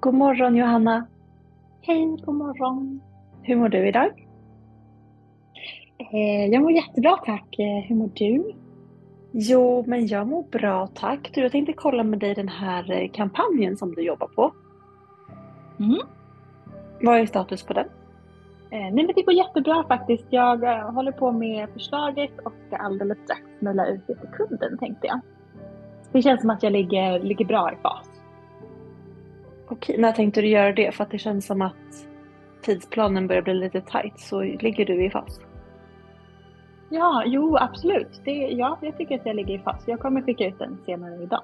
God 0.00 0.14
morgon 0.14 0.56
Johanna! 0.56 1.06
Hej, 1.80 2.16
god 2.24 2.34
morgon! 2.34 3.00
Hur 3.42 3.56
mår 3.56 3.68
du 3.68 3.88
idag? 3.88 4.26
Eh, 6.12 6.46
jag 6.46 6.62
mår 6.62 6.72
jättebra 6.72 7.16
tack. 7.16 7.58
Eh, 7.58 7.84
hur 7.88 7.96
mår 7.96 8.10
du? 8.14 8.52
Jo, 9.32 9.84
men 9.86 10.06
jag 10.06 10.26
mår 10.26 10.42
bra 10.42 10.86
tack. 10.86 11.30
Du, 11.34 11.40
jag 11.40 11.52
tänkte 11.52 11.72
kolla 11.72 12.02
med 12.02 12.18
dig 12.18 12.34
den 12.34 12.48
här 12.48 12.90
eh, 12.92 13.10
kampanjen 13.10 13.76
som 13.76 13.94
du 13.94 14.02
jobbar 14.02 14.26
på. 14.26 14.52
Mm. 15.80 16.00
Vad 17.00 17.18
är 17.18 17.26
status 17.26 17.62
på 17.62 17.72
den? 17.72 17.86
Nej, 18.70 18.92
men 18.92 19.06
det 19.06 19.22
går 19.22 19.34
jättebra 19.34 19.84
faktiskt. 19.88 20.26
Jag 20.30 20.82
håller 20.92 21.12
på 21.12 21.32
med 21.32 21.68
förslaget 21.72 22.38
och 22.44 22.52
ska 22.66 22.76
alldeles 22.76 23.18
strax 23.24 23.42
mejla 23.58 23.86
ut 23.86 24.06
det 24.06 24.14
till 24.14 24.28
kunden 24.28 24.78
tänkte 24.78 25.06
jag. 25.06 25.20
Det 26.12 26.22
känns 26.22 26.40
som 26.40 26.50
att 26.50 26.62
jag 26.62 26.72
ligger, 26.72 27.20
ligger 27.20 27.44
bra 27.44 27.72
i 27.72 27.76
fas. 27.82 28.17
Okej, 29.70 29.98
när 29.98 30.12
tänkte 30.12 30.40
du 30.40 30.48
göra 30.48 30.72
det? 30.72 30.94
För 30.94 31.04
att 31.04 31.10
det 31.10 31.18
känns 31.18 31.46
som 31.46 31.62
att 31.62 31.74
tidsplanen 32.62 33.26
börjar 33.26 33.42
bli 33.42 33.54
lite 33.54 33.80
tight, 33.80 34.20
så 34.20 34.42
ligger 34.42 34.86
du 34.86 35.04
i 35.04 35.10
fas? 35.10 35.40
Ja, 36.90 37.22
jo 37.26 37.56
absolut. 37.56 38.20
Det, 38.24 38.30
ja, 38.30 38.78
jag 38.82 38.98
tycker 38.98 39.14
att 39.14 39.26
jag 39.26 39.36
ligger 39.36 39.54
i 39.54 39.58
fas. 39.58 39.82
Jag 39.86 40.00
kommer 40.00 40.22
skicka 40.22 40.46
ut 40.46 40.58
den 40.58 40.78
senare 40.86 41.22
idag. 41.22 41.42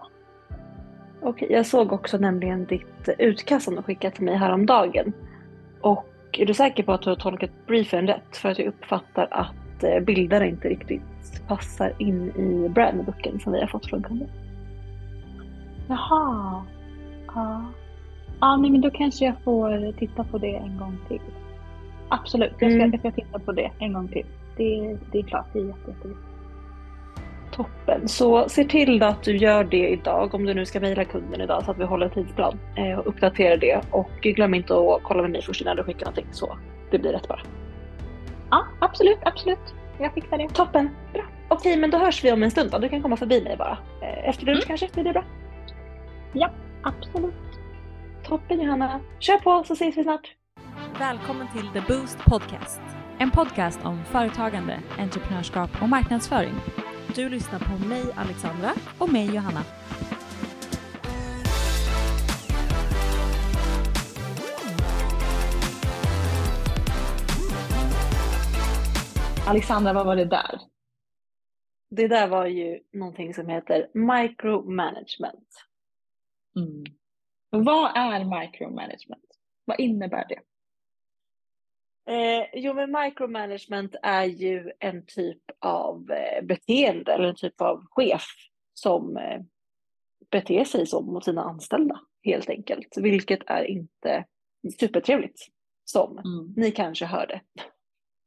Okej, 1.23 1.53
jag 1.53 1.67
såg 1.67 1.93
också 1.93 2.19
nämligen 2.19 2.65
ditt 2.65 3.09
utkast 3.19 3.65
som 3.65 3.75
du 3.75 3.83
skickade 3.83 4.15
till 4.17 4.25
mig 4.25 4.37
häromdagen. 4.37 5.13
Och 5.81 6.07
är 6.33 6.47
du 6.47 6.55
säker 6.55 6.83
på 6.83 6.93
att 6.93 7.03
du 7.03 7.11
har 7.11 7.17
tolkat 7.17 7.51
briefen 7.67 8.07
rätt? 8.07 8.37
För 8.37 8.49
att 8.49 8.59
jag 8.59 8.69
uppfattar 8.69 9.29
att 9.31 9.85
eh, 9.85 10.01
bilderna 10.01 10.47
inte 10.47 10.69
riktigt 10.69 11.03
passar 11.49 11.93
in 11.99 12.31
i 12.31 12.69
brandbooken 12.69 13.41
som 13.41 13.53
vi 13.53 13.61
har 13.61 13.67
fått 13.67 13.87
från 13.87 14.03
kunden. 14.03 14.29
Jaha. 15.89 16.65
Ja. 17.35 17.65
Ja, 18.41 18.57
nej, 18.57 18.71
men 18.71 18.81
då 18.81 18.91
kanske 18.91 19.25
jag 19.25 19.35
får 19.45 19.93
titta 19.93 20.25
på 20.25 20.39
det 20.39 20.55
en 20.57 20.79
gång 20.79 20.97
till. 21.09 21.21
Absolut, 22.09 22.51
jag 22.59 22.71
ska, 22.73 22.81
Mm. 22.81 22.91
jag 22.93 23.01
ska 23.01 23.11
titta 23.11 23.39
på 23.39 23.53
det 23.53 23.71
en 23.79 23.93
gång 23.93 24.09
till. 24.09 24.27
Det, 24.57 24.97
det 25.13 25.19
är 25.19 25.23
klart, 25.23 25.47
det 25.53 25.59
är 25.59 25.65
jätte, 25.65 25.79
jätteviktigt. 25.91 26.25
Toppen. 27.53 28.09
Så 28.09 28.49
se 28.49 28.65
till 28.65 29.03
att 29.03 29.23
du 29.23 29.37
gör 29.37 29.65
det 29.65 29.89
idag 29.89 30.35
om 30.35 30.45
du 30.45 30.55
nu 30.55 30.67
ska 30.67 30.81
mejla 30.81 31.05
kunden 31.05 31.41
idag 31.41 31.65
så 31.65 31.71
att 31.71 31.79
vi 31.79 31.85
håller 31.85 32.09
tidsplan 32.09 32.59
eh, 32.77 32.99
och 32.99 33.07
uppdaterar 33.07 33.57
det. 33.57 33.81
Och 33.91 34.11
glöm 34.23 34.55
inte 34.55 34.75
att 34.75 35.03
kolla 35.03 35.23
med 35.23 35.31
mig 35.31 35.43
först 35.43 35.61
innan 35.61 35.77
du 35.77 35.83
skickar 35.83 36.07
någonting 36.07 36.27
så 36.33 36.59
det 36.91 36.99
blir 36.99 37.13
rätt 37.13 37.29
bara. 37.29 37.41
Ja, 38.51 38.65
absolut, 38.81 39.19
absolut. 39.23 39.75
Jag 39.99 40.13
fixar 40.15 40.39
det. 40.39 40.49
Toppen. 40.49 40.89
Bra. 41.13 41.23
Okej, 41.49 41.77
men 41.77 41.91
då 41.91 41.99
hörs 41.99 42.25
vi 42.25 42.33
om 42.33 42.43
en 42.43 42.51
stund 42.51 42.71
då. 42.71 42.79
Du 42.79 42.89
kan 42.89 43.03
komma 43.03 43.17
förbi 43.17 43.43
mig 43.45 43.57
bara. 43.57 43.79
Eh, 44.03 44.29
Efter 44.29 44.47
lunch 44.47 44.59
Mm. 44.59 44.67
kanske, 44.69 44.89
blir 44.95 45.05
det 45.05 45.13
bra? 45.13 45.25
Ja, 46.33 46.51
absolut. 46.83 47.35
Toppen 48.25 48.61
Johanna. 48.61 49.01
Kör 49.19 49.39
på 49.39 49.65
så 49.65 49.73
ses 49.73 49.97
vi 49.97 50.03
snart. 50.03 50.35
Välkommen 50.99 51.47
till 51.53 51.69
The 51.73 51.93
Boost 51.93 52.19
Podcast. 52.19 52.81
En 53.19 53.31
podcast 53.31 53.85
om 53.85 54.05
företagande, 54.05 54.81
entreprenörskap 54.99 55.71
och 55.83 55.89
marknadsföring. 55.89 56.55
Du 57.15 57.29
lyssnar 57.29 57.59
på 57.59 57.89
mig 57.89 58.03
Alexandra 58.17 58.71
och 58.99 59.13
mig 59.13 59.35
Johanna. 59.35 59.63
Alexandra, 69.47 69.93
vad 69.93 70.07
var 70.07 70.17
det 70.17 70.25
där? 70.25 70.61
Det 71.91 72.09
där 72.09 72.29
var 72.29 72.47
ju 72.47 72.81
någonting 72.93 73.35
som 73.35 73.49
heter 73.49 73.89
micromanagement. 73.95 75.67
Mm. 76.57 76.85
Vad 77.63 77.97
är 77.97 78.41
micromanagement? 78.41 79.25
Vad 79.65 79.81
innebär 79.81 80.27
det? 80.29 80.41
Eh, 82.13 82.47
jo, 82.55 82.75
men 82.75 82.93
micromanagement 83.05 83.95
är 84.03 84.25
ju 84.25 84.73
en 84.79 85.07
typ 85.07 85.43
av 85.59 86.11
eh, 86.11 86.45
beteende 86.45 87.13
eller 87.13 87.29
en 87.29 87.35
typ 87.37 87.61
av 87.61 87.85
chef 87.91 88.27
som 88.75 89.17
eh, 89.17 89.41
beter 90.31 90.65
sig 90.65 90.87
så 90.87 91.01
mot 91.01 91.25
sina 91.25 91.43
anställda 91.43 92.01
helt 92.23 92.49
enkelt, 92.51 92.89
vilket 92.97 93.41
är 93.47 93.65
inte 93.65 94.25
supertrevligt 94.81 95.49
som 95.85 96.19
Mm. 96.19 96.55
ni 96.57 96.71
kanske 96.71 97.05
hörde. 97.07 97.41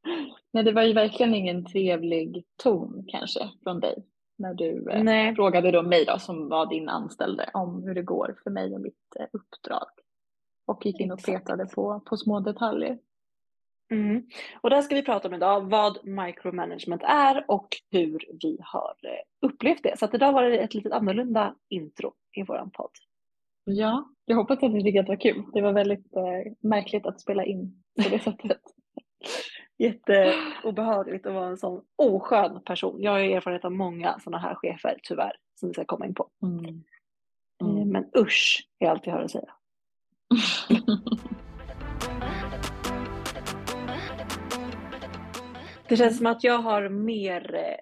Nej, 0.54 0.64
det 0.64 0.72
var 0.72 0.84
ju 0.84 0.94
verkligen 0.94 1.36
ingen 1.36 1.66
trevlig 1.66 2.44
ton 2.64 3.06
kanske 3.08 3.50
från 3.64 3.80
dig 3.80 4.04
när 4.38 4.54
du 4.54 4.90
eh, 4.90 5.36
frågade 5.36 5.72
då 5.72 5.82
mig 5.82 6.06
då 6.06 6.20
som 6.20 6.50
var 6.50 6.66
din 6.66 6.90
anställde 6.90 7.50
om 7.54 7.84
hur 7.84 7.96
det 7.96 8.02
går 8.02 8.36
för 8.44 8.52
mig 8.52 8.76
och 8.76 8.82
mitt 8.82 9.16
eh, 9.20 9.26
uppdrag. 9.32 9.88
Och 10.66 10.86
gick 10.86 11.00
in 11.00 11.12
och 11.12 11.24
petade 11.24 11.66
på, 11.66 12.00
på 12.00 12.18
små 12.18 12.40
detaljer. 12.40 12.98
Mm. 13.92 14.24
Och 14.62 14.70
där 14.70 14.82
ska 14.82 14.96
vi 14.96 15.04
prata 15.04 15.28
om 15.28 15.34
idag 15.34 15.70
vad 15.70 16.08
micromanagement 16.08 17.02
är 17.04 17.46
och 17.48 17.68
hur 17.92 18.20
vi 18.42 18.58
har 18.62 18.96
eh, 19.04 19.48
upplevt 19.50 19.84
det. 19.84 20.00
Så 20.00 20.06
att 20.06 20.14
idag 20.14 20.34
var 20.34 20.44
det 20.44 20.58
ett 20.58 20.74
lite 20.74 20.96
annorlunda 20.96 21.56
intro 21.70 22.14
i 22.32 22.44
våran 22.44 22.72
podd. 22.72 22.92
Ja, 23.64 24.10
jag 24.26 24.36
hoppas 24.36 24.64
att 24.64 24.72
ni 24.72 24.84
tycker 24.84 25.00
att 25.00 25.06
det 25.06 25.12
var 25.12 25.22
kul. 25.22 25.44
Det 25.54 25.62
var 25.62 25.74
väldigt 25.74 26.16
eh, 26.16 26.54
märkligt 26.60 27.06
att 27.06 27.22
spela 27.22 27.46
in 27.46 27.84
på 28.04 28.10
det 28.10 28.20
sättet. 28.24 28.62
Jätteobehagligt 29.78 31.26
att 31.26 31.34
vara 31.34 31.48
en 31.48 31.58
sån 31.58 31.82
oskön 31.96 32.62
person. 32.66 33.02
Jag 33.02 33.12
har 33.12 33.20
ju 33.20 33.34
erfarenhet 33.34 33.66
av 33.66 33.72
många 33.72 34.20
sådana 34.20 34.38
här 34.38 34.56
chefer 34.56 35.00
tyvärr 35.04 35.36
som 35.56 35.70
vi 35.70 35.74
ska 35.74 35.86
komma 35.86 36.06
in 36.06 36.14
på. 36.14 36.30
Mm. 36.44 36.66
Eh, 36.66 36.72
Mm. 37.62 37.90
Men 37.90 38.06
usch 38.18 38.68
är 38.80 38.90
allt 38.90 39.08
jag 39.08 39.14
har 39.14 39.22
att 39.22 39.32
säga. 39.32 39.54
Det 45.90 45.98
känns 45.98 46.18
som 46.18 46.26
att 46.26 46.44
jag 46.44 46.58
har 46.58 46.90
mer 46.90 47.56
eh, 47.56 47.76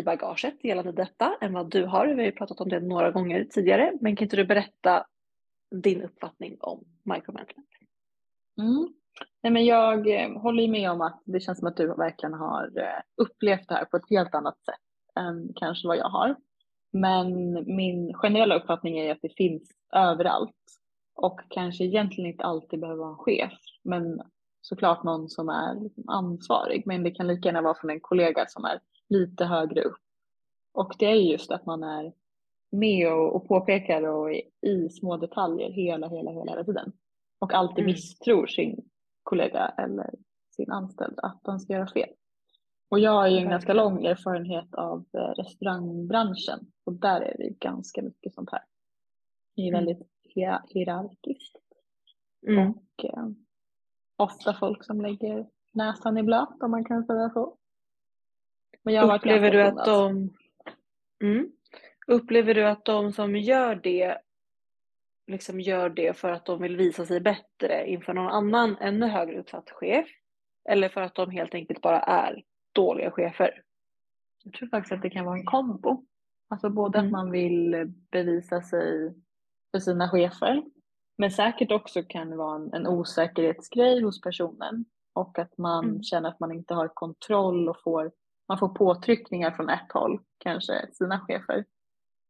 i 0.00 0.02
bagaget 0.02 0.64
gällande 0.64 0.92
detta 0.92 1.36
än 1.40 1.52
vad 1.52 1.70
du 1.70 1.84
har. 1.84 2.06
Vi 2.06 2.14
har 2.14 2.22
ju 2.22 2.32
pratat 2.32 2.60
om 2.60 2.68
det 2.68 2.80
några 2.80 3.10
gånger 3.10 3.44
tidigare. 3.44 3.92
Men 4.00 4.16
kan 4.16 4.24
inte 4.24 4.36
du 4.36 4.44
berätta 4.44 5.06
din 5.70 6.02
uppfattning 6.02 6.56
om 6.60 6.84
micromanagement? 7.02 7.68
Mm. 8.58 8.94
Nej, 9.42 9.52
men 9.52 9.64
jag 9.64 10.22
eh, 10.22 10.40
håller 10.40 10.68
med 10.68 10.90
om 10.90 11.00
att 11.00 11.22
det 11.24 11.40
känns 11.40 11.58
som 11.58 11.68
att 11.68 11.76
du 11.76 11.86
verkligen 11.86 12.34
har 12.34 12.78
eh, 12.78 13.02
upplevt 13.16 13.68
det 13.68 13.74
här 13.74 13.84
på 13.84 13.96
ett 13.96 14.10
helt 14.10 14.34
annat 14.34 14.64
sätt 14.64 14.74
än 15.16 15.52
kanske 15.56 15.88
vad 15.88 15.96
jag 15.96 16.08
har. 16.08 16.36
Men 16.92 17.52
min 17.76 18.14
generella 18.14 18.54
uppfattning 18.54 18.98
är 18.98 19.12
att 19.12 19.22
det 19.22 19.36
finns 19.36 19.70
överallt 19.94 20.56
och 21.14 21.40
kanske 21.48 21.84
egentligen 21.84 22.30
inte 22.30 22.44
alltid 22.44 22.80
behöver 22.80 22.98
vara 22.98 23.10
en 23.10 23.16
chef, 23.16 23.52
men 23.84 24.22
såklart 24.60 25.04
någon 25.04 25.28
som 25.28 25.48
är 25.48 25.80
liksom 25.80 26.08
ansvarig. 26.08 26.82
Men 26.86 27.02
det 27.02 27.10
kan 27.10 27.26
lika 27.26 27.48
gärna 27.48 27.62
vara 27.62 27.74
från 27.74 27.90
en 27.90 28.00
kollega 28.00 28.44
som 28.48 28.64
är 28.64 28.80
lite 29.08 29.44
högre 29.44 29.82
upp. 29.82 29.98
Och 30.72 30.94
det 30.98 31.06
är 31.06 31.14
just 31.14 31.50
att 31.50 31.66
man 31.66 31.82
är 31.82 32.12
med 32.72 33.12
och, 33.12 33.36
och 33.36 33.48
påpekar 33.48 34.02
och 34.02 34.32
i, 34.32 34.42
i 34.62 34.88
små 34.88 35.16
detaljer 35.16 35.70
hela, 35.70 36.08
hela, 36.08 36.30
hela, 36.30 36.50
hela 36.50 36.64
tiden. 36.64 36.92
Och 37.38 37.54
alltid 37.54 37.78
Mm. 37.84 37.92
misstror 37.92 38.46
sin 38.46 38.84
kollega 39.30 39.68
eller 39.78 40.10
sin 40.50 40.70
anställda 40.70 41.22
att 41.22 41.40
de 41.44 41.58
ska 41.60 41.72
göra 41.72 41.86
fel. 41.86 42.08
Och 42.88 42.98
jag 43.00 43.10
har 43.10 43.28
ju 43.28 43.38
en 43.38 43.50
ganska 43.50 43.72
lång 43.72 44.04
erfarenhet 44.06 44.74
av 44.74 45.04
eh, 45.12 45.18
restaurangbranschen 45.20 46.72
och 46.84 46.92
där 46.92 47.20
är 47.20 47.36
det 47.38 47.48
ganska 47.58 48.02
mycket 48.02 48.34
sånt 48.34 48.50
här. 48.52 48.62
Det 49.56 49.62
är 49.62 49.68
Mm. 49.68 49.84
väldigt 49.84 50.08
hier- 50.34 50.62
hierarkiskt 50.68 51.56
Mm. 52.46 52.70
och 52.70 53.04
eh, 53.04 53.26
ofta 54.16 54.54
folk 54.54 54.84
som 54.84 55.00
lägger 55.00 55.46
näsan 55.72 56.18
i 56.18 56.22
blöt 56.22 56.62
om 56.62 56.70
man 56.70 56.84
kan 56.84 57.04
säga 57.04 57.30
så. 57.30 57.56
Men 58.82 58.94
jag 58.94 59.16
Upplever 59.16 59.50
du 59.50 59.62
att 59.62 59.78
skonad. 59.80 59.86
de... 61.20 61.26
Mm. 61.26 61.52
Upplever 62.06 62.54
du 62.54 62.66
att 62.68 62.84
de 62.84 63.12
som 63.12 63.36
gör 63.36 63.74
det 63.74 64.18
liksom 65.30 65.60
gör 65.60 65.88
det 65.88 66.16
för 66.16 66.30
att 66.32 66.46
de 66.46 66.62
vill 66.62 66.76
visa 66.76 67.06
sig 67.06 67.20
bättre 67.20 67.86
inför 67.90 68.14
någon 68.14 68.28
annan 68.32 68.76
ännu 68.80 69.06
högre 69.06 69.40
uppsatt 69.40 69.70
chef? 69.70 70.06
Eller 70.68 70.88
för 70.88 71.00
att 71.00 71.14
de 71.14 71.30
helt 71.30 71.54
enkelt 71.54 71.80
bara 71.80 72.00
är 72.00 72.42
dåliga 72.72 73.10
chefer? 73.10 73.62
Jag 74.44 74.52
tror 74.52 74.68
faktiskt 74.68 74.92
att 74.92 75.02
det 75.02 75.10
kan 75.10 75.24
vara 75.24 75.36
en 75.38 75.44
kombo. 75.46 76.06
Alltså 76.48 76.70
både 76.70 76.98
Mm. 76.98 77.06
att 77.06 77.12
man 77.12 77.30
vill 77.30 77.92
bevisa 78.12 78.62
sig 78.62 79.14
för 79.70 79.78
sina 79.78 80.08
chefer, 80.08 80.62
men 81.18 81.30
säkert 81.30 81.72
också 81.72 82.02
kan 82.02 82.30
det 82.30 82.36
vara 82.36 82.56
en, 82.56 82.72
en 82.74 82.86
osäkerhetsgrej 82.86 84.02
hos 84.02 84.20
personen 84.20 84.84
och 85.12 85.38
att 85.38 85.58
man 85.58 85.84
Mm. 85.84 86.02
känner 86.02 86.28
att 86.28 86.40
man 86.40 86.52
inte 86.52 86.74
har 86.74 86.88
kontroll 86.88 87.68
och 87.68 87.82
får, 87.82 88.12
man 88.48 88.58
får 88.58 88.68
påtryckningar 88.68 89.50
från 89.50 89.68
ett 89.68 89.92
håll, 89.94 90.20
kanske 90.38 90.86
sina 90.92 91.20
chefer, 91.20 91.64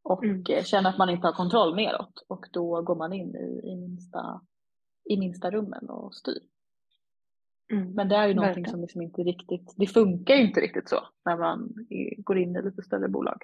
och 0.02 0.25
Mm. 0.25 0.43
eh, 0.50 0.64
känner 0.64 0.91
att 0.91 0.99
man 0.99 1.11
inte 1.11 1.26
har 1.26 1.32
kontroll 1.32 1.76
neråt 1.76 2.25
och 2.29 2.47
då 2.52 2.82
går 2.82 2.94
man 2.97 3.12
in 3.12 3.37
i, 3.37 3.61
i, 3.73 3.76
minsta, 3.76 4.41
i 5.05 5.17
minsta 5.17 5.50
rummen 5.50 5.91
och 5.91 6.14
styr. 6.14 6.43
Mm. 7.73 7.93
Men 7.93 8.08
det 8.08 8.17
är 8.17 8.29
ju 8.29 8.35
någonting 8.35 8.62
Verkligen. 8.62 8.70
som 8.70 8.81
liksom 8.81 9.02
inte 9.02 9.23
riktigt, 9.23 9.75
det 9.76 9.87
funkar 9.87 10.35
ju 10.35 10.43
inte 10.47 10.61
riktigt 10.61 10.88
så 10.88 11.00
när 11.25 11.37
man 11.37 11.75
går 12.19 12.38
in 12.38 12.56
i 12.56 12.62
lite 12.62 12.82
större 12.82 13.08
bolag. 13.08 13.43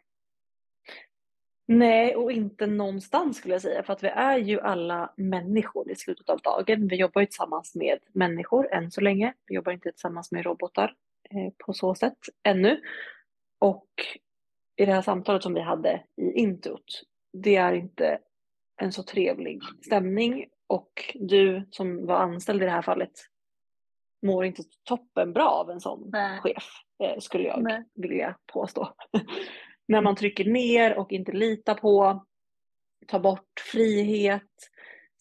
Nej, 1.69 2.17
och 2.17 2.33
inte 2.33 2.67
någonstans 2.67 3.37
skulle 3.37 3.55
jag 3.55 3.63
säga, 3.63 3.83
för 3.83 3.93
att 3.93 4.03
vi 4.03 4.09
är 4.09 4.39
ju 4.39 4.61
alla 4.61 5.13
människor 5.17 5.91
i 5.91 5.97
slutet 5.97 6.29
av 6.31 6.39
dagen. 6.39 6.89
Vi 6.89 6.97
jobbar 6.97 7.21
ju 7.21 7.27
tillsammans 7.27 7.75
med 7.75 7.99
människor 8.13 8.73
än 8.75 8.91
så 8.91 9.01
länge. 9.01 9.35
Vi 9.47 9.55
jobbar 9.55 9.73
inte 9.73 9.91
tillsammans 9.93 10.33
med 10.33 10.45
robotar 10.45 10.95
eh, 11.31 11.53
på 11.67 11.73
så 11.73 11.95
sätt 11.95 12.19
ännu. 12.43 12.81
Och 13.59 13.89
i 14.77 14.87
det 14.87 14.93
här 14.93 15.03
samtalet 15.03 15.43
som 15.43 15.55
vi 15.55 15.61
hade 15.61 16.03
i 16.17 16.33
introt, 16.33 17.03
det 17.33 17.57
är 17.57 17.73
inte 17.73 18.19
en 18.83 18.93
så 18.93 19.03
trevlig 19.03 19.61
stämning 19.87 20.47
och 20.67 21.15
du 21.15 21.69
som 21.71 22.07
var 22.07 22.17
anställd 22.17 22.63
i 22.63 22.65
det 22.65 22.71
här 22.71 22.83
fallet 22.83 23.13
mår 24.23 24.45
inte 24.45 24.63
toppen 24.85 25.33
bra 25.33 25.49
av 25.49 25.71
en 25.71 25.81
sån 25.81 26.11
Nej. 26.13 26.41
chef, 26.41 26.65
eh, 27.03 27.19
skulle 27.19 27.45
jag 27.45 27.63
Nej. 27.63 27.85
vilja 27.95 28.37
påstå. 28.53 28.95
När 29.89 30.01
man 30.03 30.17
trycker 30.17 30.45
ner 30.45 30.99
och 30.99 31.13
inte 31.13 31.33
litar 31.33 31.75
på, 31.75 32.25
tar 33.07 33.21
bort 33.21 33.61
frihet, 33.73 34.51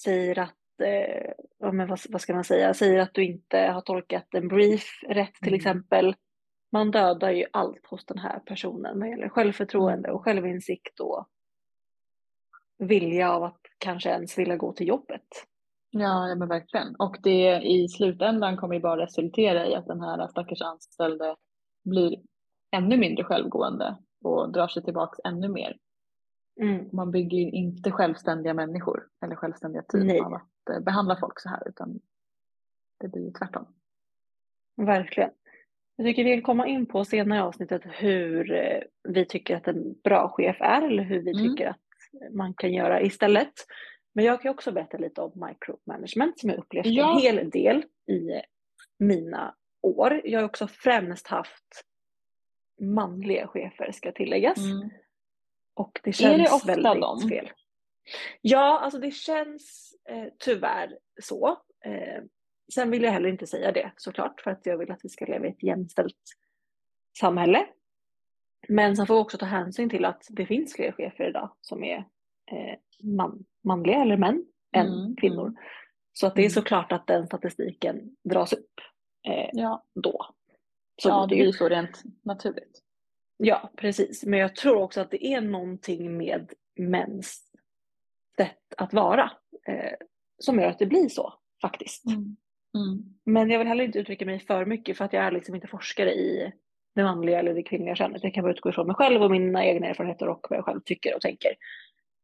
säger 0.03 0.39
att, 0.39 0.81
eh, 0.83 1.31
ja, 1.59 1.71
men 1.71 1.87
vad, 1.87 1.99
vad 2.09 2.21
ska 2.21 2.33
man 2.33 2.43
säga, 2.43 2.73
säger 2.73 2.99
att 2.99 3.13
du 3.13 3.23
inte 3.25 3.57
har 3.59 3.81
tolkat 3.81 4.33
en 4.33 4.47
brief 4.47 5.03
rätt 5.07 5.33
till 5.33 5.47
Mm. 5.53 5.57
exempel. 5.57 6.15
Man 6.75 6.91
dödar 6.91 7.31
ju 7.31 7.45
allt 7.51 7.85
hos 7.85 8.05
den 8.05 8.17
här 8.17 8.39
personen 8.39 8.99
vad 8.99 9.09
gäller 9.09 9.29
självförtroende 9.29 10.11
och 10.11 10.23
självinsikt 10.23 10.99
och 10.99 11.27
vilja 12.77 13.31
av 13.31 13.43
att 13.43 13.61
kanske 13.77 14.09
ens 14.09 14.37
vilja 14.37 14.57
gå 14.57 14.73
till 14.73 14.87
jobbet. 14.87 15.27
Ja, 15.89 16.27
ja 16.29 16.35
men 16.35 16.47
verkligen. 16.47 16.95
Och 16.95 17.17
det 17.23 17.61
i 17.61 17.87
slutändan 17.87 18.57
kommer 18.57 18.75
ju 18.75 18.81
bara 18.81 19.01
resultera 19.01 19.67
i 19.67 19.75
att 19.75 19.87
den 19.87 20.01
här 20.01 20.27
stackars 20.27 20.61
anställde 20.61 21.35
blir 21.83 22.19
ännu 22.71 22.97
mindre 22.97 23.23
självgående 23.23 23.97
och 24.23 24.51
drar 24.51 24.67
sig 24.67 24.83
tillbaks 24.83 25.19
ännu 25.23 25.47
mer. 25.47 25.77
Mm. 26.61 26.89
Man 26.93 27.11
bygger 27.11 27.37
ju 27.37 27.51
inte 27.51 27.91
självständiga 27.91 28.53
människor 28.53 29.07
eller 29.21 29.35
självständiga 29.35 29.83
team 29.83 30.07
Nej. 30.07 30.19
av 30.19 30.33
att 30.33 30.69
eh, 30.69 30.79
behandla 30.79 31.17
folk 31.19 31.39
så 31.39 31.49
här 31.49 31.67
utan 31.67 31.99
det 32.99 33.07
blir 33.07 33.25
ju 33.25 33.31
tvärtom. 33.31 33.65
Verkligen. 34.77 35.31
Jag 35.95 36.05
tycker 36.07 36.23
vi 36.23 36.33
kan 36.33 36.41
komma 36.41 36.67
in 36.67 36.85
på 36.85 37.05
senare 37.05 37.39
i 37.39 37.41
avsnittet 37.41 37.81
hur 37.85 38.51
eh, 38.51 38.81
vi 39.03 39.25
tycker 39.25 39.55
att 39.55 39.67
en 39.67 39.93
bra 40.03 40.29
chef 40.29 40.57
är 40.59 40.81
eller 40.81 41.03
hur 41.03 41.21
vi 41.21 41.31
Mm. 41.31 41.43
tycker 41.43 41.67
att 41.69 41.79
man 42.33 42.53
kan 42.53 42.73
göra 42.73 43.01
istället. 43.01 43.53
Men 44.13 44.25
jag 44.25 44.41
kan 44.41 44.51
också 44.51 44.71
berätta 44.71 44.97
lite 44.97 45.21
om 45.21 45.47
micromanagement 45.49 46.39
som 46.39 46.49
jag 46.49 46.59
upplevt 46.59 46.85
Ja. 46.85 47.15
en 47.15 47.21
hel 47.21 47.49
del 47.49 47.83
i 48.07 48.41
mina 48.99 49.55
år. 49.81 50.21
Jag 50.23 50.39
har 50.39 50.45
också 50.45 50.67
främst 50.67 51.27
haft 51.27 51.83
manliga 52.81 53.47
chefer 53.47 53.91
ska 53.91 54.11
tilläggas. 54.11 54.57
Mm. 54.57 54.89
Och 55.73 55.99
det 56.03 56.09
Är 56.09 56.13
känns 56.13 56.37
det 56.49 56.55
ofta 56.55 56.67
väldigt 56.67 57.01
dem? 57.01 57.29
fel. 57.29 57.49
Ja, 58.41 58.79
alltså 58.79 58.99
det 58.99 59.11
känns 59.11 59.93
eh, 60.09 60.25
tyvärr 60.39 60.97
så. 61.21 61.47
Eh, 61.85 62.23
sen 62.73 62.91
vill 62.91 63.03
jag 63.03 63.11
heller 63.11 63.29
inte 63.29 63.47
säga 63.47 63.71
det 63.71 63.91
såklart 63.97 64.41
för 64.41 64.51
att 64.51 64.65
jag 64.65 64.77
vill 64.77 64.91
att 64.91 64.99
vi 65.05 65.09
ska 65.09 65.25
leva 65.25 65.45
i 65.47 65.49
ett 65.49 65.63
jämställt 65.63 66.15
samhälle. 67.19 67.65
Men 68.67 68.95
sen 68.95 69.07
får 69.07 69.13
vi 69.15 69.21
också 69.21 69.37
ta 69.37 69.45
hänsyn 69.45 69.89
till 69.89 70.05
att 70.05 70.27
det 70.29 70.45
finns 70.45 70.73
fler 70.75 70.91
chefer 70.91 71.29
idag 71.29 71.51
som 71.61 71.83
är 71.83 71.97
eh, 72.51 72.75
man, 73.03 73.45
manliga 73.63 74.01
eller 74.01 74.17
män 74.17 74.45
än 74.71 74.87
Mm, 74.87 75.15
kvinnor. 75.15 75.47
mm. 75.47 75.55
Så 76.13 76.27
att 76.27 76.35
det 76.35 76.41
är 76.41 76.43
Mm. 76.43 76.49
såklart 76.51 76.91
att 76.91 77.07
den 77.07 77.27
statistiken 77.27 78.15
dras 78.23 78.53
upp 78.53 78.71
eh, 79.27 79.49
Ja, 79.53 79.83
då. 79.95 80.25
Så 81.01 81.09
ja 81.09 81.25
det 81.29 81.35
ju 81.35 81.43
ju. 81.45 81.53
så 81.53 81.69
rent 81.69 82.03
naturligt. 82.21 82.81
Ja, 83.37 83.71
precis. 83.75 84.23
Men 84.25 84.39
jag 84.39 84.55
tror 84.55 84.75
också 84.81 85.01
att 85.01 85.11
det 85.11 85.25
är 85.25 85.41
någonting 85.41 86.17
med 86.17 86.53
mäns 86.75 87.43
sätt 88.37 88.73
att 88.77 88.93
vara 88.93 89.31
eh, 89.67 89.93
som 90.39 90.59
gör 90.59 90.67
att 90.67 90.79
det 90.79 90.85
blir 90.85 91.09
så 91.09 91.33
faktiskt. 91.61 92.05
Mm. 92.05 92.35
Mm. 92.75 93.03
Men 93.23 93.49
jag 93.49 93.59
vill 93.59 93.67
heller 93.67 93.83
inte 93.83 93.99
uttrycka 93.99 94.25
mig 94.25 94.39
för 94.39 94.65
mycket 94.65 94.97
för 94.97 95.05
att 95.05 95.13
jag 95.13 95.23
är 95.23 95.31
liksom 95.31 95.55
inte 95.55 95.67
forskare 95.67 96.13
i 96.13 96.53
det 96.95 97.03
manliga 97.03 97.39
eller 97.39 97.53
det 97.53 97.63
kvinnliga 97.63 97.95
könet. 97.95 98.23
Jag 98.23 98.33
kan 98.33 98.43
bara 98.43 98.53
utgå 98.53 98.69
ifrån 98.69 98.87
mig 98.87 98.95
själv 98.95 99.23
och 99.23 99.31
mina 99.31 99.65
egna 99.65 99.87
erfarenheter 99.87 100.27
och 100.27 100.47
vad 100.49 100.57
jag 100.57 100.65
själv 100.65 100.81
tycker 100.85 101.15
och 101.15 101.21
tänker. 101.21 101.51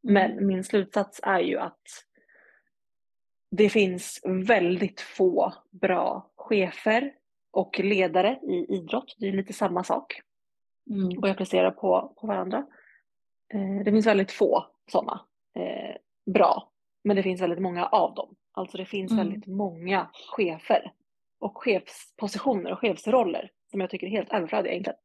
Men 0.03 0.48
min 0.48 0.63
slutsats 0.63 1.19
är 1.24 1.39
ju 1.39 1.57
att 1.57 1.81
det 3.51 3.69
finns 3.69 4.21
väldigt 4.48 5.01
få 5.01 5.53
bra 5.71 6.31
chefer 6.36 7.13
och 7.51 7.80
ledare 7.80 8.39
i 8.44 8.75
idrott. 8.75 9.15
Det 9.19 9.27
är 9.27 9.33
lite 9.33 9.53
samma 9.53 9.83
sak 9.83 10.21
Mm. 10.89 11.19
och 11.19 11.30
jag 11.30 11.38
placerar 11.38 11.71
på, 11.71 12.13
på 12.21 12.27
varandra. 12.27 12.65
Eh, 13.53 13.83
det 13.86 13.92
finns 13.92 14.07
väldigt 14.07 14.31
få 14.31 14.65
sådana 14.92 15.21
eh, 15.56 15.95
bra, 16.33 16.71
men 17.03 17.15
det 17.15 17.24
finns 17.24 17.42
väldigt 17.42 17.62
många 17.62 17.86
av 17.86 18.15
dem. 18.15 18.36
Alltså 18.51 18.77
det 18.77 18.86
finns 18.86 19.12
Mm. 19.12 19.27
väldigt 19.27 19.48
många 19.48 20.09
chefer 20.13 20.94
och 21.39 21.57
chefspositioner 21.57 22.71
och 22.71 22.80
chefsroller 22.80 23.51
som 23.71 23.81
jag 23.81 23.89
tycker 23.89 24.07
är 24.07 24.12
helt 24.12 24.33
överflödiga 24.33 24.71
egentligen. 24.71 25.00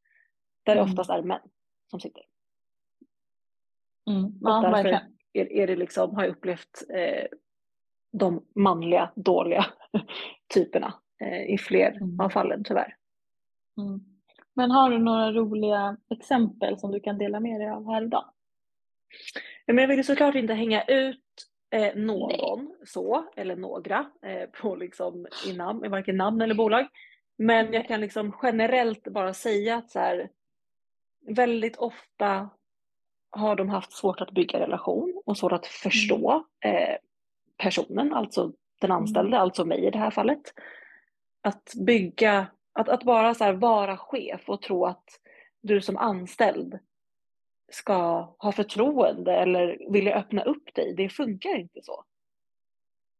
Där 0.62 0.74
det 0.74 0.80
Mm. 0.80 0.92
oftast 0.92 1.10
är 1.10 1.22
män 1.22 1.40
som 1.90 2.00
sitter. 2.00 2.22
Mm. 4.10 4.24
Och 4.24 4.32
Ja, 4.40 4.60
därför 4.60 4.70
verkligen. 4.70 5.02
är, 5.32 5.52
är 5.52 5.66
det 5.66 5.76
liksom, 5.76 6.14
har 6.14 6.22
jag 6.24 6.30
upplevt 6.30 6.82
eh, 6.94 7.26
de 8.12 8.44
manliga, 8.54 9.12
dåliga 9.16 9.66
typerna 10.54 10.94
eh, 11.20 11.54
i 11.54 11.58
fler 11.58 11.90
Mm. 11.96 12.20
av 12.20 12.28
fallen 12.28 12.64
tyvärr. 12.64 12.96
Mm. 13.78 14.00
Men 14.54 14.70
har 14.70 14.90
du 14.90 14.98
några 14.98 15.32
roliga 15.32 15.96
exempel 16.10 16.78
som 16.78 16.92
du 16.92 17.00
kan 17.00 17.18
dela 17.18 17.40
med 17.40 17.60
dig 17.60 17.70
av 17.70 17.86
här 17.92 18.02
idag? 18.02 18.24
Men 19.66 19.78
jag 19.78 19.88
vill 19.88 20.04
såklart 20.04 20.34
inte 20.34 20.54
hänga 20.54 20.82
ut 20.84 21.46
eh, 21.70 21.94
någon 21.96 22.74
så, 22.84 23.24
eller 23.36 23.56
några, 23.56 24.10
eh, 24.22 24.48
på 24.60 24.76
liksom 24.76 25.26
i 25.46 25.52
namn, 25.52 25.84
i 25.84 25.88
varken 25.88 26.16
namn 26.16 26.40
eller 26.40 26.54
bolag. 26.54 26.86
Men 27.38 27.72
jag 27.72 27.88
kan 27.88 28.00
liksom 28.00 28.36
generellt 28.42 29.04
bara 29.04 29.34
säga 29.34 29.76
att 29.76 29.90
så 29.90 29.98
här, 29.98 30.28
väldigt 31.26 31.76
ofta 31.76 32.50
har 33.30 33.56
de 33.56 33.68
haft 33.68 33.92
svårt 33.92 34.20
att 34.20 34.30
bygga 34.30 34.60
relation 34.60 35.22
och 35.26 35.38
svårt 35.38 35.52
att 35.52 35.66
förstå 35.66 36.46
eh, 36.64 36.96
personen, 37.56 38.14
alltså 38.14 38.52
den 38.80 38.92
anställde, 38.92 39.38
alltså 39.38 39.64
mig 39.64 39.86
i 39.86 39.90
det 39.90 39.98
här 39.98 40.10
fallet. 40.10 40.54
Att 41.42 41.72
bygga, 41.86 42.46
att, 42.72 42.88
att 42.88 43.04
bara 43.04 43.34
så 43.34 43.44
här 43.44 43.52
vara 43.52 43.96
chef 43.96 44.48
och 44.48 44.62
tro 44.62 44.84
att 44.84 45.20
du 45.60 45.80
som 45.80 45.96
anställd 45.96 46.78
ska 47.68 48.20
ha 48.38 48.52
förtroende 48.52 49.32
eller 49.36 49.92
vilja 49.92 50.14
öppna 50.16 50.42
upp 50.42 50.74
dig. 50.74 50.94
Det 50.96 51.08
funkar 51.08 51.58
inte 51.58 51.80
så. 51.82 52.04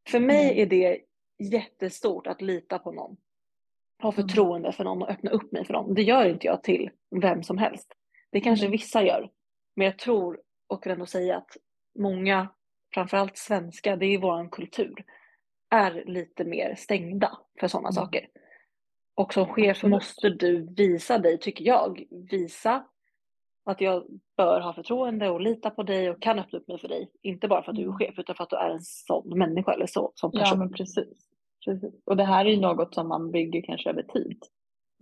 För 0.09 0.21
mig 0.21 0.61
är 0.63 0.67
det 0.67 1.01
jättestort 1.39 2.27
att 2.27 2.43
lita 2.43 2.79
på 2.79 2.93
någon. 2.93 3.17
Ha 4.03 4.13
Mm. 4.13 4.15
förtroende 4.29 4.73
för 4.73 4.85
någon 4.85 5.03
och 5.03 5.11
öppna 5.11 5.31
upp 5.31 5.53
mig 5.53 5.65
för 5.65 5.73
någon. 5.73 5.95
Det 5.95 6.03
gör 6.03 6.29
inte 6.29 6.47
jag 6.47 6.63
till 6.63 6.91
vem 7.11 7.43
som 7.43 7.59
helst. 7.59 7.93
Det 8.31 8.41
kanske 8.41 8.69
vissa 8.69 9.03
gör. 9.03 9.31
Men 9.77 9.85
jag 9.85 9.99
tror 9.99 10.41
och 10.67 10.83
kan 10.83 10.93
ändå 10.93 11.07
säga 11.07 11.37
att 11.37 11.57
många, 11.99 12.49
framförallt 12.95 13.37
svenska, 13.39 13.97
det 13.97 14.07
är 14.07 14.19
vår 14.19 14.49
kultur, 14.51 15.05
är 15.71 16.05
lite 16.07 16.45
mer 16.45 16.75
stängda 16.75 17.39
för 17.61 17.69
sådana 17.69 17.89
Mm. 17.89 17.95
saker. 17.95 18.29
Och 19.15 19.33
som 19.35 19.47
chef 19.47 19.83
måste 19.83 20.29
du 20.31 20.75
visa 20.75 21.19
dig, 21.19 21.39
tycker 21.39 21.65
jag, 21.65 22.05
visa 22.11 22.85
att 23.71 23.81
jag 23.81 24.05
bör 24.37 24.61
ha 24.61 24.73
förtroende 24.73 25.31
och 25.31 25.41
lita 25.41 25.71
på 25.71 25.83
dig 25.83 26.11
och 26.11 26.23
kan 26.23 26.39
öppna 26.39 26.59
upp 26.59 26.69
mig 26.69 26.79
för 26.79 26.89
dig. 26.89 27.11
Inte 27.23 27.49
bara 27.49 27.63
för 27.63 27.71
att 27.71 27.77
du 27.77 27.83
är 27.83 27.87
Mm. 27.87 27.99
chef 27.99 28.19
utan 28.19 28.37
för 28.37 28.43
att 28.45 28.51
du 28.51 28.57
är 28.57 28.71
en 28.71 28.81
sån 28.83 29.39
människa 29.39 29.73
eller 29.73 29.87
så, 29.87 30.13
som 30.15 30.31
Ja, 30.35 30.41
person. 30.41 30.59
men 30.59 30.73
precis. 30.73 31.29
precis. 31.65 31.95
Och 32.05 32.17
det 32.17 32.25
här 32.25 32.45
är 32.45 32.51
ju 32.51 32.61
något 32.61 32.95
som 32.95 33.09
man 33.09 33.31
bygger 33.31 33.63
kanske 33.63 33.91
över 33.91 34.03
tid. 34.03 34.39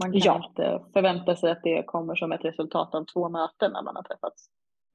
Man 0.03 0.13
kan 0.13 0.21
Ja. 0.25 0.47
inte 0.49 0.83
förvänta 0.93 1.37
sig 1.37 1.51
att 1.51 1.63
det 1.63 1.83
kommer 1.87 2.15
som 2.15 2.33
ett 2.33 2.45
resultat 2.45 2.95
av 2.95 3.05
två 3.05 3.29
möten 3.29 3.73
när 3.73 3.83
man 3.83 3.97
har 3.97 4.03
träffats 4.03 4.47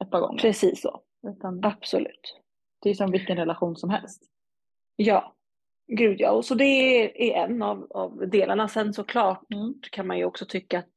ett 0.03 0.11
par 0.11 0.19
gånger. 0.19 0.39
Precis 0.39 0.81
så, 0.81 1.01
Utan 1.27 1.65
absolut. 1.65 2.39
det 2.81 2.89
är 2.89 2.93
som 2.93 3.11
vilken 3.11 3.37
relation 3.37 3.75
som 3.75 3.89
helst. 3.89 4.23
Ja, 4.95 5.35
gud 5.87 6.19
ja. 6.21 6.31
Och 6.31 6.45
så 6.45 6.55
det 6.55 6.63
är 6.63 7.43
en 7.45 7.61
av, 7.61 7.87
av 7.89 8.29
delarna. 8.29 8.67
Sen 8.67 8.93
såklart 8.93 9.51
Mm. 9.53 9.73
kan 9.91 10.07
man 10.07 10.17
ju 10.17 10.25
också 10.25 10.45
tycka 10.45 10.79
att 10.79 10.93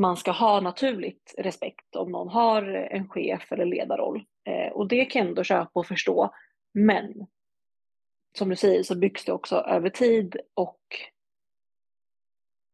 man 0.00 0.16
ska 0.16 0.30
ha 0.30 0.60
naturligt 0.60 1.34
respekt 1.38 1.96
om 1.96 2.12
någon 2.12 2.28
har 2.28 2.62
en 2.62 3.08
chef 3.08 3.52
eller 3.52 3.64
ledarroll. 3.64 4.24
Eh, 4.44 4.72
och 4.72 4.88
det 4.88 5.04
kan 5.04 5.20
jag 5.20 5.28
ändå 5.28 5.44
köpa 5.44 5.80
och 5.80 5.86
förstå. 5.86 6.34
Men 6.72 7.26
som 8.38 8.48
du 8.48 8.56
säger 8.56 8.82
så 8.82 8.94
byggs 8.94 9.24
det 9.24 9.32
också 9.32 9.56
över 9.56 9.90
tid 9.90 10.36
och 10.54 10.80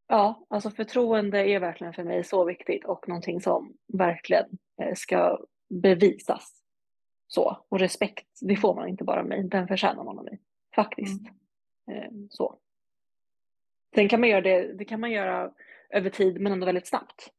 ja, 0.09 0.47
alltså 0.49 0.71
förtroende 0.71 1.39
är 1.39 1.61
verkligen 1.61 1.93
för 1.93 2.05
mig 2.05 2.25
så 2.25 2.45
viktigt 2.45 2.85
och 2.85 3.09
någonting 3.09 3.41
som 3.41 3.77
verkligen 3.87 4.59
eh, 4.83 4.95
ska 4.95 5.39
bevisas. 5.69 6.63
Så, 7.29 7.59
och 7.69 7.79
respekt, 7.79 8.29
det 8.41 8.57
får 8.57 8.75
man 8.75 8.89
inte 8.89 9.05
bara 9.05 9.21
av 9.21 9.27
mig, 9.27 9.43
den 9.43 9.69
förtjänar 9.69 10.05
man 10.05 10.19
av 10.19 10.25
mig. 10.25 10.41
Faktiskt. 10.75 11.27
Eh, 11.91 12.11
så. 12.31 12.59
Sen 13.95 14.09
kan 14.09 14.21
man 14.21 14.29
göra 14.29 14.41
det, 14.41 14.73
det 14.73 14.85
kan 14.85 15.01
man 15.01 15.11
göra 15.11 15.53
över 15.91 16.11
tid 16.11 16.41
men 16.41 16.53
ändå 16.53 16.67
väldigt 16.67 16.87
snabbt. 16.89 17.31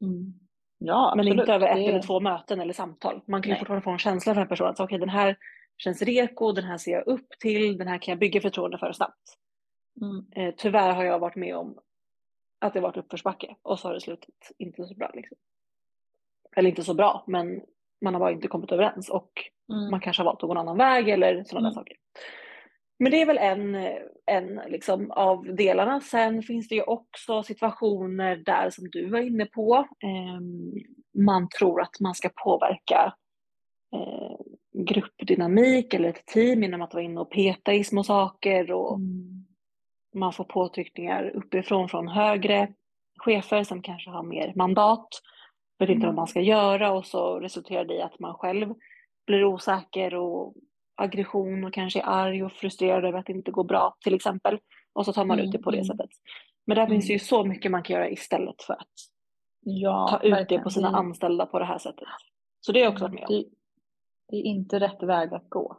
Mm. 0.00 0.32
Ja, 0.78 1.14
Men 1.16 1.28
inte 1.28 1.52
över 1.52 1.66
ett 1.68 1.76
Det- 1.76 1.86
eller 1.86 2.02
två 2.02 2.20
möten 2.20 2.60
eller 2.60 2.72
samtal. 2.72 3.20
Man 3.26 3.42
kan 3.42 3.48
ju 3.48 3.52
Nej. 3.52 3.58
fortfarande 3.58 3.84
få 3.84 3.90
en 3.90 3.98
känsla 3.98 4.34
för 4.34 4.40
en 4.40 4.48
person 4.48 4.66
att 4.68 4.80
okej 4.80 4.98
den 4.98 5.08
här 5.08 5.36
känns 5.78 6.02
reko, 6.02 6.52
den 6.52 6.64
här 6.64 6.78
ser 6.78 6.92
jag 6.92 7.06
upp 7.06 7.28
till, 7.40 7.78
den 7.78 7.88
här 7.88 7.98
kan 7.98 8.12
jag 8.12 8.18
bygga 8.18 8.40
förtroende 8.40 8.78
för 8.78 8.92
snabbt. 8.92 9.38
Mm. 10.00 10.26
Eh, 10.48 10.54
tyvärr 10.56 10.92
har 10.92 11.04
jag 11.04 11.18
varit 11.18 11.36
med 11.36 11.56
om 11.56 11.78
att 12.58 12.72
det 12.74 12.80
varit 12.80 12.96
uppförsbacke 12.96 13.56
och 13.62 13.78
så 13.78 13.88
har 13.88 13.94
det 13.94 14.00
slutat 14.00 14.30
inte 14.58 14.86
så 14.86 14.94
bra. 14.94 15.10
Liksom. 15.14 15.36
Eller 16.56 16.68
inte 16.68 16.84
så 16.84 16.94
bra, 16.94 17.24
men 17.26 17.62
man 18.00 18.14
har 18.14 18.18
bara 18.20 18.32
inte 18.32 18.48
kommit 18.48 18.72
överens 18.72 19.08
och 19.10 19.30
Mm. 19.72 19.90
man 19.90 20.00
kanske 20.00 20.20
har 20.20 20.24
valt 20.24 20.42
att 20.42 20.46
gå 20.48 20.50
en 20.52 20.58
annan 20.58 20.76
väg 20.76 21.08
eller 21.08 21.44
sådana 21.44 21.68
Mm. 21.68 21.70
där 21.74 21.80
saker. 21.80 21.96
Men 23.02 23.12
det 23.12 23.22
är 23.22 23.26
väl 23.26 23.38
en, 23.38 23.74
en 24.26 24.60
liksom 24.68 25.10
av 25.10 25.54
delarna. 25.54 26.00
Sen 26.00 26.42
finns 26.42 26.68
det 26.68 26.74
ju 26.74 26.82
också 26.82 27.42
situationer 27.42 28.36
där 28.36 28.70
som 28.70 28.90
du 28.90 29.10
var 29.10 29.18
inne 29.18 29.46
på. 29.46 29.88
ehm, 30.04 30.72
man 31.24 31.48
tror 31.58 31.80
att 31.82 32.00
man 32.00 32.14
ska 32.14 32.28
påverka 32.44 33.14
eh, 33.94 34.36
gruppdynamik 34.86 35.94
eller 35.94 36.08
ett 36.08 36.26
team 36.26 36.62
genom 36.62 36.82
att 36.82 36.94
vara 36.94 37.04
inne 37.04 37.20
och 37.20 37.30
peta 37.30 37.72
i 37.72 37.84
små 37.84 38.04
saker 38.04 38.72
och 38.72 38.96
Mm. 38.96 39.44
man 40.14 40.32
får 40.32 40.44
påtryckningar 40.44 41.30
uppifrån 41.34 41.88
från 41.88 42.08
högre 42.08 42.72
chefer 43.18 43.64
som 43.64 43.82
kanske 43.82 44.10
har 44.10 44.22
mer 44.22 44.52
mandat, 44.56 45.08
vet 45.78 45.88
inte 45.88 46.00
vad 46.00 46.04
Mm. 46.08 46.16
man 46.16 46.26
ska 46.26 46.40
göra 46.40 46.92
och 46.92 47.06
så 47.06 47.40
resulterar 47.40 47.84
det 47.84 47.94
i 47.94 48.02
att 48.02 48.18
man 48.18 48.34
själv 48.34 48.74
blir 49.26 49.44
osäker 49.44 50.14
och 50.14 50.54
aggression 51.02 51.64
och 51.64 51.72
kanske 51.74 52.00
är 52.00 52.04
arg 52.06 52.44
och 52.44 52.52
frustrerad 52.52 53.04
över 53.04 53.18
att 53.18 53.26
det 53.26 53.32
inte 53.32 53.50
går 53.50 53.64
bra 53.64 53.96
till 54.04 54.14
exempel. 54.14 54.58
Och 54.92 55.04
så 55.06 55.12
tar 55.12 55.24
man 55.24 55.38
ut 55.38 55.52
det 55.52 55.58
på 55.58 55.70
det 55.70 55.76
Mm, 55.78 55.84
mm. 55.90 55.96
sättet. 55.96 56.10
Men 56.64 56.76
där 56.76 56.86
finns 56.86 57.06
det 57.06 57.12
ju 57.12 57.16
Mm. 57.16 57.24
så 57.24 57.44
mycket 57.44 57.70
man 57.70 57.82
kan 57.82 57.94
göra 57.94 58.10
istället 58.10 58.62
för 58.62 58.72
att 58.74 58.88
Ja, 59.60 60.06
ta 60.10 60.16
ut 60.16 60.22
det 60.22 60.30
verkligen. 60.30 60.62
på 60.62 60.70
sina 60.70 60.90
Det- 60.90 60.96
anställda 60.96 61.46
på 61.46 61.58
det 61.58 61.64
här 61.64 61.78
sättet. 61.78 62.08
Så 62.60 62.72
det 62.72 62.78
har 62.78 62.84
jag 62.84 62.92
också 62.92 63.04
varit 63.04 63.14
med 63.14 63.24
om. 63.24 63.28
Det, 63.34 63.44
det 64.28 64.36
är 64.36 64.42
inte 64.42 64.80
rätt 64.80 65.02
väg 65.02 65.34
att 65.34 65.48
gå. 65.50 65.78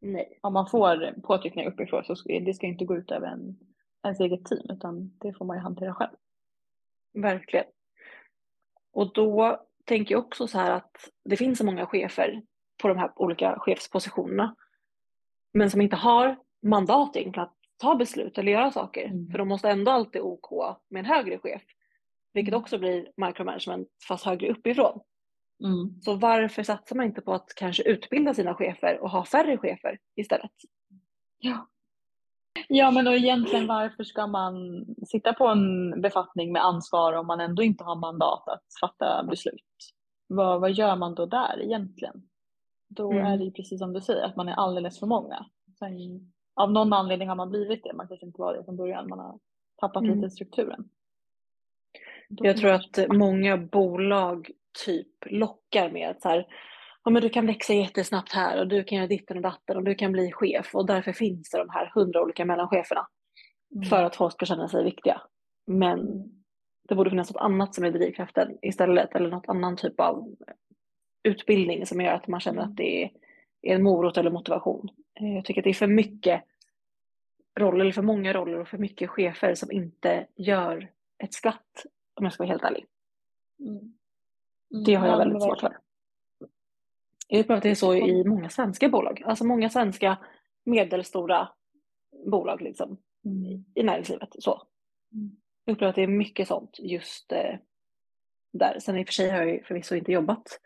Nej. 0.00 0.38
Om 0.42 0.52
man 0.52 0.66
får 0.66 1.20
påtryckningar 1.22 1.70
uppifrån 1.70 2.04
så 2.04 2.16
ska 2.16 2.40
det 2.40 2.54
ska 2.54 2.66
inte 2.66 2.84
gå 2.84 2.96
ut 2.96 3.10
över 3.10 3.26
en, 3.26 3.56
ens 4.04 4.20
eget 4.20 4.44
team 4.44 4.66
utan 4.70 5.12
det 5.20 5.32
får 5.32 5.44
man 5.44 5.56
ju 5.56 5.62
hantera 5.62 5.94
själv. 5.94 6.10
Verkligen. 7.14 7.64
Och 8.92 9.12
då 9.12 9.60
tänker 9.84 10.14
jag 10.14 10.24
också 10.24 10.46
så 10.46 10.58
här 10.58 10.70
att 10.70 11.10
det 11.24 11.36
finns 11.36 11.58
så 11.58 11.64
många 11.66 11.86
chefer 11.86 12.42
på 12.82 12.88
de 12.88 12.98
här 12.98 13.12
olika 13.16 13.58
chefspositionerna. 13.58 14.54
Men 15.52 15.70
som 15.70 15.80
inte 15.80 15.96
har 15.96 16.36
mandat 16.62 17.16
egentligen 17.16 17.44
att 17.48 17.56
ta 17.76 17.94
beslut 17.94 18.38
eller 18.38 18.52
göra 18.52 18.70
saker. 18.70 19.04
Mm. 19.04 19.30
För 19.30 19.38
de 19.38 19.48
måste 19.48 19.70
ändå 19.70 19.90
alltid 19.90 20.22
OK 20.22 20.78
med 20.88 21.00
en 21.00 21.06
högre 21.06 21.38
chef. 21.38 21.62
Vilket 22.32 22.52
Mm. 22.52 22.62
också 22.62 22.78
blir 22.78 23.08
micromanagement 23.16 23.88
fast 24.08 24.24
högre 24.24 24.50
uppifrån. 24.50 25.00
Mm. 25.64 26.00
Så 26.02 26.14
varför 26.14 26.62
satsar 26.62 26.96
man 26.96 27.06
inte 27.06 27.20
på 27.20 27.32
att 27.32 27.54
kanske 27.56 27.82
utbilda 27.82 28.34
sina 28.34 28.54
chefer 28.54 28.98
och 28.98 29.10
ha 29.10 29.24
färre 29.24 29.58
chefer 29.58 29.98
istället? 30.16 30.50
Ja. 31.38 31.68
Ja 32.68 32.90
men 32.90 33.06
och 33.06 33.14
egentligen 33.14 33.66
varför 33.66 34.04
ska 34.04 34.26
man 34.26 34.84
sitta 35.06 35.32
på 35.32 35.46
en 35.46 35.90
befattning 36.00 36.52
med 36.52 36.64
ansvar 36.64 37.12
om 37.12 37.26
man 37.26 37.40
ändå 37.40 37.62
inte 37.62 37.84
har 37.84 37.96
mandat 37.96 38.48
att 38.48 38.64
fatta 38.80 39.22
beslut? 39.30 39.62
Vad, 40.26 40.60
vad 40.60 40.72
gör 40.72 40.96
man 40.96 41.14
då 41.14 41.26
där 41.26 41.62
egentligen? 41.62 42.22
Då 42.96 43.12
Mm. 43.12 43.26
är 43.26 43.38
det 43.38 43.44
ju 43.44 43.50
precis 43.50 43.78
som 43.78 43.92
du 43.92 44.00
säger 44.00 44.22
att 44.24 44.36
man 44.36 44.48
är 44.48 44.52
alldeles 44.54 45.00
för 45.00 45.06
många. 45.06 45.46
Sen, 45.78 46.32
av 46.54 46.72
någon 46.72 46.92
anledning 46.92 47.28
har 47.28 47.36
man 47.36 47.50
blivit 47.50 47.84
det, 47.84 47.92
man 47.92 48.08
kanske 48.08 48.26
inte 48.26 48.40
var 48.40 48.54
det 48.56 48.64
från 48.64 48.76
början, 48.76 49.08
man 49.08 49.18
har 49.18 49.38
tappat 49.80 50.02
Mm. 50.02 50.16
lite 50.16 50.30
strukturen. 50.30 50.88
Då 52.28 52.46
Jag 52.46 52.56
tror 52.56 52.70
att 52.70 52.98
många 53.08 53.56
bolag 53.56 54.50
typ 54.86 55.08
lockar 55.26 55.90
med 55.90 56.10
att 56.10 56.22
så 56.22 56.28
här, 56.28 56.46
ja, 57.04 57.10
men 57.10 57.22
du 57.22 57.28
kan 57.28 57.46
växa 57.46 57.72
jättesnabbt 57.72 58.32
här 58.32 58.60
och 58.60 58.68
du 58.68 58.84
kan 58.84 58.96
göra 58.98 59.06
ditten 59.08 59.36
och 59.36 59.42
datten 59.42 59.76
och 59.76 59.84
du 59.84 59.94
kan 59.94 60.12
bli 60.12 60.32
chef 60.32 60.74
och 60.74 60.86
därför 60.86 61.12
finns 61.12 61.50
det 61.50 61.58
de 61.58 61.70
här 61.70 61.90
hundra 61.94 62.22
olika 62.22 62.44
mellancheferna 62.44 63.06
Mm. 63.74 63.84
för 63.88 64.02
att 64.02 64.16
folk 64.16 64.32
ska 64.32 64.46
känna 64.46 64.68
sig 64.68 64.84
viktiga. 64.84 65.22
Men 65.66 66.24
det 66.88 66.94
borde 66.94 67.10
finnas 67.10 67.32
något 67.34 67.42
annat 67.42 67.74
som 67.74 67.84
är 67.84 67.90
drivkraften 67.90 68.58
istället 68.62 69.14
eller 69.14 69.30
något 69.30 69.48
annan 69.48 69.76
typ 69.76 70.00
av 70.00 70.34
utbildning 71.26 71.86
som 71.86 72.00
gör 72.00 72.12
att 72.12 72.28
man 72.28 72.40
känner 72.40 72.58
Mm. 72.62 72.70
att 72.70 72.76
det 72.76 73.04
är 73.04 73.10
en 73.62 73.82
morot 73.82 74.16
eller 74.16 74.30
motivation. 74.30 74.88
Eh, 75.20 75.34
Jag 75.34 75.44
tycker 75.44 75.60
att 75.60 75.64
det 75.64 75.70
är 75.70 75.74
för 75.74 75.86
mycket 75.86 76.42
roller, 77.58 77.80
eller 77.80 77.92
för 77.92 78.02
många 78.02 78.32
roller 78.32 78.58
och 78.58 78.68
för 78.68 78.78
mycket 78.78 79.10
chefer 79.10 79.54
som 79.54 79.72
inte 79.72 80.26
gör 80.36 80.88
ett 81.18 81.34
skvatt 81.34 81.86
om 82.14 82.24
jag 82.24 82.32
ska 82.32 82.42
vara 82.42 82.50
helt 82.52 82.64
ärlig. 82.64 82.86
Mm. 83.60 83.76
Mm. 83.76 83.92
Det 84.84 84.94
har 84.94 85.06
jag 85.06 85.14
Ja, 85.14 85.18
men 85.18 85.28
väldigt 85.28 85.42
svårt 85.42 85.60
för. 85.60 85.76
Jag 87.28 87.40
upplever 87.40 87.56
att 87.56 87.62
det 87.62 87.70
är 87.70 87.74
så 87.74 87.94
i 87.94 88.24
många 88.24 88.48
svenska 88.48 88.88
bolag. 88.88 89.22
Alltså 89.26 89.44
många 89.44 89.70
svenska 89.70 90.18
medelstora 90.64 91.48
bolag 92.26 92.60
liksom, 92.62 92.96
Mm. 93.24 93.64
i 93.74 93.82
näringslivet. 93.82 94.28
Så. 94.38 94.62
Mm. 95.12 95.36
Jag 95.64 95.72
upplever 95.72 95.88
att 95.90 95.96
det 95.96 96.02
är 96.02 96.06
mycket 96.06 96.48
sånt 96.48 96.76
just 96.78 97.32
eh, 97.32 97.54
där. 98.52 98.78
Sen 98.80 98.96
i 98.98 99.02
och 99.02 99.06
för 99.06 99.12
sig 99.12 99.30
har 99.30 99.38
jag 99.38 99.48
ju 99.48 99.62
förvisso 99.62 99.94
inte 99.94 100.12
jobbat 100.12 100.60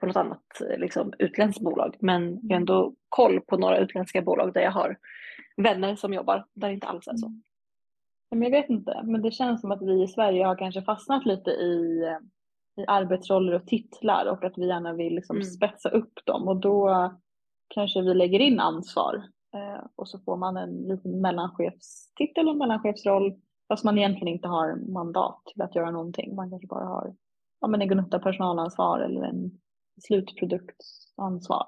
på 0.00 0.06
något 0.06 0.16
annat 0.16 0.62
liksom, 0.78 1.12
utländskt 1.18 1.62
bolag. 1.62 1.96
Men 2.00 2.40
jag 2.42 2.56
har 2.56 2.60
ändå 2.60 2.94
koll 3.08 3.40
på 3.40 3.56
några 3.56 3.78
utländska 3.78 4.22
bolag 4.22 4.54
där 4.54 4.60
jag 4.60 4.70
har 4.70 4.96
vänner 5.56 5.96
som 5.96 6.14
jobbar. 6.14 6.46
Där 6.54 6.68
det 6.68 6.74
inte 6.74 6.86
alls 6.86 7.08
är 7.08 7.16
så. 7.16 7.32
Men 8.30 8.42
jag 8.42 8.50
vet 8.50 8.70
inte, 8.70 9.00
men 9.04 9.22
det 9.22 9.30
känns 9.30 9.60
som 9.60 9.70
att 9.70 9.82
vi 9.82 10.02
i 10.02 10.08
Sverige 10.08 10.44
har 10.44 10.56
kanske 10.56 10.82
fastnat 10.82 11.26
lite 11.26 11.50
i, 11.50 12.04
i 12.76 12.84
arbetsroller 12.86 13.52
och 13.52 13.66
titlar 13.66 14.26
och 14.26 14.44
att 14.44 14.58
vi 14.58 14.66
gärna 14.66 14.92
vill 14.92 15.14
liksom 15.14 15.36
Mm. 15.36 15.44
spetsa 15.46 15.88
upp 15.88 16.12
dem 16.24 16.48
och 16.48 16.56
då 16.56 17.10
kanske 17.68 18.02
vi 18.02 18.14
lägger 18.14 18.40
in 18.40 18.60
ansvar 18.60 19.22
eh, 19.54 19.84
och 19.96 20.08
så 20.08 20.18
får 20.18 20.36
man 20.36 20.56
en 20.56 20.70
liten 20.70 21.20
mellanchefstitel 21.20 22.48
och 22.48 22.56
mellanchefsroll 22.56 23.34
fast 23.68 23.84
man 23.84 23.98
egentligen 23.98 24.28
inte 24.34 24.48
har 24.48 24.92
mandat 24.92 25.42
till 25.46 25.62
att 25.62 25.74
göra 25.74 25.90
någonting. 25.90 26.34
Man 26.34 26.50
kanske 26.50 26.66
bara 26.68 26.84
har 26.84 27.14
ja, 27.60 27.68
men 27.68 27.82
en 27.82 27.88
gnutta 27.88 28.18
personalansvar 28.18 29.00
eller 29.00 29.22
en 29.22 29.50
slutproduktsansvar. 30.00 31.66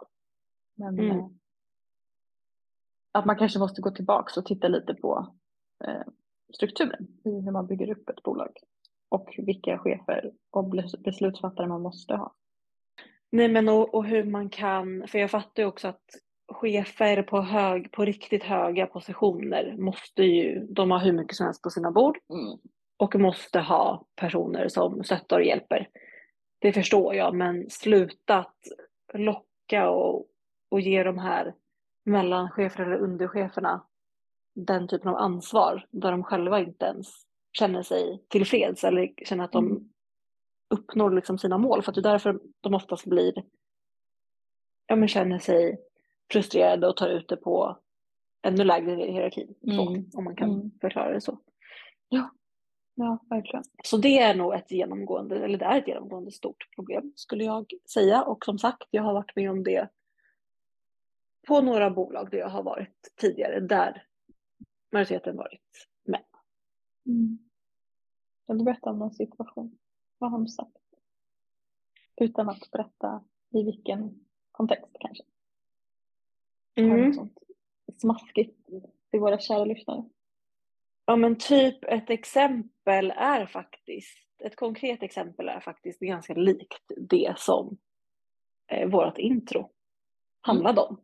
Men 0.75 0.99
Mm. 0.99 1.19
eh, 1.19 1.27
att 3.13 3.25
man 3.25 3.37
kanske 3.39 3.59
måste 3.59 3.81
gå 3.83 3.91
tillbaks 3.91 4.37
och 4.37 4.47
titta 4.47 4.69
lite 4.69 4.95
på 4.95 5.35
eh, 5.85 6.03
strukturen 6.55 7.07
i 7.25 7.31
hur 7.31 7.51
man 7.51 7.67
bygger 7.67 7.91
upp 7.91 8.09
ett 8.09 8.23
bolag 8.23 8.59
och 9.09 9.35
vilka 9.39 9.79
chefer 9.79 10.33
och 10.51 10.65
bes- 10.65 11.03
beslutsfattare 11.03 11.67
man 11.67 11.83
måste 11.83 12.15
ha. 12.15 12.35
Nej 13.31 13.49
men 13.49 13.69
och, 13.69 13.95
och 13.95 14.05
hur 14.05 14.25
man 14.25 14.51
kan, 14.51 15.09
för 15.09 15.19
jag 15.19 15.31
fattar 15.31 15.63
ju 15.63 15.67
också 15.69 15.89
att 15.89 16.05
chefer 16.49 17.23
på, 17.23 17.41
hög, 17.41 17.93
på 17.93 18.05
riktigt 18.05 18.43
höga 18.43 18.87
positioner 18.87 19.77
måste 19.79 20.23
ju, 20.23 20.67
de 20.67 20.91
har 20.91 20.99
hur 20.99 21.13
mycket 21.13 21.37
som 21.37 21.47
helst 21.47 21.63
på 21.63 21.71
sina 21.71 21.91
bord 21.91 22.19
och 22.97 23.15
måste 23.15 23.61
ha 23.61 24.05
personer 24.17 24.69
som 24.69 25.05
stöttar 25.05 25.39
och 25.39 25.45
hjälper. 25.47 25.89
Det 26.63 26.73
förstår 26.73 27.15
jag, 27.15 27.35
men 27.35 27.71
sluta 27.71 28.39
att 28.39 28.57
locka 29.15 29.91
och, 29.91 30.27
och 30.69 30.81
ge 30.81 31.03
de 31.03 31.19
här 31.19 31.55
mellanchefer 32.05 32.85
eller 32.85 32.97
undercheferna 32.97 33.83
den 34.55 34.89
typen 34.89 35.09
av 35.09 35.17
ansvar 35.17 35.87
där 35.91 36.11
de 36.11 36.25
själva 36.25 36.61
inte 36.61 36.85
ens 36.85 37.09
känner 37.53 37.83
sig 37.83 38.23
tillfreds 38.29 38.85
eller 38.85 39.13
känner 39.25 39.45
att 39.45 39.53
de 39.53 39.67
Mm. 39.67 39.89
uppnår 40.71 41.11
liksom 41.11 41.39
sina 41.39 41.59
mål. 41.59 41.83
För 41.83 41.91
att 41.91 41.95
det 41.95 42.01
är 42.01 42.13
därför 42.13 42.41
de 42.61 42.75
oftast 42.75 43.07
blir, 43.07 43.33
ja 44.87 44.97
men 44.97 45.09
känner 45.09 45.39
sig 45.39 45.79
frustrerade 46.33 46.89
och 46.89 46.97
tar 46.97 47.09
ut 47.09 47.29
det 47.29 47.37
på 47.37 47.79
ännu 48.43 48.65
lägre 48.65 49.07
i 49.07 49.13
hierarkin. 49.13 49.55
Så, 49.65 49.89
Mm. 49.89 50.11
om 50.15 50.25
man 50.25 50.37
kan 50.37 50.51
Mm. 50.51 50.71
förklara 50.81 51.13
det 51.13 51.21
så. 51.21 51.39
Ja, 52.09 52.31
verkligen. 53.31 53.65
Så 53.85 53.97
det 53.97 54.19
är 54.19 54.35
nog 54.35 54.55
ett 54.55 54.71
genomgående, 54.71 55.45
eller 55.45 55.59
det 55.59 55.65
är 55.65 55.79
ett 55.79 55.89
genomgående 55.89 56.31
stort 56.31 56.69
problem 56.75 57.13
skulle 57.17 57.45
jag 57.45 57.73
säga. 57.93 58.23
Och 58.23 58.45
som 58.45 58.59
sagt, 58.59 58.83
jag 58.91 59.03
har 59.03 59.15
varit 59.15 59.37
med 59.37 59.51
om 59.51 59.65
det 59.65 59.89
på 61.47 61.61
några 61.61 61.91
bolag 61.91 62.31
där 62.31 62.39
jag 62.39 62.49
har 62.49 62.63
varit 62.63 63.13
tidigare, 63.17 63.61
där 63.61 64.07
majoriteten 64.93 65.37
varit 65.37 65.89
män. 66.05 66.23
Mm. 67.07 67.39
Kan 68.47 68.59
du 68.59 68.65
berätta 68.65 68.91
om 68.91 68.99
någon 68.99 69.15
situation? 69.15 69.79
Vad 70.19 70.31
har 70.31 70.39
de 70.39 70.49
sagt? 70.49 70.77
Utan 72.17 72.49
att 72.49 72.71
berätta 72.71 73.25
i 73.51 73.63
vilken 73.63 74.25
kontext 74.53 74.97
kanske. 75.01 75.25
Har 76.77 76.83
något 76.83 77.15
sånt 77.15 77.39
smaskigt 78.01 78.67
till 79.11 79.21
våra 79.21 79.39
kära 79.39 79.65
lyssnare? 79.65 80.05
Ja 81.07 81.17
men 81.17 81.39
typ 81.39 81.85
ett 81.85 82.11
exempel 82.11 82.72
är 82.91 83.47
faktiskt, 83.47 84.19
ett 84.45 84.57
konkret 84.57 85.03
exempel 85.03 85.49
är 85.49 85.61
faktiskt 85.61 86.01
ganska 86.01 86.35
likt 86.35 86.83
det 86.97 87.35
som 87.37 87.79
eh, 88.69 88.89
vårt 88.89 89.19
intro 89.19 89.71
handlade 90.41 90.81
om. 90.81 91.01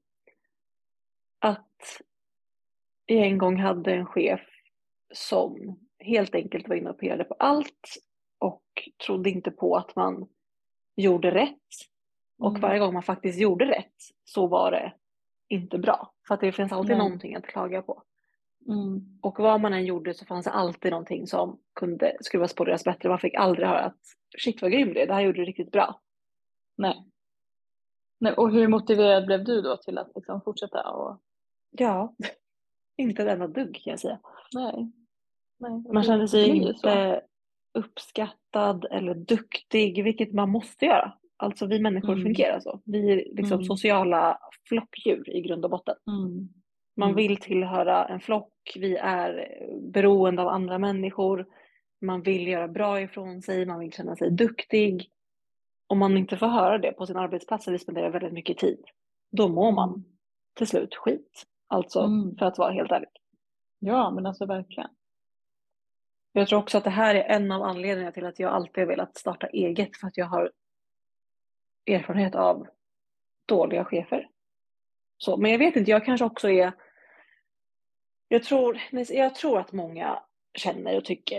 Att 1.38 2.02
jag 3.06 3.26
en 3.26 3.38
gång 3.38 3.56
hade 3.56 3.92
en 3.94 4.06
chef 4.06 4.40
som 5.14 5.78
helt 5.98 6.34
enkelt 6.34 6.68
var 6.68 6.76
inne 6.76 6.90
och 6.90 6.98
pirrade 6.98 7.24
på 7.24 7.34
allt 7.38 7.96
och 8.38 8.62
trodde 9.06 9.30
inte 9.30 9.50
på 9.50 9.76
att 9.76 9.96
man 9.96 10.28
gjorde 10.96 11.30
rätt. 11.30 11.58
Och 12.38 12.50
Mm. 12.50 12.60
varje 12.60 12.78
gång 12.78 12.94
man 12.94 13.02
faktiskt 13.02 13.40
gjorde 13.40 13.66
rätt 13.66 13.94
så 14.24 14.46
var 14.46 14.70
det 14.70 14.92
inte 15.48 15.78
bra. 15.78 16.14
För 16.28 16.34
att 16.34 16.40
det 16.40 16.52
finns 16.52 16.72
alltid 16.72 16.96
Nej. 16.96 16.98
någonting 16.98 17.34
att 17.34 17.46
klaga 17.46 17.82
på. 17.82 18.02
Mm. 18.68 19.18
Och 19.22 19.38
vad 19.38 19.60
man 19.60 19.72
än 19.72 19.86
gjorde 19.86 20.14
så 20.14 20.24
fanns 20.26 20.44
det 20.44 20.50
alltid 20.50 20.90
någonting 20.90 21.26
som 21.26 21.58
kunde 21.74 22.16
skruvas 22.20 22.54
på 22.54 22.64
göras 22.66 22.84
bättre. 22.84 23.08
Man 23.08 23.18
fick 23.18 23.34
aldrig 23.34 23.68
höra 23.68 23.80
att 23.80 24.00
shit 24.38 24.62
vad 24.62 24.72
grym 24.72 24.88
är, 24.96 25.06
det 25.06 25.14
här 25.14 25.20
gjorde 25.20 25.38
du 25.40 25.44
riktigt 25.44 25.70
bra. 25.72 26.00
Nej. 26.76 27.04
Nej. 28.20 28.32
Och 28.32 28.50
hur 28.52 28.68
motiverad 28.68 29.26
blev 29.26 29.44
du 29.44 29.62
då 29.62 29.76
till 29.76 29.98
att 29.98 30.10
liksom 30.14 30.40
fortsätta? 30.40 30.90
Och... 30.90 31.18
Ja, 31.70 32.14
inte 32.96 33.22
ett 33.22 33.28
enda 33.28 33.46
dugg 33.46 33.74
kan 33.84 33.90
jag 33.90 34.00
säga. 34.00 34.20
Nej. 34.54 34.92
Nej. 35.58 35.82
Man 35.92 36.02
kände 36.04 36.28
sig 36.28 36.60
Det 36.60 36.78
så. 36.78 36.88
inte 36.88 37.22
uppskattad 37.74 38.84
eller 38.90 39.14
duktig, 39.14 40.04
vilket 40.04 40.32
man 40.32 40.50
måste 40.50 40.84
göra. 40.84 41.12
Alltså 41.36 41.66
vi 41.66 41.80
människor 41.80 42.12
Mm. 42.12 42.24
fungerar 42.24 42.60
fungerar 42.60 42.60
så. 42.60 42.80
Vi 42.84 43.12
är 43.12 43.16
liksom 43.16 43.52
Mm. 43.58 43.64
sociala 43.64 44.38
flockdjur 44.68 45.30
i 45.36 45.40
grund 45.40 45.64
och 45.64 45.70
botten. 45.70 45.94
Mm. 46.06 46.48
Man 46.98 47.08
Mm. 47.08 47.16
vill 47.16 47.36
tillhöra 47.36 48.04
en 48.06 48.20
flock, 48.20 48.52
vi 48.76 48.96
är 48.96 49.58
beroende 49.80 50.42
av 50.42 50.48
andra 50.48 50.78
människor. 50.78 51.46
Man 52.00 52.22
vill 52.22 52.48
göra 52.48 52.68
bra 52.68 53.00
ifrån 53.00 53.42
sig, 53.42 53.66
man 53.66 53.78
vill 53.78 53.92
känna 53.92 54.16
sig 54.16 54.30
duktig. 54.30 55.10
Om 55.86 55.98
man 55.98 56.16
inte 56.16 56.36
får 56.36 56.46
höra 56.46 56.78
det 56.78 56.92
på 56.92 57.06
sin 57.06 57.16
arbetsplats 57.16 57.64
där 57.64 57.72
vi 57.72 57.78
spenderar 57.78 58.10
väldigt 58.10 58.32
mycket 58.32 58.58
tid, 58.58 58.84
då 59.30 59.48
mår 59.48 59.72
man 59.72 60.04
till 60.54 60.66
slut 60.66 60.94
skit. 60.94 61.44
Alltså, 61.68 62.00
Mm. 62.00 62.36
för 62.36 62.46
att 62.46 62.58
vara 62.58 62.72
helt 62.72 62.92
ärlig. 62.92 63.08
Ja, 63.78 64.10
men 64.10 64.26
alltså 64.26 64.46
verkligen. 64.46 64.90
Jag 66.32 66.48
tror 66.48 66.58
också 66.58 66.78
att 66.78 66.84
det 66.84 66.90
här 66.90 67.14
är 67.14 67.24
en 67.24 67.52
av 67.52 67.62
anledningarna 67.62 68.12
till 68.12 68.26
att 68.26 68.38
jag 68.38 68.52
alltid 68.52 68.82
har 68.82 68.88
velat 68.88 69.16
starta 69.16 69.46
eget, 69.46 69.96
för 69.96 70.06
att 70.06 70.16
jag 70.16 70.26
har 70.26 70.52
erfarenhet 71.86 72.34
av 72.34 72.66
dåliga 73.46 73.84
chefer. 73.84 74.28
Så, 75.18 75.36
men 75.36 75.50
jag 75.50 75.58
vet 75.58 75.76
inte, 75.76 75.90
jag 75.90 76.04
kanske 76.04 76.24
också 76.24 76.50
är... 76.50 76.72
Jag 78.28 78.42
tror, 78.44 78.78
jag 79.10 79.34
tror 79.34 79.58
att 79.58 79.72
många 79.72 80.22
känner 80.58 80.96
och 80.96 81.04
tycker 81.04 81.38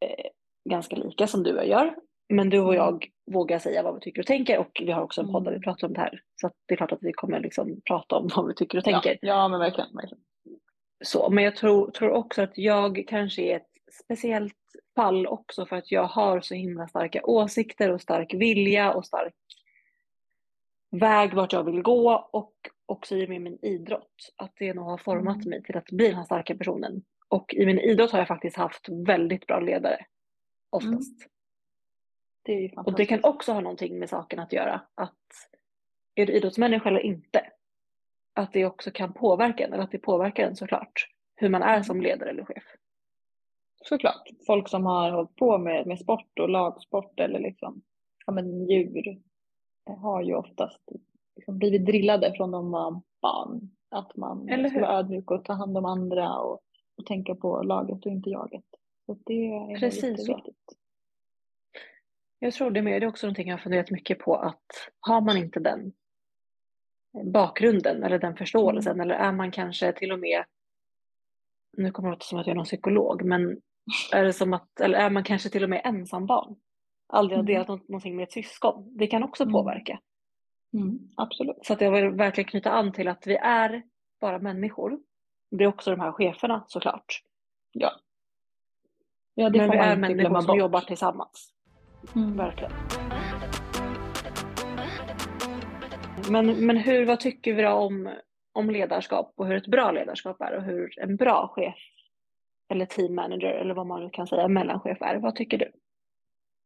eh, 0.00 0.26
ganska 0.70 0.96
lika 0.96 1.26
som 1.26 1.42
du 1.42 1.52
och 1.52 1.58
jag 1.58 1.68
gör. 1.68 1.94
Men 2.28 2.50
du 2.50 2.58
och 2.60 2.74
Mm. 2.74 2.84
jag 2.86 3.06
vågar 3.32 3.58
säga 3.58 3.82
vad 3.82 3.94
vi 3.94 4.00
tycker 4.00 4.20
och 4.20 4.26
tänker 4.26 4.58
och 4.58 4.82
vi 4.84 4.92
har 4.92 5.02
också 5.02 5.20
en 5.20 5.32
podd 5.32 5.44
där 5.44 5.50
vi 5.50 5.56
Mm. 5.56 5.62
pratar 5.62 5.86
om 5.86 5.92
det 5.94 6.00
här. 6.00 6.20
Så 6.40 6.50
det 6.68 6.74
är 6.74 6.76
klart 6.76 6.92
att 6.92 7.02
vi 7.02 7.12
kommer 7.12 7.40
liksom 7.40 7.80
prata 7.84 8.16
om 8.16 8.28
vad 8.36 8.46
vi 8.46 8.54
tycker 8.54 8.78
och 8.78 8.84
tänker. 8.84 9.10
Ja, 9.10 9.28
ja 9.28 9.48
men 9.48 9.60
verkligen. 9.60 9.94
verkligen. 9.94 10.24
Så, 11.04 11.30
men 11.30 11.44
jag 11.44 11.56
tror, 11.56 11.90
tror 11.90 12.10
också 12.10 12.42
att 12.42 12.58
jag 12.58 13.04
kanske 13.08 13.42
är 13.42 13.56
ett 13.56 13.70
speciellt 14.04 14.54
fall 14.96 15.26
också 15.26 15.66
för 15.66 15.76
att 15.76 15.90
jag 15.90 16.04
har 16.04 16.40
så 16.40 16.54
himla 16.54 16.88
starka 16.88 17.20
åsikter 17.24 17.90
och 17.90 18.00
stark 18.00 18.34
vilja 18.34 18.92
och 18.92 19.06
stark 19.06 19.34
väg 20.90 21.34
vart 21.34 21.52
jag 21.52 21.64
vill 21.64 21.82
gå 21.82 22.28
och 22.32 22.52
också 22.86 23.16
i 23.16 23.26
med 23.28 23.42
min 23.42 23.58
idrott. 23.62 24.34
Att 24.36 24.52
det 24.58 24.74
nog 24.74 24.84
har 24.84 24.98
format 24.98 25.36
Mm. 25.36 25.48
mig 25.48 25.62
till 25.62 25.76
att 25.76 25.90
bli 25.90 26.06
den 26.06 26.16
här 26.16 26.24
starka 26.24 26.54
personen. 26.56 27.02
Och 27.28 27.54
i 27.54 27.66
min 27.66 27.78
idrott 27.78 28.10
har 28.10 28.18
jag 28.18 28.28
faktiskt 28.28 28.56
haft 28.56 28.88
väldigt 28.88 29.46
bra 29.46 29.60
ledare. 29.60 30.06
Oftast. 30.70 31.28
Det 32.42 32.52
är 32.52 32.60
ju 32.60 32.70
Och 32.76 32.94
det 32.96 33.06
kan 33.06 33.24
också 33.24 33.52
ha 33.52 33.60
någonting 33.60 33.98
med 33.98 34.08
saken 34.08 34.38
att 34.38 34.52
göra. 34.52 34.80
Att 34.94 35.14
är 36.14 36.26
du 36.26 36.32
idrottsmänniska 36.32 36.88
eller 36.88 37.00
inte? 37.00 37.50
Att 38.34 38.52
det 38.52 38.64
också 38.64 38.90
kan 38.90 39.12
påverka 39.12 39.66
en, 39.66 39.72
eller 39.72 39.84
att 39.84 39.90
det 39.90 39.98
påverkar 39.98 40.46
en 40.46 40.56
såklart. 40.56 41.08
Hur 41.36 41.48
man 41.48 41.62
är 41.62 41.82
som 41.82 42.00
ledare 42.00 42.30
eller 42.30 42.44
chef. 42.44 42.64
Såklart. 43.82 44.28
Folk 44.46 44.68
som 44.68 44.86
har 44.86 45.10
hållit 45.10 45.36
på 45.36 45.58
med, 45.58 45.86
med 45.86 45.98
sport 45.98 46.38
och 46.38 46.48
lagsport 46.48 47.20
eller 47.20 47.40
liksom, 47.40 47.82
ja 48.26 48.32
men 48.32 48.70
djur 48.70 49.20
har 49.86 50.22
ju 50.22 50.34
oftast 50.34 50.80
liksom 51.36 51.58
blivit 51.58 51.86
drillade 51.86 52.32
från 52.36 52.50
de 52.50 52.70
var 52.70 53.02
barn. 53.22 53.70
Att 53.88 54.16
man 54.16 54.48
Eller 54.48 54.68
ska 54.68 54.80
vara 54.80 54.98
ödmjuk 54.98 55.30
och 55.30 55.44
ta 55.44 55.52
hand 55.52 55.76
om 55.76 55.84
andra 55.84 56.38
och, 56.38 56.60
och 56.96 57.06
tänka 57.06 57.34
på 57.34 57.62
laget 57.62 58.06
och 58.06 58.12
inte 58.12 58.30
jaget. 58.30 58.64
Så 59.06 59.18
det 59.26 59.46
är 59.46 59.78
Precis 59.78 60.26
så. 60.26 60.40
Jag 62.38 62.52
tror 62.52 62.70
det 62.70 62.82
med. 62.82 63.02
Det 63.02 63.04
är 63.04 63.08
också 63.08 63.26
någonting 63.26 63.48
jag 63.48 63.56
har 63.56 63.62
funderat 63.62 63.90
mycket 63.90 64.18
på 64.18 64.34
att 64.34 64.66
har 65.00 65.20
man 65.20 65.36
inte 65.36 65.60
den 65.60 65.92
bakgrunden 67.24 68.02
eller 68.02 68.18
den 68.18 68.36
förståelsen 68.36 68.92
Mm. 68.92 69.00
eller 69.00 69.14
är 69.14 69.32
man 69.32 69.50
kanske 69.50 69.92
till 69.92 70.12
och 70.12 70.18
med, 70.18 70.44
nu 71.76 71.90
kommer 71.90 72.08
det 72.08 72.12
låta 72.14 72.24
som 72.24 72.38
att 72.38 72.46
jag 72.46 72.52
är 72.52 72.56
någon 72.56 72.64
psykolog, 72.64 73.24
men 73.24 73.60
är 74.12 74.24
det 74.24 74.32
som 74.32 74.52
att, 74.52 74.80
eller 74.80 74.98
är 74.98 75.10
man 75.10 75.24
kanske 75.24 75.48
till 75.48 75.64
och 75.64 75.70
med 75.70 75.82
ensam 75.84 76.26
barn? 76.26 76.56
Aldrig 77.08 77.38
har 77.38 77.42
Mm. 77.42 77.52
delat 77.54 77.68
något- 77.68 77.88
någonting 77.88 78.16
med 78.16 78.22
ett 78.22 78.32
syskon. 78.32 78.96
Det 78.98 79.06
kan 79.06 79.22
också 79.22 79.42
Mm. 79.42 79.52
påverka. 79.52 80.00
Mm, 80.74 80.98
absolut. 81.16 81.56
Så 81.62 81.72
att 81.72 81.80
jag 81.80 81.90
vill 81.92 82.10
verkligen 82.10 82.50
knyta 82.50 82.70
an 82.70 82.92
till 82.92 83.08
att 83.08 83.26
vi 83.26 83.36
är 83.36 83.82
bara 84.20 84.38
människor. 84.38 84.98
Det 85.50 85.64
är 85.64 85.68
också 85.68 85.90
de 85.90 86.00
här 86.00 86.12
cheferna 86.12 86.64
såklart. 86.66 87.22
Ja. 87.72 87.90
Ja, 89.34 89.50
det 89.50 89.58
Men 89.58 89.66
får 89.66 89.72
vi 89.72 89.78
man 89.78 89.88
är 89.88 89.96
människor 89.96 90.40
som 90.40 90.46
bort. 90.46 90.58
jobbar 90.58 90.80
tillsammans. 90.80 91.52
Mm. 92.16 92.36
Verkligen. 92.36 92.72
Men, 96.30 96.66
men 96.66 96.76
hur, 96.76 97.06
vad 97.06 97.20
tycker 97.20 97.54
vi 97.54 97.62
då 97.62 97.70
om, 97.70 98.14
om 98.52 98.70
ledarskap 98.70 99.32
och 99.36 99.46
hur 99.46 99.56
ett 99.56 99.66
bra 99.66 99.90
ledarskap 99.90 100.40
är 100.40 100.56
och 100.56 100.62
hur 100.62 100.98
en 101.00 101.16
bra 101.16 101.48
chef 101.54 101.74
eller 102.68 102.86
team 102.86 103.14
manager 103.14 103.48
eller 103.52 103.74
vad 103.74 103.86
man 103.86 104.02
nu 104.04 104.10
kan 104.10 104.26
säga 104.26 104.48
mellanchef 104.48 105.02
är? 105.02 105.16
Vad 105.16 105.34
tycker 105.36 105.58
du? 105.58 105.72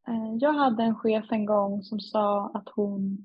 Eh, 0.08 0.34
Jag 0.40 0.52
hade 0.52 0.82
en 0.82 0.96
chef 0.96 1.24
en 1.32 1.46
gång 1.46 1.82
som 1.82 2.00
sa 2.00 2.50
att 2.54 2.68
hon, 2.68 3.18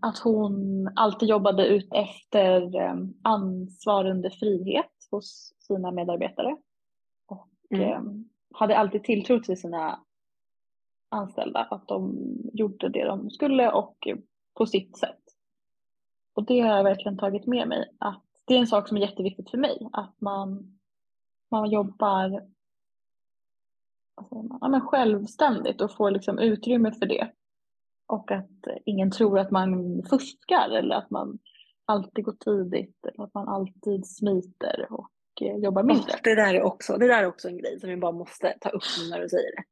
att 0.00 0.18
hon 0.18 0.88
alltid 0.96 1.28
jobbade 1.28 1.66
ut 1.66 1.88
efter 1.92 2.76
eh, 2.76 2.94
ansvar 3.22 4.04
under 4.06 4.30
frihet 4.30 4.90
hos 5.10 5.54
sina 5.58 5.90
medarbetare. 5.90 6.56
Och 7.26 7.48
Mm. 7.70 7.82
eh, 7.90 8.00
hade 8.54 8.78
alltid 8.78 9.04
tilltro 9.04 9.40
till 9.40 9.60
sina 9.60 10.00
anställda, 11.08 11.60
att 11.70 11.88
de 11.88 12.16
gjorde 12.52 12.88
det 12.88 13.04
de 13.04 13.30
skulle 13.30 13.72
och 13.72 14.08
på 14.54 14.66
sitt 14.66 14.96
sätt. 14.98 15.20
Och 16.34 16.44
det 16.44 16.60
har 16.60 16.76
jag 16.76 16.84
verkligen 16.84 17.18
tagit 17.18 17.46
med 17.46 17.68
mig. 17.68 17.90
Att 17.98 18.22
det 18.44 18.54
är 18.54 18.58
en 18.58 18.66
sak 18.66 18.88
som 18.88 18.96
är 18.96 19.00
jätteviktigt 19.00 19.50
för 19.50 19.58
mig. 19.58 19.88
Att 19.92 20.20
man, 20.20 20.78
man 21.50 21.70
jobbar 21.70 22.42
man, 24.16 24.58
ja, 24.60 24.68
men 24.68 24.80
självständigt 24.80 25.80
och 25.80 25.96
får 25.96 26.10
liksom 26.10 26.38
utrymme 26.38 26.92
för 26.92 27.06
det. 27.06 27.30
Och 28.06 28.30
att 28.30 28.50
ingen 28.84 29.10
tror 29.10 29.38
att 29.38 29.50
man 29.50 30.02
fuskar 30.10 30.70
eller 30.70 30.96
att 30.96 31.10
man 31.10 31.38
alltid 31.84 32.24
går 32.24 32.32
tidigt 32.32 33.06
eller 33.06 33.24
att 33.24 33.34
man 33.34 33.48
alltid 33.48 34.06
smiter 34.06 34.86
och 34.90 35.10
eh, 35.40 35.56
jobbar 35.56 35.82
mindre. 35.82 36.12
Det, 36.24 36.34
där 36.34 36.54
är 36.54 36.62
också, 36.62 36.96
det 36.96 37.06
där 37.06 37.22
är 37.22 37.26
också 37.26 37.48
en 37.48 37.58
grej 37.58 37.80
som 37.80 37.90
vi 37.90 37.96
bara 37.96 38.12
måste 38.12 38.54
ta 38.60 38.68
upp 38.68 38.82
när 39.10 39.20
du 39.20 39.28
säger 39.28 39.56
det. 39.56 39.62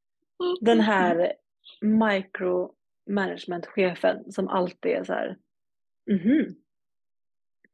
Den 0.60 0.80
här 0.80 1.32
micromanagement-chefen 1.80 4.32
som 4.32 4.48
alltid 4.48 4.92
är 4.92 5.04
så 5.04 5.12
här, 5.12 5.36
mhm, 6.10 6.54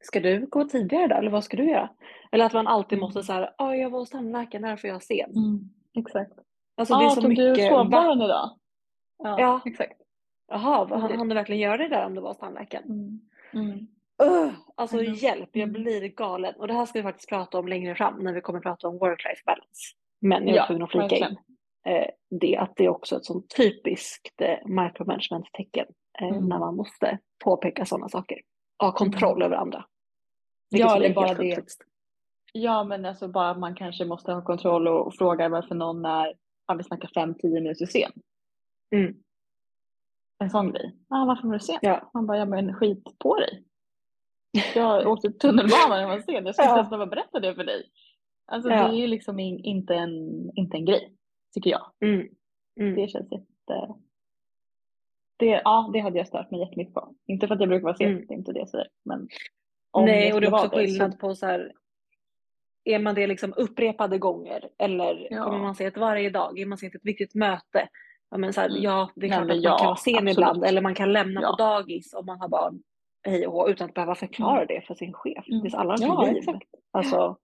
ska 0.00 0.20
du 0.20 0.46
gå 0.46 0.64
tidigare 0.64 1.06
då 1.06 1.14
eller 1.14 1.30
vad 1.30 1.44
ska 1.44 1.56
du 1.56 1.70
göra? 1.70 1.90
Eller 2.32 2.44
att 2.44 2.52
man 2.52 2.66
alltid 2.66 2.98
måste 2.98 3.22
så 3.22 3.32
här, 3.32 3.54
ja 3.58 3.76
jag 3.76 3.90
var 3.90 3.98
hos 3.98 4.10
tandläkaren, 4.10 4.62
därför 4.62 4.88
är 4.88 4.92
jag 4.92 5.02
sen. 5.02 5.30
Mm, 5.30 5.70
exakt. 5.94 6.32
Alltså 6.78 6.98
det 6.98 7.04
är 7.04 7.08
så 7.08 7.20
du 7.20 7.28
mycket, 7.28 7.58
va? 7.72 7.76
sovmorgon 7.78 8.22
idag? 8.22 8.50
Ja, 9.18 9.40
Ja. 9.40 9.60
exakt. 9.64 10.00
Jaha, 10.48 10.86
han 10.90 11.18
hann 11.18 11.28
du 11.28 11.34
verkligen 11.34 11.60
göra 11.62 11.76
det 11.76 11.88
där 11.88 12.06
om 12.06 12.14
du 12.14 12.20
var 12.20 12.28
hos 12.28 12.38
tandläkaren? 12.38 12.84
Mm. 12.84 13.20
Mm. 13.52 13.86
Öh, 14.22 14.50
alltså 14.74 14.98
know. 14.98 15.14
hjälp, 15.14 15.48
jag 15.52 15.68
Mm. 15.68 15.82
blir 15.82 16.08
galen. 16.08 16.54
Och 16.54 16.68
det 16.68 16.74
här 16.74 16.86
ska 16.86 16.98
vi 16.98 17.02
faktiskt 17.02 17.28
prata 17.28 17.58
om 17.58 17.68
längre 17.68 17.94
fram 17.94 18.18
när 18.18 18.32
vi 18.32 18.40
kommer 18.40 18.60
prata 18.60 18.88
om 18.88 18.98
work-life 18.98 19.42
balance. 19.46 19.94
Men 20.20 20.46
jag 20.46 20.56
är 20.56 20.60
Ja, 20.60 20.66
tvungen 20.66 20.82
att 20.82 20.90
flika 20.90 21.16
in 21.16 21.36
eh, 21.86 22.06
det, 22.30 22.56
att 22.56 22.72
det 22.76 22.84
är 22.84 22.88
också 22.88 23.16
ett 23.16 23.24
sånt 23.24 23.56
typiskt 23.56 24.40
eh, 24.40 24.58
micromanagement-tecken 24.66 25.86
eh, 26.20 26.28
Mm. 26.28 26.44
när 26.48 26.58
man 26.58 26.76
måste 26.76 27.18
påpeka 27.44 27.84
sådana 27.84 28.08
saker. 28.08 28.38
Ha 28.82 28.92
kontroll 28.92 29.42
över 29.42 29.56
andra. 29.56 29.84
Ja, 30.68 30.96
eller 30.96 31.14
bara 31.14 31.34
det. 31.34 31.62
Ja, 32.52 32.84
men 32.84 33.04
alltså 33.04 33.28
bara 33.28 33.50
att 33.50 33.58
man 33.58 33.74
kanske 33.74 34.04
måste 34.04 34.32
ha 34.32 34.42
kontroll 34.42 34.88
och, 34.88 35.06
och 35.06 35.14
fråga 35.14 35.48
varför 35.48 35.74
någon 35.74 36.04
är, 36.04 36.34
ja 36.68 36.74
vi 36.74 36.84
snackar 36.84 37.10
fem, 37.14 37.34
tio 37.34 37.50
minuter 37.60 37.86
sen. 37.86 38.12
Mm. 38.96 39.16
En 40.38 40.50
sån 40.50 40.72
grej. 40.72 40.96
Ah, 41.08 41.24
varför 41.24 41.46
var 41.48 41.54
du 41.54 41.60
sen? 41.60 41.78
Ja. 41.82 42.10
Man 42.14 42.26
bara, 42.26 42.38
ja 42.38 42.44
men 42.44 42.74
skit 42.74 43.04
på 43.18 43.34
dig. 43.36 43.64
Jag 44.74 45.06
åkte 45.06 45.30
tunnelbana 45.32 45.88
när 45.88 46.00
jag 46.00 46.08
var 46.08 46.20
sen, 46.20 46.46
jag 46.46 46.54
skulle 46.54 46.68
Ja. 46.68 46.80
inte 46.80 46.94
ens 46.96 47.10
berätta 47.10 47.40
det 47.40 47.54
för 47.54 47.64
dig. 47.64 47.90
Alltså 48.46 48.70
Ja. 48.70 48.76
det 48.88 48.94
är 48.94 48.98
ju 49.00 49.06
liksom 49.06 49.38
in, 49.40 49.58
inte, 49.58 49.94
en, 49.94 50.12
inte 50.54 50.76
en 50.76 50.84
grej, 50.84 51.14
tycker 51.54 51.70
jag. 51.70 51.90
Mm. 52.00 52.28
Mm. 52.80 52.94
Det 52.94 53.08
känns 53.08 53.32
jätte... 53.32 53.94
Det, 55.36 55.46
ja, 55.64 55.90
det 55.92 55.98
hade 56.00 56.18
jag 56.18 56.26
stört 56.28 56.50
mig 56.50 56.60
jättemycket 56.60 56.94
på. 56.94 57.14
Inte 57.26 57.46
för 57.48 57.54
att 57.54 57.60
jag 57.60 57.68
brukar 57.68 57.84
vara 57.84 57.96
sen, 57.96 58.06
Mm. 58.12 58.26
det 58.26 58.34
är 58.34 58.38
inte 58.38 58.52
det 58.52 58.58
jag 58.58 58.68
säger. 58.68 58.88
Men 59.04 59.28
om 59.90 60.04
Nej, 60.04 60.32
och 60.32 60.40
det 60.40 60.46
är 60.46 60.54
också 60.54 60.68
skillnad 60.68 61.18
på 61.18 61.34
så 61.34 61.46
här, 61.46 61.72
är 62.88 62.98
man 62.98 63.14
det 63.14 63.26
liksom 63.26 63.54
upprepade 63.56 64.18
gånger 64.18 64.68
eller 64.78 65.28
Ja. 65.30 65.44
kommer 65.44 65.58
man 65.58 65.74
se 65.74 65.90
det 65.90 66.00
varje 66.00 66.30
dag? 66.30 66.58
Är 66.58 66.66
man 66.66 66.78
sent 66.78 66.94
ett 66.94 67.04
viktigt 67.04 67.34
möte? 67.34 67.88
Ja, 68.30 68.36
men 68.38 68.52
så 68.52 68.60
här, 68.60 68.68
Mm. 68.68 68.82
ja, 68.82 69.10
det 69.14 69.26
är 69.26 69.28
Nej, 69.30 69.36
klart 69.38 69.46
men 69.46 69.56
att 69.56 69.62
man 69.64 69.72
ja, 69.72 69.78
kan 69.78 69.86
vara 69.86 69.96
sen 69.96 70.14
absolut. 70.14 70.32
ibland 70.32 70.64
eller 70.64 70.80
man 70.80 70.94
kan 70.94 71.12
lämna 71.12 71.40
Ja. 71.42 71.50
på 71.50 71.56
dagis 71.62 72.14
om 72.14 72.26
man 72.26 72.40
har 72.40 72.48
barn 72.48 72.82
hej 73.22 73.46
och 73.46 73.52
hå, 73.52 73.68
utan 73.68 73.88
att 73.88 73.94
behöva 73.94 74.14
förklara 74.14 74.64
det 74.66 74.80
för 74.86 74.94
sin 74.94 75.12
chef. 75.12 75.44
Mm. 75.48 75.66
Alla 75.74 75.90
har 75.92 75.98
Ja, 76.00 76.22
ett 76.26 76.32
liv. 76.34 76.38
exakt. 76.38 76.68
Alltså, 76.90 77.36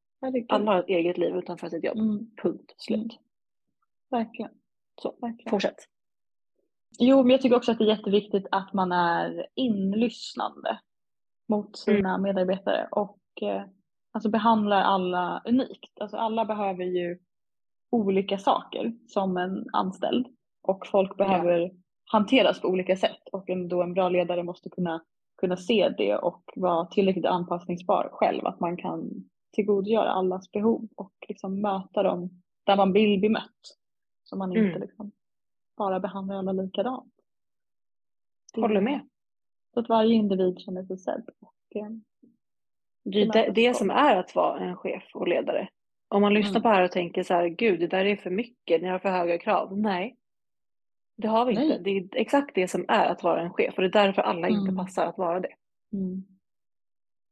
alla 0.48 0.72
har 0.72 0.78
ett 0.78 0.88
eget 0.88 1.18
liv 1.18 1.36
utanför 1.36 1.68
sitt 1.68 1.84
jobb. 1.84 1.96
Mm. 1.98 2.30
Punkt 2.42 2.74
slut. 2.76 2.98
Mm. 3.00 3.16
Verkligen. 4.10 4.50
Så, 5.02 5.14
Verkligen. 5.20 5.50
fortsätt. 5.50 5.76
Jo, 6.98 7.22
men 7.22 7.30
jag 7.30 7.40
tycker 7.42 7.56
också 7.56 7.72
att 7.72 7.78
det 7.78 7.84
är 7.84 7.96
jätteviktigt 7.96 8.46
att 8.50 8.72
man 8.72 8.92
är 8.92 9.46
inlyssnande 9.54 10.78
mot 11.48 11.76
sina 11.78 12.18
medarbetare 12.18 12.88
och 12.90 13.18
eh, 13.42 13.62
alltså 14.14 14.30
behandlar 14.30 14.80
alla 14.82 15.42
unikt. 15.44 16.00
Alltså 16.00 16.16
alla 16.16 16.44
behöver 16.44 16.84
ju 16.84 17.18
olika 17.90 18.38
saker 18.38 18.92
som 19.06 19.36
en 19.36 19.66
anställd 19.72 20.26
och 20.62 20.86
folk 20.86 21.16
behöver 21.16 21.70
hanteras 22.12 22.60
på 22.60 22.68
olika 22.68 22.96
sätt 22.96 23.28
och 23.32 23.50
en, 23.50 23.68
då 23.68 23.82
en 23.82 23.94
bra 23.94 24.08
ledare 24.08 24.42
måste 24.42 24.70
kunna, 24.70 25.04
kunna 25.40 25.56
se 25.56 25.88
det 25.98 26.16
och 26.16 26.42
vara 26.56 26.86
tillräckligt 26.86 27.24
anpassningsbar 27.26 28.08
själv, 28.12 28.46
att 28.46 28.60
man 28.60 28.76
kan 28.76 29.10
tillgodogöra 29.52 30.10
allas 30.10 30.52
behov 30.52 30.88
och 30.96 31.12
liksom 31.28 31.60
möta 31.60 32.02
dem 32.02 32.42
där 32.64 32.76
man 32.76 32.92
vill 32.92 33.20
bli 33.20 33.28
mött. 33.28 33.78
Så 34.24 34.36
man 34.36 34.50
inte 34.56 34.60
Mm. 34.68 34.80
liksom 34.80 35.12
bara 35.76 36.00
behandlar 36.00 36.36
alla 36.36 36.52
likadant. 36.52 37.12
Håller 38.56 38.80
med. 38.80 39.08
Så 39.74 39.80
att 39.80 39.88
varje 39.88 40.14
individ 40.14 40.58
känner 40.58 40.84
sig 40.84 40.98
sedd. 40.98 41.28
Och, 41.40 41.76
eh, 41.76 41.90
Det 43.04 43.22
är 43.22 43.32
det, 43.32 43.50
det 43.54 43.74
som 43.76 43.90
är 43.90 44.16
att 44.16 44.34
vara 44.34 44.60
en 44.60 44.76
chef 44.76 45.02
och 45.14 45.28
ledare. 45.28 45.68
Om 46.08 46.22
man 46.22 46.34
lyssnar 46.34 46.50
Mm. 46.50 46.62
på 46.62 46.68
det 46.68 46.74
här 46.74 46.82
och 46.84 46.92
tänker 46.92 47.22
så 47.22 47.34
här, 47.34 47.46
gud 47.48 47.80
det 47.80 47.86
där 47.86 48.04
är 48.04 48.16
för 48.16 48.30
mycket, 48.30 48.82
ni 48.82 48.88
har 48.88 48.98
för 48.98 49.08
höga 49.10 49.38
krav. 49.38 49.78
Nej, 49.78 50.16
det 51.16 51.28
har 51.28 51.44
vi 51.46 51.54
Nej. 51.54 51.64
inte. 51.64 51.78
Det 51.78 51.90
är 51.90 52.08
exakt 52.12 52.54
det 52.54 52.68
som 52.68 52.84
är 52.88 53.06
att 53.06 53.22
vara 53.22 53.40
en 53.42 53.52
chef 53.52 53.74
och 53.76 53.82
det 53.82 53.88
är 53.88 54.06
därför 54.06 54.22
alla 54.22 54.48
inte 54.48 54.70
Mm. 54.70 54.76
passar 54.76 55.06
att 55.06 55.18
vara 55.18 55.40
det. 55.40 55.54
mm. 55.92 56.24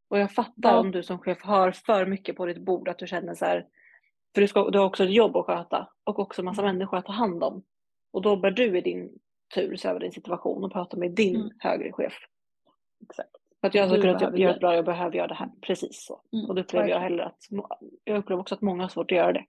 Och 0.09 0.19
jag 0.19 0.33
fattar 0.33 0.71
Ja. 0.73 0.79
om 0.81 0.91
du 0.91 1.03
som 1.03 1.19
chef 1.19 1.43
har 1.43 1.71
för 1.73 2.07
mycket 2.07 2.37
på 2.37 2.47
ditt 2.47 2.59
bord, 2.59 2.89
att 2.89 2.99
du 2.99 3.07
känner 3.07 3.35
så 3.35 3.45
här, 3.45 3.67
för 4.35 4.41
du, 4.41 4.49
ska, 4.49 4.71
du 4.71 4.79
har 4.79 4.87
också 4.87 5.05
ett 5.05 5.13
jobb 5.13 5.37
att 5.37 5.47
sköta 5.47 5.89
och 6.05 6.19
också 6.19 6.43
massa 6.43 6.63
Mm. 6.63 6.75
människor 6.75 6.97
att 6.99 7.07
ta 7.07 7.13
hand 7.13 7.43
om. 7.45 7.63
Och 8.11 8.23
då 8.23 8.37
bör 8.37 8.51
du 8.51 8.79
i 8.79 8.81
din 8.81 9.19
tur 9.55 9.77
se 9.77 9.89
över 9.89 10.01
din 10.01 10.13
situation 10.13 10.65
och 10.65 10.73
prata 10.73 10.97
med 10.97 11.11
din 11.11 11.37
Mm. 11.37 11.51
högre 11.59 11.93
chef. 11.93 12.13
Exakt. 13.03 13.31
För 13.63 13.69
att 13.69 13.75
jag 13.75 13.89
ska 13.89 13.97
Du 13.97 14.03
kunna 14.03 14.19
behöver 14.19 14.39
göra 14.39 14.55
ett 14.55 14.61
bra 14.61 14.77
jobb 14.77 14.85
behöver 14.87 15.17
göra 15.17 15.27
det 15.27 15.35
här. 15.35 15.51
Precis 15.61 16.05
så. 16.07 16.21
Mm, 16.33 16.49
Och 16.49 16.55
det 16.55 16.61
upplever 16.61 16.89
jag 16.89 17.01
heller 17.01 17.23
att, 17.25 17.39
jag 18.05 18.19
upplever 18.19 18.41
också 18.41 18.55
att 18.55 18.61
många 18.61 18.83
har 18.85 18.89
svårt 18.89 19.11
att 19.11 19.17
göra 19.17 19.33
det. 19.33 19.45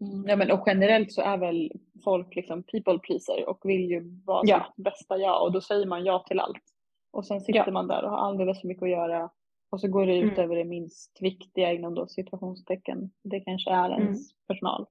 Mm. 0.00 0.28
Ja, 0.28 0.36
men 0.36 0.50
och 0.50 0.62
generellt 0.66 1.12
så 1.12 1.22
är 1.22 1.36
väl 1.38 1.72
folk 2.04 2.34
liksom 2.36 2.62
people 2.62 2.98
pleaser 2.98 3.48
och 3.48 3.58
vill 3.64 3.90
ju 3.90 4.20
vara 4.24 4.42
Ja. 4.44 4.64
sitt 4.76 4.84
bästa 4.84 5.16
jag 5.16 5.42
och 5.42 5.52
då 5.52 5.60
säger 5.60 5.86
man 5.86 6.04
ja 6.04 6.24
till 6.28 6.40
allt. 6.40 6.62
Och 7.10 7.26
sen 7.26 7.40
sitter 7.40 7.64
Ja. 7.66 7.72
man 7.72 7.88
där 7.88 8.04
och 8.04 8.10
har 8.10 8.18
alldeles 8.18 8.60
för 8.60 8.68
mycket 8.68 8.82
att 8.82 8.90
göra 8.90 9.30
och 9.70 9.80
så 9.80 9.88
går 9.88 10.06
det 10.06 10.16
ut 10.18 10.32
Mm. 10.32 10.44
över 10.44 10.56
det 10.56 10.64
minst 10.64 11.18
viktiga 11.22 11.72
inom 11.72 11.94
då 11.94 12.06
situationstecken. 12.06 13.10
Det 13.22 13.40
kanske 13.40 13.70
är 13.70 13.90
ens 13.90 14.00
Mm. 14.32 14.36
personal. 14.48 14.86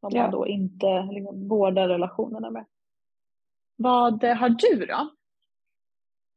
Som 0.00 0.10
Ja. 0.12 0.22
man 0.22 0.30
då 0.30 0.46
inte 0.46 1.08
liksom, 1.12 1.48
vårdar 1.48 1.88
relationerna 1.88 2.50
med. 2.50 2.64
Vad 3.76 4.24
har 4.24 4.48
du 4.48 4.86
då? 4.86 5.08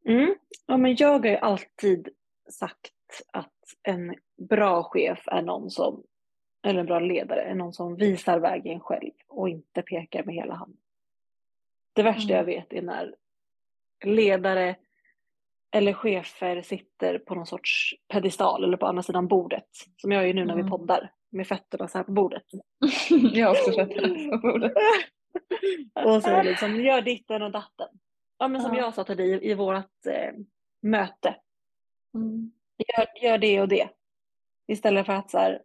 Mm. 0.05 0.35
Ja, 0.67 0.77
men 0.77 0.95
jag 0.95 1.19
har 1.19 1.25
ju 1.25 1.35
alltid 1.35 2.09
sagt 2.49 2.91
att 3.33 3.53
en 3.83 4.15
bra 4.49 4.83
chef 4.83 5.23
är 5.27 5.41
någon 5.41 5.69
som, 5.69 6.03
eller 6.63 6.79
en 6.79 6.85
bra 6.85 6.99
ledare, 6.99 7.41
är 7.41 7.55
någon 7.55 7.73
som 7.73 7.95
visar 7.95 8.39
vägen 8.39 8.79
själv 8.79 9.11
och 9.27 9.49
inte 9.49 9.81
pekar 9.81 10.23
med 10.23 10.35
hela 10.35 10.53
handen. 10.53 10.77
Det 11.93 12.03
värsta 12.03 12.33
Mm. 12.33 12.37
jag 12.37 12.43
vet 12.43 12.73
är 12.73 12.81
när 12.81 13.15
ledare 14.05 14.75
eller 15.71 15.93
chefer 15.93 16.61
sitter 16.61 17.19
på 17.19 17.35
någon 17.35 17.45
sorts 17.45 17.95
pedestal 18.07 18.63
eller 18.63 18.77
på 18.77 18.85
andra 18.85 19.03
sidan 19.03 19.27
bordet. 19.27 19.67
Som 19.97 20.11
jag 20.11 20.29
är 20.29 20.33
nu 20.33 20.45
när 20.45 20.55
vi 20.55 20.61
Mm. 20.61 20.71
poddar 20.71 21.11
med 21.29 21.47
fötterna 21.47 21.87
så 21.87 21.97
här 21.97 22.05
på 22.05 22.11
bordet. 22.11 22.43
jag 23.33 23.47
har 23.47 23.51
också 23.53 23.71
det 23.85 24.29
på 24.31 24.37
bordet. 24.37 24.73
Och 26.05 26.23
så 26.23 26.43
liksom, 26.43 26.81
gör 26.81 27.01
ditten 27.01 27.41
och 27.41 27.51
datten. 27.51 27.87
Ja 28.41 28.47
men 28.47 28.62
som 28.62 28.75
Ja. 28.75 28.82
jag 28.82 28.93
sa 28.93 29.04
till 29.04 29.17
dig 29.17 29.30
i, 29.32 29.51
i 29.51 29.54
vårt 29.54 30.06
eh, 30.06 30.34
möte. 30.82 31.36
Mm. 32.13 32.51
Gör, 32.77 33.23
gör 33.27 33.38
det 33.38 33.62
och 33.62 33.67
det. 33.67 33.89
Istället 34.67 35.06
för 35.06 35.13
att 35.13 35.32
så 35.32 35.38
här, 35.38 35.62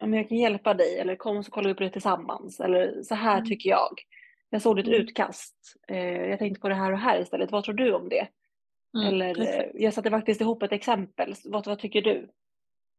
men 0.00 0.12
jag 0.14 0.28
kan 0.28 0.38
hjälpa 0.38 0.74
dig 0.74 0.98
eller 0.98 1.16
kom 1.16 1.44
så 1.44 1.50
kollar 1.50 1.68
vi 1.68 1.74
på 1.74 1.82
det 1.82 1.90
tillsammans. 1.90 2.60
Eller 2.60 3.02
så 3.02 3.14
här 3.14 3.36
Mm. 3.36 3.48
tycker 3.48 3.70
jag. 3.70 3.90
Jag 4.50 4.62
såg 4.62 4.76
ditt 4.76 4.86
Mm. 4.86 5.00
utkast. 5.00 5.56
Eh, 5.88 6.22
jag 6.28 6.38
tänkte 6.38 6.60
på 6.60 6.68
det 6.68 6.74
här 6.74 6.92
och 6.92 6.98
här 6.98 7.20
istället. 7.20 7.50
Vad 7.52 7.64
tror 7.64 7.74
du 7.74 7.92
om 7.92 8.08
det? 8.08 8.28
Mm. 8.94 9.06
Eller 9.06 9.40
eh, 9.40 9.70
jag 9.74 9.94
satte 9.94 10.10
faktiskt 10.10 10.40
ihop 10.40 10.62
ett 10.62 10.72
exempel. 10.72 11.34
Vad, 11.44 11.66
vad 11.66 11.78
tycker 11.78 12.02
du? 12.02 12.28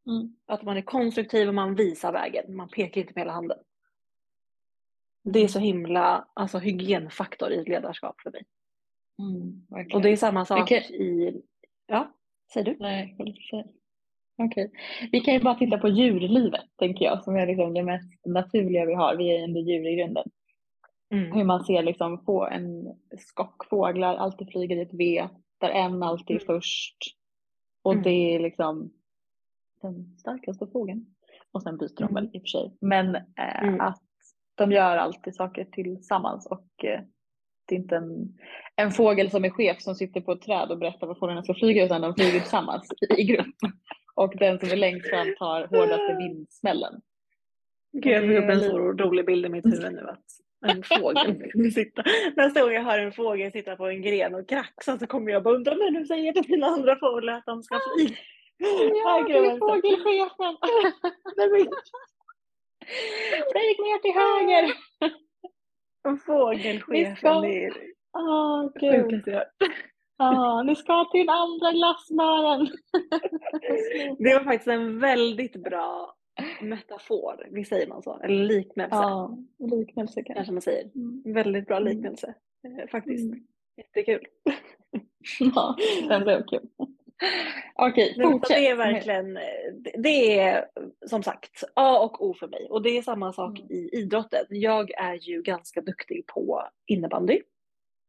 Mm. 0.07 0.35
Att 0.45 0.63
man 0.63 0.77
är 0.77 0.81
konstruktiv 0.81 1.47
och 1.47 1.53
man 1.55 1.75
visar 1.75 2.11
vägen. 2.11 2.55
Man 2.55 2.69
pekar 2.69 3.01
inte 3.01 3.13
med 3.15 3.21
hela 3.21 3.33
handen. 3.33 3.57
Det 5.23 5.39
är 5.39 5.47
så 5.47 5.59
himla 5.59 6.27
alltså, 6.33 6.57
hygienfaktor 6.57 7.51
i 7.51 7.57
ett 7.59 7.67
ledarskap 7.67 8.21
för 8.21 8.31
mig. 8.31 8.43
Mm. 9.21 9.65
Och 9.93 10.01
det 10.01 10.09
är 10.09 10.15
samma 10.15 10.45
sak 10.45 10.71
Vilket- 10.71 10.91
i... 10.91 11.41
Ja, 11.87 12.11
säger 12.53 12.65
du? 12.65 12.77
Nej. 12.79 13.15
Okej. 14.37 14.71
Vi 15.11 15.19
kan 15.19 15.33
ju 15.33 15.39
bara 15.39 15.55
titta 15.55 15.77
på 15.77 15.87
djurlivet, 15.87 16.65
tänker 16.75 17.05
jag, 17.05 17.23
som 17.23 17.35
är 17.35 17.47
liksom 17.47 17.73
det 17.73 17.83
mest 17.83 18.25
naturliga 18.25 18.85
vi 18.85 18.93
har. 18.93 19.15
Vi 19.15 19.37
är 19.37 19.43
ändå 19.43 19.59
djur 19.59 19.87
i 19.87 19.95
grunden. 19.95 20.23
Mm. 21.13 21.31
Hur 21.31 21.43
man 21.43 21.63
ser 21.63 21.83
liksom 21.83 22.23
få 22.25 22.45
en 22.45 22.93
skock 23.19 23.65
fåglar 23.69 24.15
alltid 24.15 24.51
flyger 24.51 24.75
i 24.77 24.81
ett 24.81 24.93
V, 24.93 25.27
där 25.57 25.69
en 25.69 26.03
alltid 26.03 26.35
är 26.35 26.41
Mm. 26.41 26.45
först. 26.45 26.97
Och 27.81 27.91
Mm. 27.91 28.03
det 28.03 28.09
är 28.35 28.39
liksom 28.39 28.91
den 29.81 30.17
starkaste 30.17 30.67
fågeln. 30.67 31.05
Och 31.51 31.61
sen 31.63 31.77
byter 31.77 31.95
de 31.97 32.03
Mm. 32.03 32.13
väl 32.15 32.25
i 32.33 32.37
och 32.37 32.41
för 32.41 32.47
sig. 32.47 32.77
Men 32.81 33.15
eh, 33.15 33.63
Mm. 33.63 33.81
att 33.81 34.01
de 34.55 34.71
gör 34.71 34.97
alltid 34.97 35.35
saker 35.35 35.65
tillsammans 35.65 36.45
och 36.47 36.85
eh, 36.85 37.01
det 37.71 37.75
är 37.75 37.79
inte 37.79 37.95
en, 37.95 38.37
en 38.75 38.91
fågel 38.91 39.31
som 39.31 39.45
är 39.45 39.49
chef 39.49 39.81
som 39.81 39.95
sitter 39.95 40.21
på 40.21 40.31
ett 40.31 40.41
träd 40.41 40.71
och 40.71 40.77
berättar 40.77 41.07
vad 41.07 41.17
fåglarna 41.19 41.43
ska 41.43 41.53
flyga 41.53 41.85
utan 41.85 42.01
de 42.01 42.15
flyger 42.15 42.39
tillsammans 42.39 42.91
i, 43.09 43.21
i 43.21 43.23
grupp. 43.23 43.55
Och 44.15 44.33
den 44.37 44.59
som 44.59 44.69
är 44.71 44.75
längst 44.75 45.09
fram 45.09 45.35
tar 45.39 45.67
hårdaste 45.67 46.15
vindsmällen. 46.19 47.01
Gud, 47.93 48.13
jag 48.13 48.23
är 48.23 48.37
upp 48.37 48.49
en 48.49 48.57
lite- 48.57 48.69
så 48.69 48.77
rolig 48.77 49.25
bild 49.25 49.45
i 49.45 49.49
mitt 49.49 49.65
huvud 49.65 49.93
nu 49.93 50.07
att 50.09 50.25
en 50.71 50.83
fågel 50.83 51.43
kunde 51.51 51.71
sitta. 51.71 52.03
Nästa 52.35 52.61
gång 52.61 52.71
jag 52.71 52.83
hör 52.83 52.99
en 52.99 53.11
fågel 53.11 53.51
sitta 53.51 53.75
på 53.75 53.85
en 53.87 54.01
gren 54.01 54.35
och 54.35 54.49
kraxa 54.49 54.97
så 54.99 55.07
kommer 55.07 55.31
jag 55.31 55.43
bara 55.43 55.55
undra, 55.55 55.75
men 55.75 55.95
hur 55.95 56.05
säger 56.05 56.33
till 56.33 56.51
mina 56.51 56.67
andra 56.67 56.95
fåglar 56.99 57.33
att 57.33 57.45
de 57.45 57.63
ska 57.63 57.79
flyga? 57.95 58.15
Ja, 59.03 59.25
det 59.27 59.37
är 59.37 59.57
fågelchefen! 59.59 60.57
Nej, 61.37 61.49
men 61.49 61.67
Flyg 63.51 63.79
ner 63.79 63.99
till 64.01 64.13
höger! 64.21 64.73
Vi 66.03 66.17
Fågelchefen, 66.17 67.15
ska- 67.15 67.41
det 67.41 67.65
är 67.65 67.73
Åh 68.17 68.69
det 68.73 69.03
sjukaste 69.03 69.31
jag 69.31 69.37
hört. 69.37 70.65
Ni 70.65 70.75
ska 70.75 71.05
till 71.11 71.29
andra 71.29 71.71
glassbaren. 71.71 72.67
Det 74.19 74.33
var 74.33 74.43
faktiskt 74.43 74.67
en 74.67 74.99
väldigt 74.99 75.63
bra 75.63 76.15
metafor, 76.61 77.47
visst 77.51 77.69
säger 77.69 77.87
man 77.87 78.03
så? 78.03 78.19
Eller 78.23 78.45
liknelse, 78.45 78.95
Ja, 78.95 79.37
liknelse 79.59 80.23
kanske. 80.23 80.33
kanske 80.33 80.53
man 80.53 80.61
säger. 80.61 80.89
Mm. 80.95 81.33
Väldigt 81.33 81.67
bra 81.67 81.77
Mm. 81.77 81.93
liknelse, 81.93 82.33
eh, 82.67 82.87
faktiskt. 82.91 83.25
Mm. 83.33 83.43
Jättekul. 83.77 84.25
Ja, 85.39 85.75
den 86.09 86.23
blev 86.23 86.43
kul. 86.45 86.67
Okej, 87.75 88.13
så 88.15 88.31
fortsätt. 88.31 88.57
Det 88.57 88.67
är 88.67 88.75
verkligen, 88.75 89.37
eh, 89.37 89.43
det- 89.97 90.39
är 90.39 90.65
som 91.07 91.23
sagt 91.23 91.63
A 91.73 91.99
och 91.99 92.25
O 92.25 92.33
för 92.33 92.47
mig. 92.47 92.67
Och 92.69 92.81
det 92.81 92.97
är 92.97 93.01
samma 93.01 93.33
sak 93.33 93.59
Mm. 93.59 93.71
i 93.71 93.89
idrotten. 93.93 94.45
Jag 94.49 94.91
är 94.91 95.13
ju 95.13 95.41
ganska 95.41 95.81
duktig 95.81 96.27
på 96.27 96.67
innebandy 96.87 97.41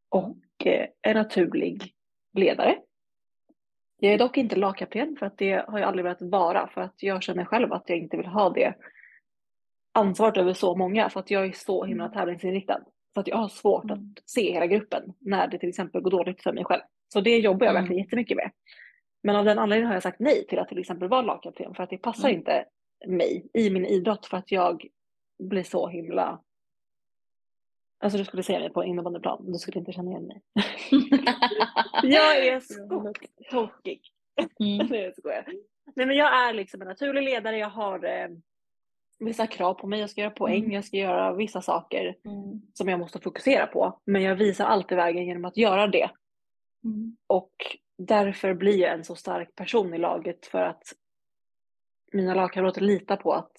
och 0.08 0.36
eh, 0.66 0.86
är 1.02 1.14
naturlig 1.14 1.92
ledare. 2.34 2.78
Jag 3.98 4.12
är 4.12 4.18
dock 4.18 4.36
inte 4.36 4.56
lagkapten 4.56 5.16
för 5.18 5.26
att 5.26 5.38
det 5.38 5.64
har 5.68 5.78
jag 5.78 5.88
aldrig 5.88 6.04
velat 6.04 6.22
vara 6.22 6.68
för 6.68 6.80
att 6.80 7.02
jag 7.02 7.22
känner 7.22 7.44
själv 7.44 7.72
att 7.72 7.84
jag 7.88 7.98
inte 7.98 8.16
vill 8.16 8.26
ha 8.26 8.50
det 8.50 8.74
ansvaret 9.94 10.36
över 10.36 10.54
så 10.54 10.74
många 10.76 11.10
för 11.10 11.20
att 11.20 11.30
jag 11.30 11.46
är 11.46 11.52
så 11.52 11.84
himla 11.84 12.04
Mm. 12.04 12.16
tävlingsinriktad. 12.18 12.80
Så 13.14 13.20
att 13.20 13.28
jag 13.28 13.36
har 13.36 13.48
svårt 13.48 13.84
Mm. 13.84 13.94
att 14.16 14.28
se 14.30 14.52
hela 14.52 14.66
gruppen 14.66 15.02
när 15.18 15.46
det 15.48 15.58
till 15.58 15.68
exempel 15.68 16.00
går 16.00 16.10
dåligt 16.10 16.42
för 16.42 16.52
mig 16.52 16.64
själv. 16.64 16.82
Så 17.08 17.20
det 17.20 17.38
jobbar 17.38 17.66
jag 17.66 17.70
Mm. 17.72 17.82
verkligen 17.82 18.04
jättemycket 18.04 18.36
med. 18.36 18.50
Men 19.22 19.36
av 19.36 19.44
den 19.44 19.58
anledningen 19.58 19.86
har 19.88 19.94
jag 19.94 20.02
sagt 20.02 20.20
nej 20.20 20.46
till 20.46 20.58
att 20.58 20.68
till 20.68 20.78
exempel 20.78 21.08
vara 21.08 21.22
lagkapten 21.22 21.74
för 21.74 21.82
att 21.82 21.90
det 21.90 21.98
passar 21.98 22.28
Mm. 22.28 22.38
inte 22.38 22.64
mig 23.06 23.46
i 23.54 23.70
min 23.70 23.86
idrott 23.86 24.26
för 24.26 24.36
att 24.36 24.52
jag 24.52 24.86
blir 25.38 25.62
så 25.62 25.88
himla 25.88 26.40
Alltså 28.00 28.18
du 28.18 28.24
skulle 28.24 28.42
se 28.42 28.58
mig 28.58 28.70
på 28.72 28.84
innebandyplan, 28.84 29.52
du 29.52 29.58
skulle 29.58 29.78
inte 29.78 29.92
känna 29.92 30.10
igen 30.10 30.26
mig. 30.26 30.42
Jag 32.02 32.46
är 32.46 32.60
skogstokig. 32.60 34.00
Mm. 34.60 34.86
Nej, 35.96 36.06
men 36.06 36.16
jag 36.16 36.48
är 36.48 36.52
liksom 36.52 36.82
en 36.82 36.88
naturlig 36.88 37.22
ledare. 37.22 37.58
Jag 37.58 37.70
har, 37.70 38.04
eh, 38.04 38.28
vissa 39.18 39.46
krav 39.46 39.74
på 39.74 39.86
mig. 39.86 40.00
Jag 40.00 40.10
ska 40.10 40.20
göra 40.20 40.30
poäng, 40.30 40.58
Mm. 40.62 40.72
jag 40.72 40.84
ska 40.84 40.96
göra 40.96 41.32
vissa 41.34 41.62
saker 41.62 42.14
Mm. 42.24 42.62
som 42.74 42.88
jag 42.88 43.00
måste 43.00 43.20
fokusera 43.20 43.66
på. 43.66 44.00
Men 44.04 44.22
jag 44.22 44.36
visar 44.36 44.64
alltid 44.64 44.96
vägen 44.96 45.26
genom 45.26 45.44
att 45.44 45.56
göra 45.56 45.86
det. 45.86 46.10
Mm. 46.84 47.16
Och 47.26 47.52
därför 48.06 48.54
blir 48.54 48.78
jag 48.78 48.92
en 48.92 49.04
så 49.04 49.14
stark 49.14 49.54
person 49.54 49.94
i 49.94 49.98
laget 49.98 50.46
för 50.46 50.62
att 50.62 50.82
mina 52.12 52.34
lagkamrater 52.34 52.80
litar 52.80 53.16
på 53.16 53.32
att 53.32 53.52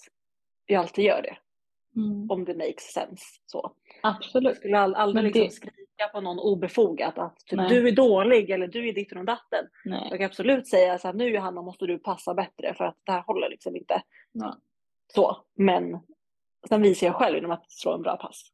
jag 0.66 0.80
alltid 0.82 1.06
gör 1.06 1.22
det. 1.22 1.38
Mm. 1.96 2.32
Om 2.32 2.46
det 2.46 2.54
makes 2.58 2.84
sense. 2.94 3.24
Så. 3.46 3.72
Jag 4.02 4.16
Absolut. 4.16 4.58
skulle 4.58 4.80
all, 4.80 4.96
aldrig 4.96 5.24
Men 5.24 5.32
liksom 5.32 5.44
det- 5.46 5.52
skrika 5.52 6.08
på 6.14 6.22
någon 6.22 6.40
obefogat 6.40 7.18
att 7.18 7.38
typ, 7.40 7.58
Nej. 7.58 7.70
du 7.70 7.88
är 7.88 7.92
dålig 7.92 8.50
eller 8.50 8.68
du 8.68 8.90
är 8.90 8.94
ditten 8.94 9.18
och 9.18 9.26
datten. 9.26 9.66
Nej. 9.86 10.08
Jag 10.10 10.20
kan 10.20 10.26
absolut 10.26 10.68
säga 10.68 10.98
så 10.98 11.08
här, 11.08 11.14
nu 11.16 11.30
Johanna 11.30 11.62
måste 11.62 11.86
du 11.86 12.00
passa 12.00 12.34
bättre 12.34 12.74
för 12.74 12.84
att 12.84 12.98
det 13.04 13.12
här 13.12 13.22
håller 13.22 13.50
liksom 13.50 13.76
inte. 13.76 14.02
Ja. 14.32 14.58
Så, 15.08 15.38
men 15.54 16.00
sen 16.70 16.82
visar 16.82 17.08
jag 17.08 17.16
själv 17.16 17.36
genom 17.36 17.52
att 17.52 17.72
slå 17.72 17.94
en 17.94 18.02
bra 18.02 18.18
pass. 18.18 18.52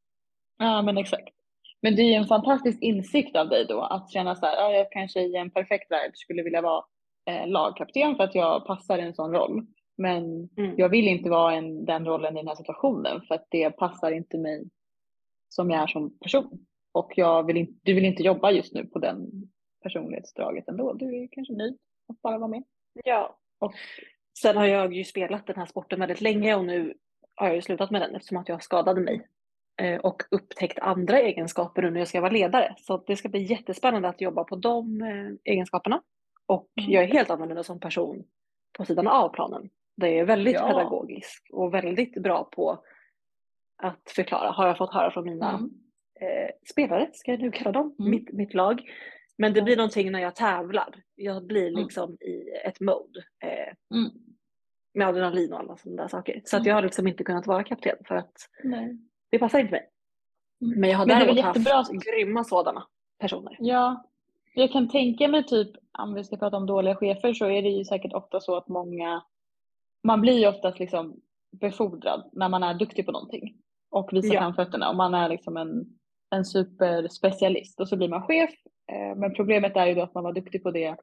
Ja 0.58 0.82
men 0.82 0.97
exakt. 0.97 1.30
Men 1.81 1.95
det 1.95 2.01
är 2.01 2.05
ju 2.07 2.13
en 2.13 2.27
fantastisk 2.27 2.81
insikt 2.81 3.35
av 3.35 3.49
dig 3.49 3.65
då 3.65 3.81
att 3.81 4.11
känna 4.11 4.35
så 4.35 4.45
här, 4.45 4.55
ja, 4.55 4.71
jag 4.71 4.91
kanske 4.91 5.21
i 5.21 5.35
en 5.35 5.51
perfekt 5.51 5.91
värld 5.91 6.11
skulle 6.13 6.43
vilja 6.43 6.61
vara 6.61 6.83
eh, 7.25 7.47
lagkapten 7.47 8.15
för 8.15 8.23
att 8.23 8.35
jag 8.35 8.65
passar 8.65 8.97
i 8.97 9.01
en 9.01 9.13
sån 9.13 9.31
roll. 9.31 9.65
Men 9.97 10.49
Mm. 10.57 10.73
jag 10.77 10.89
vill 10.89 11.07
inte 11.07 11.29
vara 11.29 11.53
en, 11.53 11.85
den 11.85 12.05
rollen 12.05 12.33
i 12.37 12.39
den 12.39 12.47
här 12.47 12.55
situationen 12.55 13.21
för 13.27 13.35
att 13.35 13.45
det 13.49 13.69
passar 13.69 14.11
inte 14.11 14.37
mig 14.37 14.69
som 15.49 15.69
jag 15.69 15.83
är 15.83 15.87
som 15.87 16.17
person. 16.19 16.65
Och 16.91 17.11
jag 17.15 17.45
vill 17.45 17.57
inte, 17.57 17.73
du 17.83 17.93
vill 17.93 18.05
inte 18.05 18.23
jobba 18.23 18.51
just 18.51 18.73
nu 18.73 18.85
på 18.85 18.99
den 18.99 19.27
personlighetsdraget 19.83 20.67
ändå. 20.67 20.93
Du 20.93 21.23
är 21.23 21.27
kanske 21.31 21.53
nöjd 21.53 21.77
att 22.09 22.21
bara 22.21 22.37
vara 22.37 22.47
med. 22.49 22.63
Ja. 23.03 23.37
Och- 23.59 23.73
Sen 24.41 24.57
har 24.57 24.65
jag 24.65 24.93
ju 24.93 25.03
spelat 25.03 25.47
den 25.47 25.55
här 25.55 25.65
sporten 25.65 25.99
väldigt 25.99 26.21
länge 26.21 26.55
och 26.55 26.65
nu 26.65 26.93
har 27.35 27.47
jag 27.47 27.55
ju 27.55 27.61
slutat 27.61 27.91
med 27.91 28.01
den 28.01 28.15
eftersom 28.15 28.37
att 28.37 28.49
jag 28.49 28.63
skadade 28.63 29.01
mig. 29.01 29.27
Eh, 29.79 29.99
Och 29.99 30.23
upptäckt 30.31 30.79
andra 30.79 31.19
egenskaper 31.19 31.81
nu 31.81 31.91
när 31.91 31.99
jag 31.99 32.07
ska 32.07 32.21
vara 32.21 32.31
ledare. 32.31 32.75
Så 32.77 33.03
det 33.07 33.15
ska 33.15 33.29
bli 33.29 33.43
jättespännande 33.43 34.07
att 34.09 34.21
jobba 34.21 34.43
på 34.43 34.55
de 34.55 35.01
eh, 35.01 35.51
egenskaperna. 35.53 36.01
Och 36.45 36.67
Mm. 36.79 36.91
jag 36.91 37.03
är 37.03 37.07
helt 37.07 37.29
annorlunda 37.29 37.63
som 37.63 37.79
person 37.79 38.23
på 38.77 38.85
sidan 38.85 39.07
av 39.07 39.29
planen. 39.29 39.69
Jag 39.95 40.09
är 40.09 40.25
väldigt 40.25 40.53
Ja. 40.53 40.67
pedagogisk 40.67 41.47
och 41.53 41.73
väldigt 41.73 42.13
bra 42.23 42.43
på 42.43 42.83
att 43.83 44.11
förklara, 44.15 44.51
har 44.51 44.67
jag 44.67 44.77
fått 44.77 44.93
höra 44.93 45.11
från 45.11 45.23
mina 45.23 45.49
Mm. 45.49 45.69
eh, 46.21 46.49
spelare, 46.71 47.09
ska 47.13 47.31
jag 47.31 47.39
nu 47.41 47.51
kalla 47.51 47.71
dem, 47.71 47.95
Mm. 47.99 48.11
mitt, 48.11 48.31
mitt 48.33 48.53
lag. 48.53 48.81
Men 49.37 49.53
det 49.53 49.61
blir 49.61 49.77
någonting 49.77 50.11
när 50.11 50.19
jag 50.19 50.35
tävlar. 50.35 50.95
Jag 51.15 51.45
blir 51.45 51.67
Mm. 51.67 51.81
liksom 51.83 52.13
i 52.21 52.49
ett 52.65 52.79
mode 52.79 53.19
eh, 53.43 53.97
Mm. 53.97 54.11
med 54.93 55.07
adrenalin 55.07 55.53
och 55.53 55.59
alla 55.59 55.77
sådana 55.77 56.01
där 56.01 56.07
saker. 56.09 56.41
Så 56.45 56.55
att 56.57 56.59
Mm. 56.61 56.67
jag 56.69 56.75
har 56.75 56.81
liksom 56.81 57.07
inte 57.07 57.23
kunnat 57.23 57.47
vara 57.47 57.63
kapten 57.63 57.97
för 58.07 58.15
att 58.15 58.33
Nej. 58.63 58.97
Det 59.29 59.39
passar 59.39 59.59
inte 59.59 59.71
mig. 59.71 59.89
Mm. 60.61 60.79
Men 60.79 60.89
jag 60.89 60.97
har 60.97 61.05
Men 61.05 61.19
däremot 61.19 61.37
jättebra 61.37 61.73
haft 61.75 61.91
att- 61.91 62.03
grymma 62.03 62.43
sådana 62.43 62.83
personer. 63.19 63.55
Ja, 63.59 64.05
jag 64.53 64.71
kan 64.71 64.89
tänka 64.89 65.27
mig 65.27 65.43
typ 65.43 65.69
om 65.99 66.13
vi 66.13 66.23
ska 66.23 66.37
prata 66.37 66.57
om 66.57 66.65
dåliga 66.65 66.95
chefer 66.95 67.33
så 67.33 67.45
är 67.45 67.61
det 67.61 67.69
ju 67.69 67.85
säkert 67.85 68.13
ofta 68.13 68.39
så 68.39 68.55
att 68.57 68.67
många, 68.67 69.23
man 70.03 70.21
blir 70.21 70.39
ju 70.39 70.47
oftast 70.47 70.79
liksom 70.79 71.21
befordrad 71.51 72.29
när 72.33 72.49
man 72.49 72.63
är 72.63 72.73
duktig 72.73 73.05
på 73.05 73.11
någonting 73.11 73.55
och 73.89 74.09
visar 74.13 74.33
Ja. 74.33 74.39
framfötterna 74.41 74.89
och 74.89 74.95
man 74.95 75.13
är 75.13 75.29
liksom 75.29 75.57
en, 75.57 75.85
en 76.29 76.45
superspecialist 76.45 77.79
och 77.79 77.89
så 77.89 77.97
blir 77.97 78.09
man 78.09 78.21
chef. 78.21 78.49
Eh, 78.91 79.15
Men 79.17 79.33
problemet 79.33 79.75
är 79.75 79.85
ju 79.87 79.93
då 79.95 80.01
att 80.01 80.13
man 80.13 80.23
var 80.23 80.33
duktig 80.33 80.63
på 80.63 80.71
det 80.71 80.97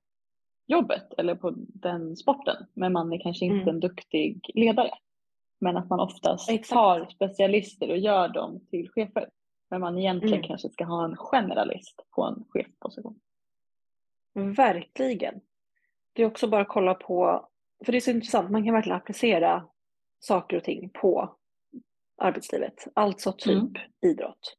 jobbet 0.67 1.15
eller 1.19 1.35
på 1.35 1.53
den 1.57 2.17
sporten 2.17 2.57
men 2.75 2.93
man 2.93 3.13
är 3.13 3.19
kanske 3.21 3.45
inte 3.45 3.63
Mm. 3.63 3.69
en 3.75 3.81
duktig 3.81 4.51
ledare. 4.55 4.91
Men 5.59 5.77
att 5.77 5.89
man 5.91 6.01
oftast 6.01 6.51
Exakt. 6.51 6.71
tar 6.75 7.07
specialister 7.07 7.91
och 7.91 7.99
gör 7.99 8.29
dem 8.29 8.61
till 8.71 8.91
chefer. 8.91 9.29
Men 9.71 9.81
man 9.81 9.99
egentligen 9.99 10.35
Mm. 10.35 10.47
kanske 10.49 10.69
ska 10.71 10.85
ha 10.85 11.05
en 11.05 11.17
generalist 11.17 12.01
på 12.11 12.23
en 12.23 12.45
chefposition. 12.49 13.21
Verkligen. 14.35 15.41
Det 16.13 16.23
är 16.23 16.27
också 16.27 16.49
bara 16.49 16.61
att 16.63 16.69
kolla 16.69 16.95
på, 16.95 17.49
för 17.85 17.93
det 17.93 17.99
är 17.99 18.01
så 18.01 18.11
intressant, 18.11 18.51
man 18.51 18.65
kan 18.65 18.75
verkligen 18.75 18.97
applicera 18.97 19.69
saker 20.21 20.57
och 20.57 20.65
ting 20.65 20.91
på 20.91 21.37
arbetslivet. 22.17 22.87
Alltså 22.95 23.33
typ 23.33 23.53
Mm. 23.59 23.73
idrott. 24.01 24.57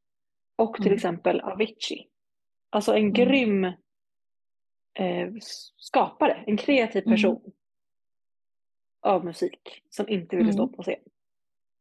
Och 0.55 0.75
till 0.75 0.85
Mm. 0.87 0.95
exempel 0.95 1.41
Avicii. 1.41 2.07
Alltså 2.69 2.91
en 2.91 2.97
Mm. 2.97 3.13
grym 3.13 3.63
eh, 4.99 5.29
skapare, 5.77 6.43
en 6.47 6.57
kreativ 6.57 7.03
Mm. 7.05 7.13
person 7.15 7.41
av 9.01 9.25
musik 9.25 9.83
som 9.89 10.09
inte 10.09 10.35
ville 10.35 10.53
stå 10.53 10.63
Mm. 10.63 10.73
på 10.75 10.83
scen. 10.83 10.99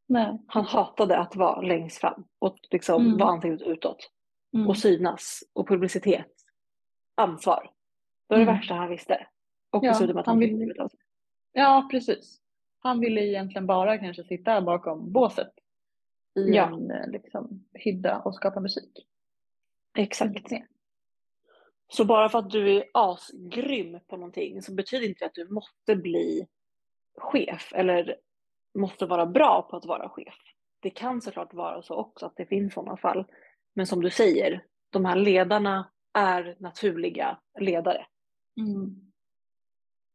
Nej. 0.07 0.39
Han 0.47 0.65
hatade 0.65 1.19
att 1.19 1.37
vara 1.37 1.61
längst 1.61 1.99
fram 1.99 2.25
och 2.39 2.59
liksom 2.71 3.07
Mm. 3.07 3.19
vara 3.19 3.31
ansiktet 3.31 3.67
utåt 3.69 4.11
Mm. 4.55 4.69
och 4.69 4.77
synas 4.79 5.41
och 5.53 5.69
publicitet. 5.69 6.33
Ansvar. 7.15 7.71
Det 8.29 8.35
var 8.35 8.37
det 8.37 8.43
Mm. 8.43 8.55
värsta 8.55 8.75
han 8.75 8.89
visste. 8.91 9.27
Och 9.71 9.85
Ja, 9.85 10.01
med 10.01 10.11
att 10.11 10.17
han 10.17 10.25
han 10.27 10.39
fick 10.41 10.51
vill- 10.51 10.59
livet 10.59 10.79
av 10.79 10.89
sig. 10.89 11.01
Ja, 11.53 11.89
precis. 11.91 12.41
Han 12.79 13.01
ville 13.01 13.21
egentligen 13.27 13.67
bara 13.67 13.99
kanske 13.99 14.25
sitta 14.25 14.61
bakom 14.63 15.13
båset 15.13 15.53
i 16.35 16.41
Ja. 16.51 16.67
en 16.67 16.91
eh, 16.91 17.09
liksom, 17.11 17.65
hydda 17.75 18.19
och 18.19 18.35
skapa 18.35 18.61
musik. 18.61 19.07
Exakt. 19.97 20.53
Så 21.89 22.05
bara 22.05 22.29
för 22.29 22.39
att 22.39 22.51
du 22.51 22.77
är 22.77 22.85
asgrym 22.93 23.99
på 24.07 24.17
någonting 24.17 24.63
så 24.63 24.73
betyder 24.75 25.07
inte 25.09 25.25
det 25.25 25.27
att 25.27 25.35
du 25.35 25.49
måste 25.49 25.97
bli 25.97 26.47
chef 27.19 27.73
eller 27.75 28.17
måste 28.79 29.07
vara 29.07 29.27
bra 29.27 29.63
på 29.71 29.77
att 29.77 29.85
vara 29.87 30.09
chef. 30.09 30.35
Det 30.81 30.91
kan 30.91 31.21
såklart 31.23 31.55
vara 31.55 31.83
så 31.83 31.95
också 31.95 32.27
att 32.27 32.37
det 32.37 32.47
finns 32.47 32.75
sådana 32.75 32.97
fall. 32.97 33.25
Men 33.75 33.87
som 33.87 34.03
du 34.03 34.11
säger, 34.11 34.65
de 34.91 35.05
här 35.05 35.17
ledarna 35.17 35.91
är 36.15 36.57
naturliga 36.59 37.39
ledare 37.61 38.07
Mm. 38.61 38.95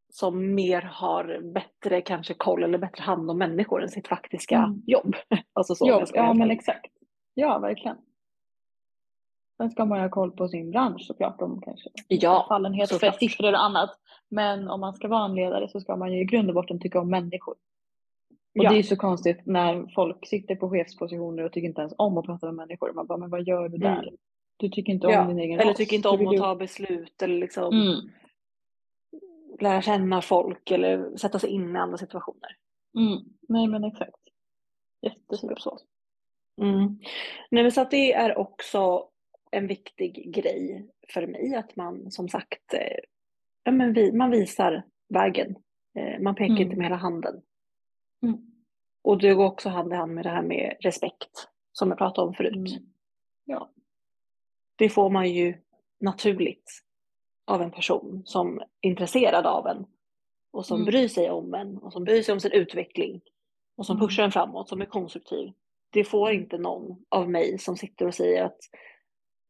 som 0.09 0.55
mer 0.55 0.81
har 0.81 1.51
bättre 1.53 2.01
kanske 2.01 2.33
koll 2.33 2.63
eller 2.63 2.77
bättre 2.77 3.01
hand 3.03 3.31
om 3.31 3.37
människor 3.37 3.81
än 3.83 3.89
sitt 3.89 4.07
faktiska 4.07 4.55
Mm. 4.57 4.81
jobb. 4.87 5.15
Alltså 5.53 5.75
så, 5.75 5.83
om 5.85 5.89
Jo, 5.89 5.99
jag 5.99 6.07
ska 6.07 6.19
vara 6.21 6.29
ja 6.29 6.33
men 6.33 6.51
exakt. 6.51 6.91
Ja, 7.33 7.59
verkligen. 7.59 7.97
Sen 9.61 9.71
ska 9.71 9.85
man 9.85 9.97
ju 9.97 10.01
ha 10.03 10.09
koll 10.09 10.31
på 10.31 10.47
sin 10.47 10.71
bransch 10.71 11.01
såklart 11.05 11.41
om 11.41 11.61
kanske 11.61 11.89
Ja, 12.07 12.45
fallenhet 12.49 12.89
för 12.89 13.11
siffror 13.11 13.51
och 13.53 13.63
annat. 13.63 13.89
Men 14.29 14.67
om 14.69 14.79
man 14.79 14.93
ska 14.93 15.07
vara 15.07 15.25
en 15.25 15.35
ledare 15.35 15.69
så 15.69 15.79
ska 15.79 15.95
man 15.95 16.13
ju 16.13 16.21
i 16.21 16.25
grund 16.25 16.49
och 16.49 16.55
botten 16.55 16.79
tycka 16.79 16.99
om 16.99 17.09
människor. 17.09 17.51
Och 17.51 17.57
Ja. 18.53 18.69
det 18.69 18.75
är 18.75 18.77
ju 18.77 18.83
så 18.83 18.95
konstigt 18.95 19.45
när 19.45 19.93
folk 19.95 20.27
sitter 20.27 20.55
på 20.55 20.69
chefspositioner 20.69 21.43
och 21.43 21.51
tycker 21.51 21.67
inte 21.67 21.81
ens 21.81 21.93
om 21.97 22.17
att 22.17 22.25
prata 22.25 22.45
med 22.45 22.55
människor. 22.55 22.93
Man 22.93 23.07
bara, 23.07 23.17
men 23.17 23.29
vad 23.29 23.47
gör 23.47 23.69
du 23.69 23.77
där? 23.77 24.03
Mm. 24.03 24.15
Du 24.57 24.69
tycker 24.69 24.93
inte 24.93 25.07
Ja, 25.07 25.21
om 25.21 25.27
din 25.27 25.39
egen 25.39 25.59
Eller 25.59 25.73
tycker 25.73 25.95
inte 25.95 26.09
om 26.09 26.27
att 26.27 26.37
ta 26.37 26.55
beslut 26.55 27.21
eller 27.21 27.37
liksom 27.39 27.73
Mm. 27.73 28.09
lära 29.59 29.81
känna 29.81 30.21
folk 30.21 30.71
eller 30.71 31.17
sätta 31.17 31.39
sig 31.39 31.49
in 31.49 31.75
i 31.75 31.79
andra 31.79 31.97
situationer. 31.97 32.49
Mm. 32.97 33.19
Nej 33.49 33.67
men 33.67 33.83
exakt. 33.83 34.11
Typ 34.11 35.13
Jättesvårt. 35.13 35.59
så. 35.59 35.77
Mm. 36.61 36.99
Nej, 37.51 37.63
men 37.63 37.71
så 37.71 37.81
att 37.81 37.91
det 37.91 38.13
är 38.13 38.37
också 38.37 39.07
en 39.51 39.67
viktig 39.67 40.33
grej 40.35 40.85
för 41.13 41.27
mig 41.27 41.55
att 41.55 41.75
man 41.75 42.11
som 42.11 42.29
sagt, 42.29 42.73
eh, 42.73 42.97
ja, 43.63 43.71
men 43.71 43.93
vi, 43.93 44.11
man 44.11 44.31
visar 44.31 44.83
vägen. 45.09 45.55
Eh, 45.95 46.19
man 46.19 46.35
pekar 46.35 46.51
Mm. 46.53 46.61
inte 46.63 46.75
med 46.75 46.85
hela 46.85 46.95
handen. 46.95 47.41
Mm. 48.23 48.37
Och 49.01 49.17
det 49.17 49.33
går 49.33 49.45
också 49.45 49.69
hand 49.69 49.93
i 49.93 49.95
hand 49.95 50.13
med 50.13 50.25
det 50.25 50.29
här 50.29 50.41
med 50.41 50.77
respekt 50.79 51.47
som 51.71 51.89
jag 51.89 51.97
pratade 51.97 52.27
om 52.27 52.33
förut. 52.33 52.55
Mm. 52.55 52.83
Ja. 53.45 53.69
Det 54.75 54.89
får 54.89 55.09
man 55.09 55.29
ju 55.33 55.53
naturligt 55.99 56.71
av 57.45 57.61
en 57.61 57.71
person 57.71 58.21
som 58.25 58.59
är 58.59 58.89
intresserad 58.89 59.45
av 59.45 59.67
en 59.67 59.85
och 60.51 60.65
som 60.65 60.75
Mm. 60.77 60.85
bryr 60.85 61.07
sig 61.07 61.29
om 61.29 61.53
en 61.53 61.77
och 61.77 61.93
som 61.93 62.03
bryr 62.03 62.21
sig 62.23 62.33
om 62.33 62.39
sin 62.39 62.51
utveckling 62.51 63.21
och 63.75 63.85
som 63.85 63.95
Mm. 63.97 64.07
pushar 64.07 64.23
en 64.23 64.31
framåt, 64.31 64.69
som 64.69 64.81
är 64.81 64.85
konstruktiv. 64.85 65.51
Det 65.89 66.03
får 66.03 66.31
inte 66.31 66.57
någon 66.57 67.05
av 67.09 67.29
mig 67.29 67.57
som 67.57 67.77
sitter 67.77 68.07
och 68.07 68.15
säger 68.15 68.43
att 68.43 68.59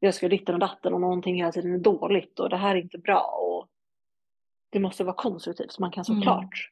jag 0.03 0.15
ska 0.15 0.27
ditten 0.29 0.55
och 0.55 0.59
datten 0.59 0.93
och 0.93 1.01
någonting 1.01 1.35
hela 1.35 1.51
tiden 1.51 1.73
är 1.73 1.77
dåligt 1.79 2.39
och 2.39 2.49
det 2.49 2.57
här 2.57 2.75
är 2.75 2.79
inte 2.81 2.97
bra. 2.97 3.21
Och 3.21 3.67
det 4.69 4.79
måste 4.79 5.03
vara 5.03 5.15
konstruktivt, 5.15 5.71
så 5.71 5.81
man 5.81 5.91
kan 5.91 6.03
Mm. 6.09 6.19
såklart, 6.21 6.71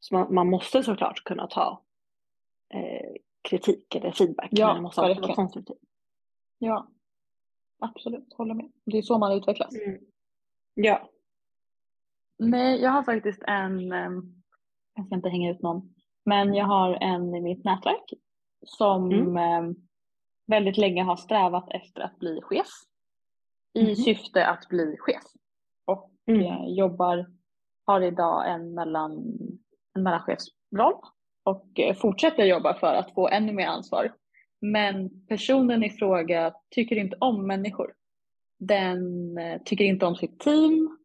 så 0.00 0.14
man, 0.14 0.34
man 0.34 0.50
måste 0.50 0.82
såklart 0.82 1.24
kunna 1.24 1.46
ta 1.46 1.82
eh, 2.74 3.14
kritik 3.42 3.94
eller 3.94 4.10
feedback, 4.12 4.48
Ja, 4.50 4.66
men 4.66 4.76
det 4.76 4.82
måste 4.82 5.00
alltid 5.00 5.22
vara 5.22 5.34
konstruktivt. 5.34 5.78
ja. 6.58 6.88
Absolut, 7.80 8.32
håller 8.34 8.54
med. 8.54 8.72
Det 8.84 8.98
är 8.98 9.02
så 9.02 9.18
man 9.18 9.32
utvecklas. 9.32 9.74
Mm. 9.74 10.00
Ja. 10.74 11.08
Nej, 12.38 12.80
jag 12.82 12.90
har 12.90 13.02
faktiskt 13.02 13.42
en, 13.42 13.92
ehm, 13.92 14.42
jag 14.94 15.06
ska 15.06 15.14
inte 15.14 15.28
hänga 15.28 15.50
ut 15.50 15.62
någon, 15.62 15.94
men 16.24 16.54
jag 16.54 16.66
har 16.66 16.94
en 17.00 17.34
i 17.34 17.40
mitt 17.40 17.64
nätverk 17.64 18.12
som 18.62 19.12
Mm. 19.12 19.87
Väldigt 20.48 20.76
länge 20.78 21.02
har 21.02 21.16
strävat 21.16 21.68
efter 21.70 22.00
att 22.00 22.18
bli 22.18 22.40
chef 22.42 22.66
i 23.74 23.82
Mhm. 23.82 23.94
syfte 23.96 24.46
att 24.46 24.68
bli 24.68 24.96
chef 24.98 25.22
och 25.84 26.10
Mm. 26.26 26.42
eh, 26.42 26.68
jobbar, 26.68 27.26
har 27.84 28.00
idag 28.00 28.50
en, 28.50 28.74
mellan, 28.74 29.12
en 29.94 30.02
mellanchefsroll 30.02 30.94
och 31.44 31.78
eh, 31.80 31.94
fortsätter 31.94 32.44
jobba 32.44 32.74
för 32.74 32.94
att 32.94 33.14
få 33.14 33.28
ännu 33.28 33.52
mer 33.52 33.66
ansvar. 33.66 34.14
Men 34.60 35.26
personen 35.26 35.84
i 35.84 35.90
fråga 35.90 36.54
tycker 36.70 36.96
inte 36.96 37.16
om 37.20 37.46
människor. 37.46 37.92
Den 38.58 39.38
eh, 39.38 39.60
tycker 39.64 39.84
inte 39.84 40.06
om 40.06 40.16
sitt 40.16 40.40
team 40.40 40.98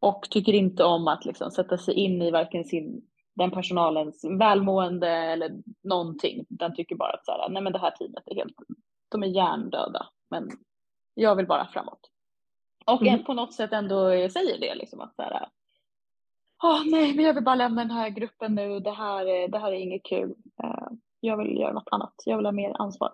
och 0.00 0.22
tycker 0.30 0.52
inte 0.52 0.84
om 0.84 1.08
att 1.08 1.24
liksom 1.24 1.50
sätta 1.50 1.78
sig 1.78 1.94
in 1.94 2.22
i 2.22 2.30
varken 2.30 2.64
sin, 2.64 3.02
den 3.36 3.50
personalens 3.50 4.24
välmående 4.38 5.08
eller 5.08 5.50
någonting. 5.84 6.44
Den 6.48 6.74
tycker 6.74 6.96
bara 6.96 7.12
att 7.12 7.24
så 7.24 7.32
här, 7.32 7.48
nej 7.48 7.62
men 7.62 7.72
det 7.72 7.78
här 7.78 7.90
teamet 7.90 8.22
är 8.26 8.34
helt, 8.34 8.54
de 9.08 9.22
är 9.22 9.26
hjärndöda. 9.26 10.06
Men 10.30 10.50
jag 11.14 11.36
vill 11.36 11.46
bara 11.46 11.66
framåt. 11.66 12.00
Och 12.86 13.02
Mm. 13.02 13.24
på 13.24 13.34
något 13.34 13.52
sätt 13.54 13.72
ändå 13.72 14.08
säger 14.10 14.60
det 14.60 14.74
liksom 14.74 15.00
att 15.00 15.14
så 15.16 15.22
här, 15.22 15.48
Åh 16.62 16.82
nej, 16.86 17.14
men 17.14 17.24
jag 17.24 17.34
vill 17.34 17.44
bara 17.44 17.54
lämna 17.54 17.80
den 17.82 17.90
här 17.90 18.08
gruppen 18.08 18.54
nu. 18.54 18.80
Det 18.80 18.90
här, 18.90 19.26
är- 19.26 19.48
det 19.48 19.58
här 19.58 19.72
är 19.72 19.76
inget 19.76 20.02
kul. 20.04 20.34
Eh, 20.62 20.86
Jag 21.20 21.36
vill 21.36 21.56
göra 21.58 21.72
något 21.72 21.88
annat. 21.90 22.14
Jag 22.24 22.36
vill 22.36 22.46
ha 22.46 22.52
mer 22.52 22.76
ansvar. 22.78 23.12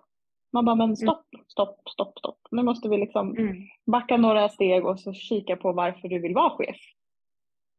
Man 0.51 0.65
bara, 0.65 0.75
men 0.75 0.97
stopp, 0.97 1.25
stopp, 1.47 1.89
stopp, 1.89 2.19
stopp. 2.19 2.39
Nu 2.51 2.63
måste 2.63 2.89
vi 2.89 2.97
liksom 2.97 3.37
Mm. 3.37 3.55
backa 3.85 4.17
några 4.17 4.49
steg 4.49 4.85
och 4.85 4.99
så 4.99 5.13
kika 5.13 5.55
på 5.55 5.71
varför 5.71 6.07
du 6.07 6.19
vill 6.19 6.33
vara 6.35 6.49
chef. 6.49 6.77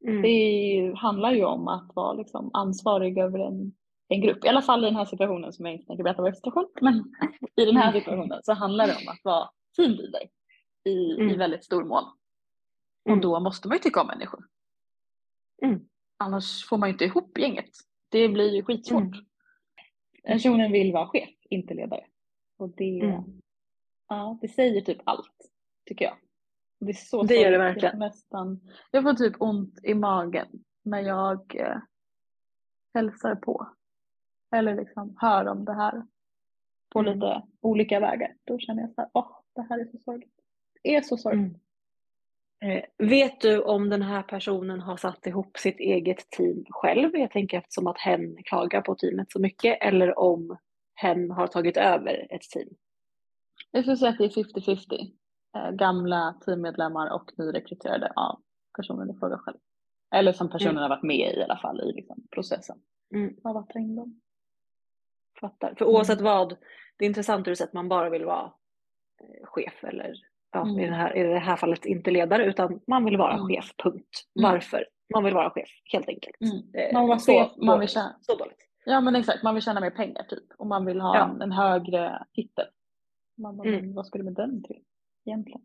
Mm. 0.06 0.22
Det 0.22 0.28
ju- 0.28 0.94
handlar 0.94 1.32
ju 1.32 1.44
om 1.44 1.68
att 1.68 1.90
vara 1.94 2.12
liksom 2.12 2.50
ansvarig 2.52 3.18
över 3.18 3.38
en, 3.38 3.72
en 4.08 4.20
grupp. 4.20 4.44
I 4.44 4.48
alla 4.48 4.62
fall 4.62 4.84
i 4.84 4.86
den 4.86 4.96
här 4.96 5.04
situationen 5.04 5.52
som 5.52 5.66
jag 5.66 5.74
inte 5.74 5.86
tänker 5.86 6.04
berätta 6.04 6.22
vad 6.22 6.32
för 6.32 6.36
situation. 6.36 6.68
Men 6.80 6.94
i 7.56 7.64
den 7.64 7.76
här 7.76 7.88
Mm. 7.90 8.00
situationen 8.00 8.40
så 8.42 8.52
handlar 8.52 8.86
det 8.86 8.92
om 8.92 9.08
att 9.08 9.20
vara 9.24 9.50
teamleader 9.76 10.28
i, 10.84 10.90
i 10.90 11.20
Mm. 11.20 11.38
väldigt 11.38 11.64
stor 11.64 11.84
mån. 11.84 12.04
Och 13.04 13.10
Mm. 13.10 13.20
då 13.20 13.40
måste 13.40 13.68
man 13.68 13.76
ju 13.76 13.82
tycka 13.82 14.00
om 14.00 14.06
människor. 14.06 14.44
Mm. 15.62 15.80
Annars 16.16 16.64
får 16.68 16.78
man 16.78 16.88
ju 16.88 16.92
inte 16.92 17.04
ihop 17.04 17.38
gänget. 17.38 17.70
Det 18.08 18.28
blir 18.28 18.54
ju 18.54 18.62
skitsvårt. 18.62 19.16
Personen 20.24 20.72
vill 20.72 20.92
vara 20.92 21.06
chef, 21.06 21.30
inte 21.50 21.74
ledare. 21.74 22.04
Och 22.56 22.68
det, 22.76 23.22
ja, 24.08 24.38
det 24.40 24.48
säger 24.48 24.80
typ 24.80 24.98
allt, 25.04 25.50
tycker 25.86 26.04
jag. 26.04 26.14
Det, 26.84 26.90
är 26.90 26.94
så 26.94 27.22
Det 27.22 27.34
gör 27.34 27.50
det 27.50 27.58
verkligen. 27.58 27.98
Nästan, 27.98 28.60
jag 28.90 29.02
får 29.02 29.14
typ 29.14 29.34
ont 29.38 29.78
i 29.82 29.94
magen 29.94 30.46
när 30.82 31.00
jag 31.00 31.56
eh, 31.56 31.76
hälsar 32.94 33.34
på. 33.34 33.68
Eller 34.56 34.74
liksom 34.74 35.16
hör 35.20 35.48
om 35.48 35.64
det 35.64 35.74
här 35.74 36.02
på 36.92 36.98
Mm. 37.00 37.14
lite 37.14 37.42
olika 37.60 38.00
vägar. 38.00 38.34
Då 38.44 38.58
känner 38.58 38.82
jag 38.82 38.94
så 38.94 39.00
här, 39.00 39.10
åh, 39.14 39.40
det 39.54 39.62
här 39.62 39.78
är 39.78 39.84
så 39.84 39.98
sorgligt. 39.98 40.34
Det 40.82 40.94
är 40.94 41.02
så 41.02 41.16
sorgligt. 41.16 41.56
Mm. 42.60 42.76
Eh, 42.78 42.84
vet 42.98 43.40
du 43.40 43.62
om 43.62 43.90
den 43.90 44.02
här 44.02 44.22
personen 44.22 44.80
har 44.80 44.96
satt 44.96 45.26
ihop 45.26 45.58
sitt 45.58 45.80
eget 45.80 46.30
team 46.30 46.64
själv? 46.70 47.10
Jag 47.16 47.30
tänker 47.30 47.58
eftersom 47.58 47.86
att 47.86 47.98
hen 47.98 48.36
klagar 48.44 48.80
på 48.80 48.94
teamet 48.94 49.32
så 49.32 49.40
mycket. 49.40 49.78
Eller 49.80 50.18
om 50.18 50.56
hen 50.94 51.30
har 51.30 51.46
tagit 51.46 51.76
över 51.76 52.26
ett 52.30 52.42
team. 52.42 52.68
Jag 53.70 53.84
skulle 53.84 53.96
säga 53.96 54.10
att 54.10 54.18
det 54.18 54.24
är 54.24 54.28
50-50. 54.28 55.12
Eh, 55.54 55.70
gamla 55.70 56.34
teammedlemmar 56.44 57.12
och 57.14 57.32
nyrekryterade 57.38 58.12
av 58.16 58.40
personen 58.76 59.10
i 59.10 59.18
fråga 59.18 59.38
själv. 59.38 59.58
Eller 60.14 60.32
som 60.32 60.50
personen 60.50 60.70
Mm. 60.76 60.82
har 60.82 60.88
varit 60.88 61.02
med 61.02 61.16
i 61.34 61.38
i 61.38 61.42
alla 61.42 61.56
fall 61.58 61.80
i 61.80 61.92
liksom, 61.92 62.26
processen. 62.34 62.76
Mm. 63.14 63.34
Att 63.44 63.68
ta 63.70 63.78
in 63.78 63.96
dem. 63.96 64.20
Fattar. 65.40 65.74
För 65.78 65.84
oavsett 65.84 66.20
vad, 66.20 66.48
det 66.98 67.04
är 67.04 67.08
intressant 67.08 67.46
hur 67.46 67.62
att 67.62 67.72
man 67.72 67.88
bara 67.88 68.10
vill 68.10 68.24
vara 68.24 68.44
eh, 69.20 69.44
chef 69.46 69.84
eller 69.84 70.12
ja, 70.52 70.62
Mm. 70.62 70.80
i, 70.80 70.86
det 70.86 70.94
här, 70.94 71.16
i 71.16 71.22
det 71.22 71.38
här 71.38 71.56
fallet 71.56 71.84
inte 71.84 72.10
ledare 72.10 72.44
utan 72.44 72.80
man 72.86 73.04
vill 73.04 73.16
vara 73.16 73.32
Mm. 73.34 73.46
chef, 73.48 73.70
punkt. 73.82 74.24
Mm. 74.40 74.50
Varför? 74.52 74.86
Man 75.14 75.24
vill 75.24 75.34
vara 75.34 75.50
chef, 75.50 75.68
helt 75.92 76.08
enkelt. 76.08 76.36
Mm. 76.40 76.56
Eh, 76.74 76.92
Man 76.92 77.02
vill 77.02 77.08
vara 77.08 77.18
så 77.18 77.32
chef, 77.32 77.52
man 77.56 77.80
vill 77.80 77.88
tjäna- 77.88 78.16
Så 78.20 78.36
dåligt. 78.36 78.58
Ja 78.84 79.00
men 79.00 79.16
exakt, 79.16 79.42
man 79.42 79.54
vill 79.54 79.62
tjäna 79.64 79.80
mer 79.80 79.90
pengar 79.90 80.22
typ. 80.22 80.44
Och 80.58 80.66
man 80.66 80.84
vill 80.84 81.00
ha 81.00 81.16
Ja. 81.16 81.24
en, 81.30 81.42
en 81.42 81.52
högre 81.52 82.24
titel. 82.34 82.66
Man 83.36 83.56
bara, 83.56 83.68
Mm. 83.68 83.94
vad 83.94 84.06
ska 84.06 84.18
du 84.18 84.24
med 84.24 84.34
den 84.34 84.62
till? 84.62 84.82
Egentligen. 85.26 85.60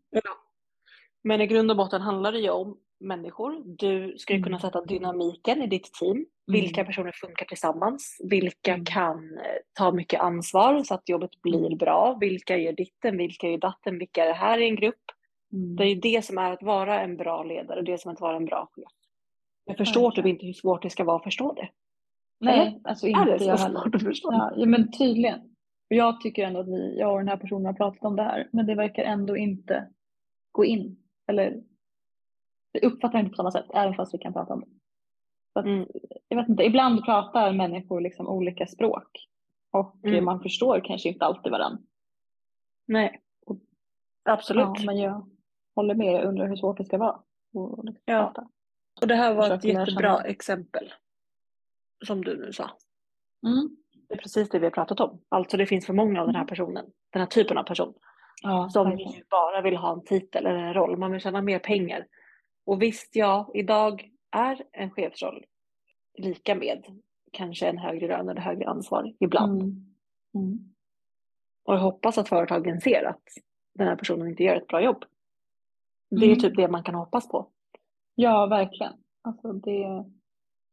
Men 1.22 1.40
i 1.40 1.46
grund 1.46 1.70
och 1.70 1.76
botten 1.76 2.00
handlar 2.00 2.32
det 2.32 2.38
ju 2.38 2.50
om 2.50 2.78
människor. 3.00 3.62
Du 3.64 4.14
ska 4.18 4.34
ju 4.34 4.42
kunna 4.42 4.56
Mm. 4.56 4.60
sätta 4.60 4.84
dynamiken 4.84 5.62
i 5.62 5.66
ditt 5.66 5.92
team. 5.94 6.26
Vilka 6.46 6.84
personer 6.84 7.12
funkar 7.12 7.46
tillsammans? 7.46 8.16
Vilka 8.30 8.72
Mm. 8.74 8.84
kan 8.84 9.38
eh, 9.38 9.44
ta 9.72 9.92
mycket 9.92 10.20
ansvar 10.20 10.82
så 10.82 10.94
att 10.94 11.08
jobbet 11.08 11.42
blir 11.42 11.66
Mm. 11.66 11.78
bra? 11.78 12.16
Vilka 12.20 12.56
gör 12.56 12.72
ditten? 12.72 13.16
Vilka 13.16 13.48
gör 13.48 13.58
datten? 13.58 13.98
Vilka 13.98 14.24
är 14.24 14.28
det 14.28 14.34
här 14.34 14.58
i 14.58 14.64
en 14.68 14.76
grupp? 14.76 15.02
Mm. 15.52 15.76
Det 15.76 15.84
är 15.84 15.88
ju 15.88 15.94
det 16.00 16.24
som 16.24 16.38
är 16.38 16.52
att 16.52 16.62
vara 16.62 17.00
en 17.00 17.16
bra 17.16 17.42
ledare, 17.42 17.82
det 17.82 18.00
som 18.00 18.08
är 18.08 18.12
att 18.14 18.20
vara 18.20 18.36
en 18.36 18.44
bra 18.44 18.68
chef. 18.72 18.84
Jag 19.64 19.76
förstår 19.76 20.10
typ 20.10 20.26
inte 20.26 20.46
hur 20.46 20.52
svårt 20.52 20.82
det 20.82 20.90
ska 20.90 21.04
vara 21.04 21.16
att 21.16 21.24
förstå 21.24 21.52
det. 21.52 21.68
Nej, 22.40 22.80
alltså 22.84 23.06
Är 23.06 23.10
inte 23.10 23.24
det 23.32 23.38
så 23.38 23.44
jag 23.44 23.56
heller. 23.56 23.80
svårt 23.80 23.94
att 23.94 24.02
förstå? 24.02 24.28
Ja, 24.32 24.52
ja 24.56 24.66
men 24.66 24.92
tydligen. 24.92 25.49
Och 25.90 25.96
Jag 25.96 26.20
tycker 26.20 26.46
ändå 26.46 26.60
att 26.60 26.68
vi, 26.68 26.98
jag 26.98 27.12
och 27.12 27.18
den 27.18 27.28
här 27.28 27.36
personen 27.36 27.66
har 27.66 27.72
pratat 27.72 28.02
om 28.04 28.16
det 28.16 28.22
här. 28.22 28.48
Men 28.52 28.66
det 28.66 28.74
verkar 28.74 29.02
ändå 29.04 29.36
inte 29.36 29.88
gå 30.52 30.64
in. 30.64 30.96
Eller 31.26 31.62
det 32.72 32.80
uppfattar 32.86 33.18
inte 33.18 33.30
på 33.30 33.36
samma 33.36 33.50
sätt, 33.52 33.66
även 33.74 33.94
fast 33.94 34.14
vi 34.14 34.18
kan 34.18 34.32
prata 34.32 34.54
om 34.54 34.60
det. 34.60 34.66
Att, 35.60 35.66
Mm. 35.66 35.86
Jag 36.28 36.36
vet 36.36 36.48
inte, 36.48 36.62
ibland 36.64 37.04
pratar 37.04 37.52
människor 37.52 38.00
liksom 38.00 38.28
olika 38.28 38.66
språk. 38.66 39.26
Och 39.70 39.96
Mm. 40.04 40.24
man 40.24 40.40
förstår 40.40 40.80
kanske 40.84 41.08
inte 41.08 41.24
alltid 41.24 41.52
varandra. 41.52 41.78
Nej, 42.86 43.20
absolut. 44.24 44.64
Ja, 44.78 44.84
men 44.86 44.98
jag 44.98 45.30
håller 45.74 45.94
med, 45.94 46.12
jag 46.14 46.24
undrar 46.24 46.48
hur 46.48 46.56
svårt 46.56 46.78
det 46.78 46.84
ska 46.84 46.98
vara. 46.98 47.20
Och 47.54 47.84
liksom 47.84 48.02
Ja. 48.04 48.24
prata. 48.24 48.48
Och 49.00 49.06
det 49.08 49.14
här 49.14 49.34
var 49.34 49.50
ett 49.50 49.62
Försöker 49.62 49.80
jättebra 49.80 50.20
exempel. 50.20 50.92
Som 52.06 52.24
du 52.24 52.36
nu 52.46 52.52
sa. 52.52 52.70
Mm. 53.46 53.76
Det 54.10 54.14
är 54.14 54.18
precis 54.18 54.48
det 54.48 54.58
vi 54.58 54.66
har 54.66 54.70
pratat 54.70 55.00
om. 55.00 55.20
Alltså 55.28 55.56
det 55.56 55.66
finns 55.66 55.86
för 55.86 55.92
många 55.92 56.20
av 56.20 56.26
den 56.26 56.36
här 56.36 56.44
personen. 56.44 56.86
Den 57.10 57.20
här 57.20 57.26
typen 57.26 57.58
av 57.58 57.62
person. 57.64 57.94
Ja, 58.42 58.68
Som 58.70 58.90
verkligen. 58.90 59.22
bara 59.30 59.60
vill 59.62 59.76
ha 59.76 59.92
en 59.92 60.04
titel 60.04 60.46
eller 60.46 60.58
en 60.58 60.74
roll. 60.74 60.96
Man 60.96 61.12
vill 61.12 61.20
tjäna 61.20 61.42
mer 61.42 61.58
pengar. 61.58 62.06
Och 62.66 62.82
visst, 62.82 63.16
ja, 63.16 63.50
idag 63.54 64.10
är 64.30 64.62
en 64.72 64.90
chefsroll 64.90 65.44
lika 66.18 66.54
med 66.54 66.84
kanske 67.32 67.66
en 67.68 67.78
högre 67.78 68.06
lön 68.08 68.28
eller 68.28 68.40
högre 68.40 68.68
ansvar 68.68 69.12
ibland. 69.20 69.62
Mm. 69.62 69.86
Mm. 70.34 70.58
Och 71.64 71.74
jag 71.74 71.80
hoppas 71.80 72.18
att 72.18 72.28
företagen 72.28 72.80
ser 72.80 73.04
att 73.04 73.22
den 73.74 73.88
här 73.88 73.96
personen 73.96 74.28
inte 74.28 74.42
gör 74.44 74.56
ett 74.56 74.66
bra 74.66 74.82
jobb. 74.82 75.04
Det 76.10 76.24
är 76.24 76.28
Mm. 76.28 76.38
typ 76.40 76.56
det 76.56 76.68
man 76.68 76.82
kan 76.82 76.94
hoppas 76.94 77.28
på. 77.28 77.48
Ja, 78.14 78.46
verkligen. 78.46 78.92
Alltså 79.22 79.52
det, 79.52 80.04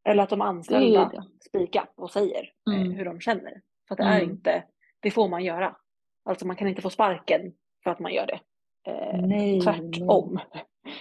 Eller 0.08 0.24
att 0.24 0.30
de 0.30 0.40
det 0.40 0.46
anställda 0.46 1.10
det. 1.14 1.24
speakar 1.50 1.90
och 1.96 2.12
säger 2.12 2.52
eh, 2.70 2.76
Mm. 2.82 2.92
hur 2.92 3.06
de 3.06 3.20
känner. 3.22 3.62
För 3.88 3.96
det 3.96 4.04
är 4.04 4.18
Mm. 4.22 4.30
inte, 4.30 4.64
det 5.00 5.12
får 5.12 5.28
man 5.30 5.44
göra. 5.44 5.76
Alltså 6.26 6.48
man 6.48 6.56
kan 6.56 6.68
inte 6.68 6.82
få 6.82 6.90
sparken 6.90 7.54
för 7.84 7.92
att 7.92 8.00
man 8.00 8.14
gör 8.14 8.26
det. 8.28 8.40
Eh, 8.92 9.22
Nej, 9.28 9.62
tvärtom. 9.62 10.40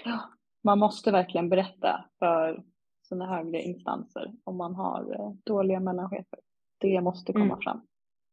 Ja, 0.05 0.21
man 0.65 0.79
måste 0.79 1.11
verkligen 1.11 1.49
berätta 1.49 2.05
för 2.19 2.63
sina 3.09 3.27
högre 3.27 3.63
instanser 3.63 4.33
om 4.45 4.57
man 4.57 4.75
har 4.75 5.15
eh, 5.21 5.31
dåliga 5.45 5.81
mellanchefer. 5.81 6.39
Det 6.79 7.01
måste 7.01 7.33
komma 7.33 7.45
Mm. 7.45 7.61
fram. 7.61 7.87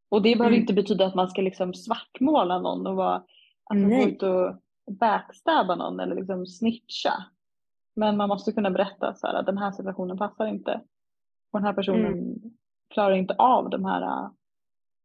Och 0.09 0.21
det 0.21 0.35
behöver 0.35 0.55
Mm. 0.55 0.61
inte 0.61 0.73
betyda 0.73 1.05
att 1.05 1.15
man 1.15 1.29
ska 1.29 1.41
liksom 1.41 1.73
svartmåla 1.73 2.59
någon 2.59 2.87
och 2.87 2.95
vara, 2.95 3.23
alltså 3.63 3.87
Nej. 3.87 4.17
och 4.21 4.55
backstabba 4.99 5.75
någon 5.75 5.99
eller 5.99 6.15
liksom 6.15 6.45
snitcha. 6.47 7.13
Men 7.95 8.17
man 8.17 8.29
måste 8.29 8.51
kunna 8.51 8.71
berätta 8.71 9.13
så 9.13 9.27
här 9.27 9.33
att 9.33 9.45
den 9.45 9.57
här 9.57 9.71
situationen 9.71 10.17
passar 10.17 10.45
inte. 10.47 10.81
Och 11.51 11.59
den 11.59 11.65
här 11.65 11.73
personen 11.73 12.13
Mm. 12.13 12.35
klarar 12.93 13.15
inte 13.15 13.35
av 13.37 13.69
de 13.69 13.85
här 13.85 14.01
äh, 14.01 14.29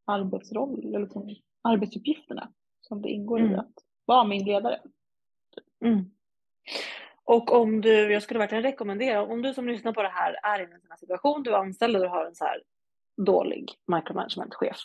arbetsroll, 0.05 0.85
eller 0.85 0.99
liksom, 0.99 1.29
arbetsuppgifterna 1.63 2.49
som 2.81 3.03
det 3.03 3.09
ingår 3.09 3.41
i 3.41 3.43
Mm. 3.43 3.59
att 3.61 3.73
vara 4.05 4.25
min 4.25 4.45
ledare. 4.45 4.81
Mm. 5.85 6.11
Och 7.25 7.53
om 7.61 7.81
du, 7.81 8.13
jag 8.13 8.23
skulle 8.23 8.39
verkligen 8.39 8.63
rekommendera, 8.65 9.23
om 9.23 9.43
du 9.43 9.55
som 9.55 9.69
lyssnar 9.69 9.93
på 9.93 10.03
det 10.03 10.09
här 10.09 10.37
är 10.43 10.61
i 10.61 10.65
en 10.65 10.81
sån 10.81 10.91
här 10.91 10.97
situation, 10.97 11.43
du 11.43 11.51
är 11.51 11.59
anställd 11.59 11.97
och 11.97 12.03
du 12.03 12.09
har 12.09 12.25
en 12.27 12.35
så 12.35 12.45
här 12.45 12.63
dålig 13.17 13.73
micromanagement-chef. 13.87 14.77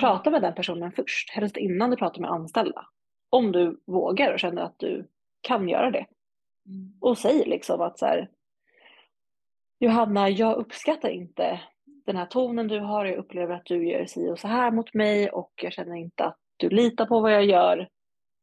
Prata 0.00 0.30
med 0.30 0.42
den 0.42 0.54
personen 0.54 0.92
först, 0.92 1.30
helst 1.30 1.56
innan 1.56 1.90
du 1.90 1.96
pratar 1.96 2.20
med 2.20 2.30
anställda. 2.30 2.86
Om 3.30 3.52
du 3.52 3.80
vågar 3.86 4.32
och 4.32 4.38
känner 4.40 4.62
att 4.62 4.78
du 4.78 5.08
kan 5.40 5.68
göra 5.68 5.90
det. 5.90 6.06
Och 7.00 7.18
säg 7.18 7.44
liksom 7.46 7.80
att 7.80 7.98
så 7.98 8.06
här, 8.06 8.30
Johanna, 9.78 10.28
jag 10.28 10.56
uppskattar 10.56 11.08
inte 11.08 11.60
den 12.06 12.16
här 12.16 12.26
tonen 12.26 12.68
du 12.68 12.80
har. 12.80 13.04
Jag 13.04 13.16
upplever 13.18 13.54
att 13.54 13.64
du 13.66 13.88
gör 13.88 14.06
si 14.06 14.30
och 14.30 14.38
så 14.38 14.48
här 14.48 14.70
mot 14.70 14.94
mig 14.94 15.30
och 15.30 15.52
jag 15.62 15.72
känner 15.72 15.96
inte 15.96 16.24
att 16.24 16.38
du 16.56 16.68
litar 16.68 17.06
på 17.06 17.20
vad 17.20 17.32
jag 17.32 17.44
gör. 17.44 17.88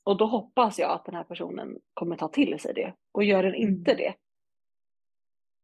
Och 0.04 0.18
då 0.18 0.26
hoppas 0.26 0.80
jag 0.80 0.92
att 0.92 1.06
den 1.06 1.16
här 1.16 1.24
personen 1.24 1.80
kommer 1.94 2.16
ta 2.16 2.28
till 2.28 2.60
sig 2.60 2.74
det. 2.74 2.94
Och 3.12 3.24
gör 3.24 3.44
den 3.44 3.56
inte 3.56 3.94
det, 3.94 4.14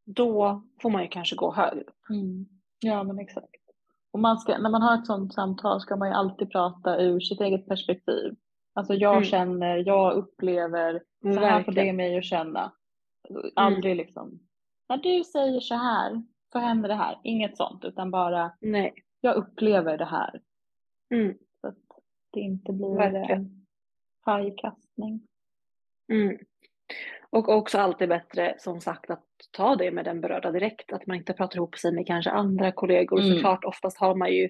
då 0.05 0.64
får 0.82 0.89
man 0.89 1.01
ju 1.01 1.07
kanske 1.07 1.36
gå 1.36 1.53
högre 1.53 1.82
upp. 1.82 2.10
Mm. 2.10 2.45
Ja 2.80 3.03
men 3.03 3.20
exakt. 3.20 3.55
Och 4.12 4.20
man 4.20 4.38
ska, 4.38 4.57
när 4.57 4.70
man 4.70 4.82
har 4.82 4.93
ett 4.99 5.05
sådant 5.05 5.34
samtal 5.34 5.82
ska 5.82 5.95
man 5.95 6.07
ju 6.07 6.14
alltid 6.14 6.51
prata 6.51 7.01
ur 7.01 7.20
sitt 7.20 7.41
eget 7.41 7.68
perspektiv. 7.68 8.36
Alltså 8.74 8.93
jag 8.93 9.12
Mm. 9.16 9.24
känner, 9.26 9.84
jag 9.88 10.14
upplever, 10.14 11.01
så 11.22 11.39
här 11.39 11.63
får 11.63 11.72
det 11.72 11.93
mig 11.93 12.17
att 12.17 12.26
känna. 12.26 12.72
Aldrig 13.55 13.95
liksom, 13.95 14.39
när 14.89 14.97
du 14.97 15.24
säger 15.24 15.59
så 15.59 15.76
här 15.76 16.24
så 16.51 16.59
händer 16.59 16.89
det 16.89 16.95
här. 16.95 17.20
Inget 17.24 17.57
sånt 17.57 17.86
utan 17.86 18.11
bara 18.11 18.51
Nej. 18.61 18.93
jag 19.22 19.36
upplever 19.36 19.97
det 19.97 20.05
här. 20.05 20.41
Mm. 21.13 21.38
Så 21.61 21.67
att 21.67 21.78
det 22.32 22.39
inte 22.39 22.74
blir 22.74 22.95
Verkligen. 22.95 23.41
en 23.41 23.65
pajkastning. 24.26 25.28
Mm. 26.11 26.38
Och 27.30 27.49
också 27.49 27.78
alltid 27.78 28.09
bättre 28.09 28.55
som 28.57 28.82
sagt 28.82 29.09
att 29.09 29.26
ta 29.51 29.76
det 29.76 29.91
med 29.91 30.05
den 30.05 30.22
berörda 30.22 30.51
direkt. 30.51 30.93
Att 30.93 31.07
man 31.07 31.17
inte 31.17 31.34
pratar 31.34 31.57
ihop 31.57 31.78
sig 31.78 31.91
med 31.91 32.07
kanske 32.07 32.32
andra 32.32 32.72
kollegor. 32.72 33.20
Mm. 33.20 33.34
Såklart 33.34 33.63
oftast 33.63 33.97
har 33.99 34.15
man 34.15 34.34
ju 34.34 34.49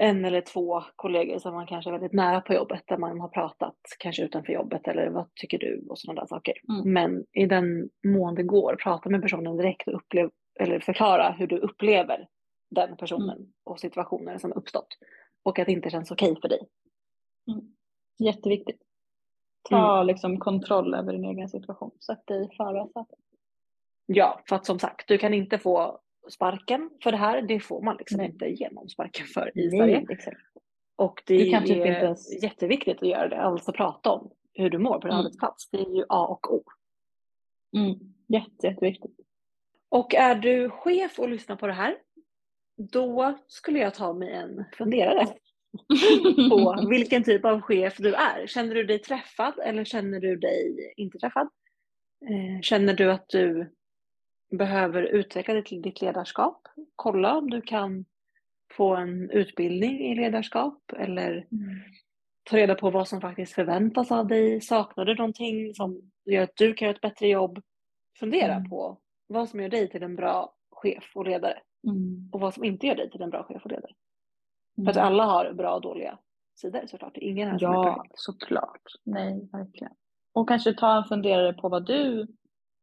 en 0.00 0.24
eller 0.24 0.40
två 0.40 0.82
kollegor 0.96 1.38
som 1.38 1.54
man 1.54 1.66
kanske 1.66 1.90
är 1.90 1.92
väldigt 1.92 2.12
nära 2.12 2.40
på 2.40 2.54
jobbet 2.54 2.82
där 2.86 2.98
man 2.98 3.20
har 3.20 3.28
pratat 3.28 3.76
kanske 3.98 4.22
utanför 4.22 4.52
jobbet 4.52 4.88
eller 4.88 5.10
vad 5.10 5.34
tycker 5.34 5.58
du 5.58 5.86
och 5.88 5.98
sådana 5.98 6.20
där 6.20 6.26
saker. 6.26 6.54
Mm. 6.68 6.92
Men 6.92 7.24
i 7.32 7.46
den 7.46 7.88
mån 8.06 8.34
det 8.34 8.42
går, 8.42 8.76
prata 8.82 9.10
med 9.10 9.22
personen 9.22 9.56
direkt 9.56 9.88
och 9.88 9.94
upplev, 9.94 10.30
eller 10.60 10.80
förklara 10.80 11.30
hur 11.30 11.46
du 11.46 11.58
upplever 11.58 12.28
den 12.70 12.96
personen 12.96 13.38
Mm. 13.38 13.52
och 13.64 13.80
situationen 13.80 14.38
som 14.38 14.52
uppstått. 14.52 14.88
Och 15.42 15.58
att 15.58 15.66
det 15.66 15.72
inte 15.72 15.90
känns 15.90 16.10
okej 16.10 16.36
för 16.40 16.48
dig. 16.48 16.60
Jätteviktigt. 18.18 18.82
Ta 19.70 20.02
liksom 20.02 20.38
kontroll 20.38 20.94
över 20.94 21.12
din 21.12 21.24
egen 21.24 21.48
situation. 21.48 21.90
Sätt 22.06 22.26
dig 22.26 22.44
i 22.44 22.56
förarsätet. 22.56 23.18
Ja, 24.06 24.40
för 24.48 24.56
att 24.56 24.66
som 24.66 24.78
sagt, 24.78 25.08
du 25.08 25.18
kan 25.18 25.34
inte 25.34 25.58
få 25.58 26.00
sparken 26.28 26.90
för 27.02 27.10
det 27.12 27.18
här. 27.18 27.42
Det 27.42 27.60
får 27.60 27.82
man 27.82 27.96
liksom 27.96 28.16
Nej. 28.18 28.26
inte 28.26 28.46
genom 28.46 28.88
sparken 28.88 29.26
för 29.26 29.58
i 29.58 29.70
Sverige. 29.70 30.06
exakt. 30.10 30.36
Och 30.96 31.22
det 31.26 31.38
Du 31.38 31.50
kan 31.50 31.62
är 31.62 31.66
typ 31.66 31.76
inte 31.76 31.88
ens- 31.88 32.42
jätteviktigt 32.42 33.02
att 33.02 33.08
göra 33.08 33.28
det, 33.28 33.40
alltså 33.40 33.72
prata 33.72 34.10
om 34.10 34.30
hur 34.54 34.70
du 34.70 34.78
mår 34.78 34.92
på 34.94 35.06
din 35.06 35.10
Mm. 35.10 35.20
arbetsplats. 35.20 35.70
Det 35.70 35.78
är 35.78 35.96
ju 35.96 36.04
A 36.08 36.26
och 36.26 36.54
O. 36.54 36.62
Mm. 37.76 37.98
Jätte, 38.28 38.66
jätteviktigt. 38.66 39.16
Och 39.88 40.14
är 40.14 40.34
du 40.34 40.70
chef 40.70 41.18
och 41.18 41.28
lyssnar 41.28 41.56
på 41.56 41.66
det 41.66 41.72
här, 41.72 41.96
då 42.92 43.38
skulle 43.46 43.78
jag 43.78 43.94
ta 43.94 44.12
mig 44.12 44.32
en 44.32 44.64
funderare 44.78 45.26
på 46.50 46.86
vilken 46.90 47.24
typ 47.24 47.44
av 47.44 47.60
chef 47.60 47.96
du 47.98 48.14
är. 48.14 48.46
Känner 48.46 48.74
du 48.74 48.84
dig 48.84 48.98
träffad 48.98 49.58
eller 49.64 49.84
känner 49.84 50.20
du 50.20 50.36
dig 50.36 50.92
inte 50.96 51.18
träffad? 51.18 51.48
Eh, 52.30 52.60
Känner 52.62 52.94
du 52.94 53.12
att 53.12 53.28
du 53.28 53.72
behöver 54.50 55.02
utveckla 55.02 55.54
ditt, 55.54 55.82
ditt 55.82 56.00
ledarskap? 56.02 56.68
Kolla 56.96 57.36
om 57.38 57.50
du 57.50 57.60
kan 57.60 58.04
få 58.76 58.96
en 58.96 59.30
utbildning 59.30 60.00
i 60.00 60.14
ledarskap 60.14 60.92
eller 60.98 61.30
Mm. 61.30 61.74
ta 62.50 62.56
reda 62.56 62.74
på 62.74 62.90
vad 62.90 63.08
som 63.08 63.20
faktiskt 63.20 63.52
förväntas 63.54 64.10
av 64.12 64.26
dig. 64.26 64.60
Saknar 64.60 65.04
du 65.04 65.14
någonting 65.14 65.74
som 65.74 66.10
gör 66.24 66.42
att 66.42 66.56
du 66.56 66.74
kan 66.74 66.86
göra 66.86 66.94
ett 66.96 67.00
bättre 67.00 67.28
jobb? 67.28 67.62
Fundera 68.18 68.54
Mm. 68.54 68.70
på 68.70 68.98
vad 69.26 69.48
som 69.48 69.60
gör 69.60 69.68
dig 69.68 69.90
till 69.90 70.02
en 70.02 70.16
bra 70.16 70.54
chef 70.70 71.12
och 71.14 71.24
ledare 71.26 71.58
Mm. 71.88 72.28
och 72.32 72.40
vad 72.40 72.54
som 72.54 72.64
inte 72.64 72.86
gör 72.86 72.94
dig 72.94 73.10
till 73.10 73.22
en 73.22 73.30
bra 73.30 73.42
chef 73.44 73.64
och 73.64 73.70
ledare. 73.70 73.92
För 74.76 74.90
att 74.90 74.96
Mm. 74.96 75.06
alla 75.08 75.24
har 75.24 75.52
bra 75.52 75.74
och 75.74 75.80
dåliga 75.80 76.18
sidor 76.54 76.86
såklart. 76.86 77.16
Ingen 77.16 77.48
här 77.50 77.58
som 77.58 77.70
är 77.70 77.74
Ja, 77.74 77.94
perfekt. 77.94 78.12
såklart. 78.18 78.82
Nej, 79.04 79.48
verkligen. 79.52 79.92
Och 80.32 80.48
kanske 80.48 80.72
ta 80.74 80.96
en 80.96 81.04
funderare 81.04 81.52
på 81.52 81.68
vad 81.68 81.86
du 81.86 82.26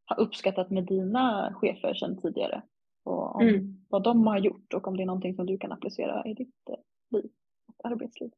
har 0.06 0.20
uppskattat 0.20 0.70
med 0.72 0.86
dina 0.86 1.54
chefer 1.54 1.94
sedan 1.94 2.22
tidigare. 2.22 2.62
Och 3.04 3.36
om 3.36 3.42
Mm. 3.48 3.86
vad 3.90 4.04
de 4.04 4.28
har 4.28 4.38
gjort 4.40 4.74
och 4.74 4.88
om 4.88 4.98
det 4.98 5.04
är 5.04 5.08
någonting 5.08 5.36
som 5.36 5.46
du 5.46 5.58
kan 5.58 5.72
applicera 5.72 6.26
i 6.28 6.34
ditt 6.34 6.70
eh, 6.70 6.76
liv 7.12 7.32
och 7.68 7.92
arbetsliv. 7.92 8.32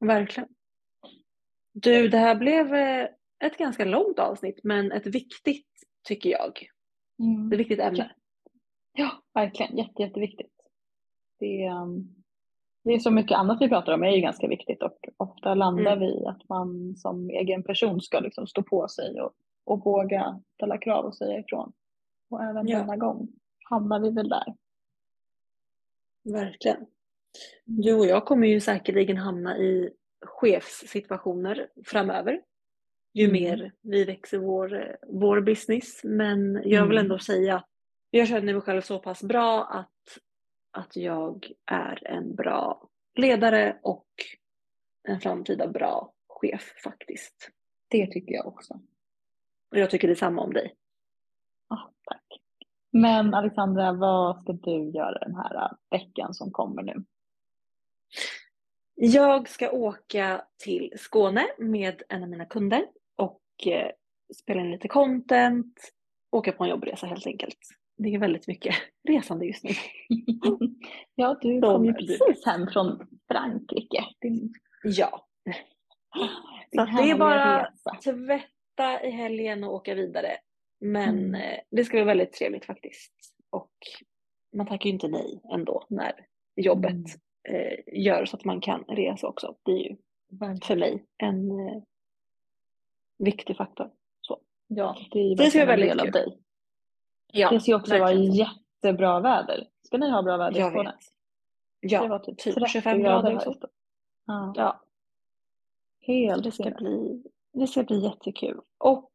Verkligen. 0.00 0.48
Du, 1.72 2.08
det 2.08 2.18
här 2.18 2.34
blev 2.34 2.74
eh, 2.74 3.08
ett 3.44 3.58
ganska 3.58 3.84
långt 3.84 4.18
avsnitt 4.18 4.60
men 4.62 4.92
ett 4.92 5.06
viktigt 5.06 5.68
tycker 6.08 6.30
jag. 6.30 6.66
Mm. 7.18 7.52
Ett 7.52 7.58
viktigt 7.58 7.80
ämne. 7.80 8.10
Ja, 8.92 9.10
verkligen. 9.34 9.76
Jätte, 9.76 10.02
jätteviktigt. 10.02 10.52
Det, 11.38 11.68
um, 11.70 12.14
det 12.84 12.90
är 12.90 12.98
så 12.98 13.10
mycket 13.10 13.38
annat 13.38 13.58
vi 13.60 13.68
pratar 13.68 13.92
om 13.92 14.02
är 14.02 14.10
ju 14.10 14.20
ganska 14.20 14.48
viktigt 14.48 14.82
och 14.82 14.98
ofta 15.16 15.54
landar 15.54 15.96
Mm. 15.96 15.98
vi 15.98 16.22
i 16.22 16.26
att 16.26 16.48
man 16.48 16.96
som 16.96 17.30
egen 17.30 17.62
person 17.62 18.00
ska 18.00 18.20
liksom 18.20 18.46
stå 18.46 18.62
på 18.62 18.88
sig 18.88 19.20
och, 19.20 19.32
och 19.64 19.84
våga 19.84 20.40
ställa 20.54 20.78
krav 20.78 21.04
och 21.04 21.16
säga 21.16 21.38
ifrån. 21.38 21.72
Och 22.28 22.42
även 22.42 22.68
Ja. 22.68 22.78
denna 22.78 22.96
gång 22.96 23.28
hamnar 23.70 24.00
vi 24.00 24.10
väl 24.10 24.28
där. 24.28 24.54
Verkligen. 26.22 26.86
Du 27.64 27.94
och 27.94 28.06
jag 28.06 28.24
kommer 28.24 28.46
ju 28.46 28.60
säkerligen 28.60 29.16
hamna 29.16 29.58
i 29.58 29.90
chefssituationer 30.22 31.68
framöver. 31.84 32.42
Ju 33.12 33.24
Mm. 33.28 33.32
mer 33.42 33.72
vi 33.80 34.04
växer 34.04 34.38
vår, 34.38 34.96
vår 35.08 35.40
business. 35.40 36.00
Men 36.04 36.54
jag 36.54 36.86
vill 36.86 36.98
Mm. 36.98 37.04
ändå 37.04 37.18
säga 37.18 37.56
att 37.56 37.68
jag 38.10 38.28
känner 38.28 38.52
mig 38.52 38.62
själv 38.62 38.80
så 38.80 38.98
pass 38.98 39.22
bra 39.22 39.64
att, 39.64 40.18
att 40.70 40.96
jag 40.96 41.52
är 41.66 42.06
en 42.06 42.34
bra 42.34 42.88
ledare 43.14 43.78
och 43.82 44.06
en 45.08 45.20
framtida 45.20 45.68
bra 45.68 46.12
chef 46.28 46.74
faktiskt. 46.84 47.50
Det 47.88 48.06
tycker 48.06 48.34
jag 48.34 48.46
också. 48.46 48.80
Och 49.74 49.80
jag 49.80 49.90
tycker 49.90 50.08
detsamma 50.08 50.42
om 50.42 50.52
dig. 50.52 50.74
Ja, 51.68 51.90
tack. 52.04 52.22
Men 52.90 53.34
Alexandra, 53.34 53.92
vad 53.92 54.40
ska 54.42 54.52
du 54.52 54.90
göra 54.90 55.18
den 55.18 55.34
här 55.34 55.54
äh, 55.54 55.70
veckan 55.90 56.34
som 56.34 56.50
kommer 56.50 56.82
nu? 56.82 57.04
Jag 58.94 59.48
ska 59.48 59.70
åka 59.70 60.44
till 60.64 60.92
Skåne 60.96 61.46
med 61.58 62.02
en 62.08 62.22
av 62.22 62.28
mina 62.28 62.44
kunder 62.44 62.86
och 63.16 63.40
eh, 63.66 63.90
spela 64.34 64.60
in 64.60 64.70
lite 64.70 64.88
content, 64.88 65.92
åka 66.30 66.52
på 66.52 66.64
en 66.64 66.70
jobbresa 66.70 67.06
helt 67.06 67.26
enkelt. 67.26 67.58
Det 67.96 68.14
är 68.14 68.18
väldigt 68.18 68.46
mycket 68.48 68.74
resande 69.08 69.46
just 69.46 69.64
nu. 69.64 69.70
ja, 71.14 71.38
du 71.40 71.60
kom 71.60 71.84
ju 71.84 71.92
precis 71.94 72.46
hem 72.46 72.66
från 72.72 73.06
Frankrike. 73.28 74.04
Din, 74.20 74.52
Ja, 74.84 75.26
att 76.78 76.96
det 76.96 77.10
är 77.10 77.18
bara- 77.18 77.62
resa. 77.64 77.96
Tvätta 78.76 79.02
i 79.06 79.10
helgen 79.10 79.64
och 79.64 79.74
åka 79.74 79.94
vidare. 79.94 80.36
Men 80.80 81.18
Mm. 81.18 81.34
eh, 81.34 81.58
det 81.70 81.84
ska 81.84 81.96
bli 81.96 82.04
väldigt 82.04 82.32
trevligt 82.32 82.64
faktiskt. 82.64 83.12
Och 83.50 83.70
man 84.52 84.66
tackar 84.66 84.84
ju 84.86 84.92
inte 84.92 85.08
nej 85.08 85.40
ändå 85.52 85.86
när 85.88 86.12
jobbet 86.56 86.90
Mm. 86.92 87.06
eh, 87.48 87.78
gör 88.02 88.24
så 88.24 88.36
att 88.36 88.44
man 88.44 88.60
kan 88.60 88.84
resa 88.88 89.26
också. 89.28 89.56
Det 89.62 89.72
är 89.72 89.78
ju 89.78 89.96
för 90.62 90.76
mig 90.76 91.04
en 91.16 91.50
eh, 91.50 91.82
viktig 93.18 93.56
faktor. 93.56 93.90
Ja, 94.66 94.96
det 95.12 95.34
Det 95.34 95.50
ska 95.50 95.66
verkligen 95.66 95.66
bli 95.66 95.86
väldigt 95.86 95.88
del 95.90 96.00
av 96.00 96.04
kul. 96.04 96.12
dig. 96.12 96.38
Ja, 97.32 97.50
det 97.50 97.60
ska 97.60 97.70
ju 97.70 97.76
också 97.76 97.98
vara 97.98 98.04
verkligen 98.04 98.32
så. 98.32 98.38
jättebra 98.82 99.20
väder. 99.20 99.68
Ska 99.82 99.98
ni 99.98 100.10
ha 100.10 100.22
bra 100.22 100.36
väder 100.36 100.56
i 100.56 100.60
Jag 100.60 100.72
Skåne? 100.72 100.90
vet. 100.90 100.98
Det 101.80 101.88
Ja, 101.94 102.06
var 102.06 102.18
typ 102.18 102.38
typ 102.38 102.54
30 102.54 102.68
25 102.68 103.00
grader 103.02 103.30
grader 103.30 103.50
ute. 103.50 103.66
Ja, 104.26 104.52
ja. 104.56 104.80
helt 106.00 106.44
Det 106.44 106.52
ska, 106.52 106.70
bli, 106.70 107.22
det 107.54 107.66
ska 107.66 107.82
bli 107.82 107.98
jättekul. 108.04 108.60
Och 108.78 109.10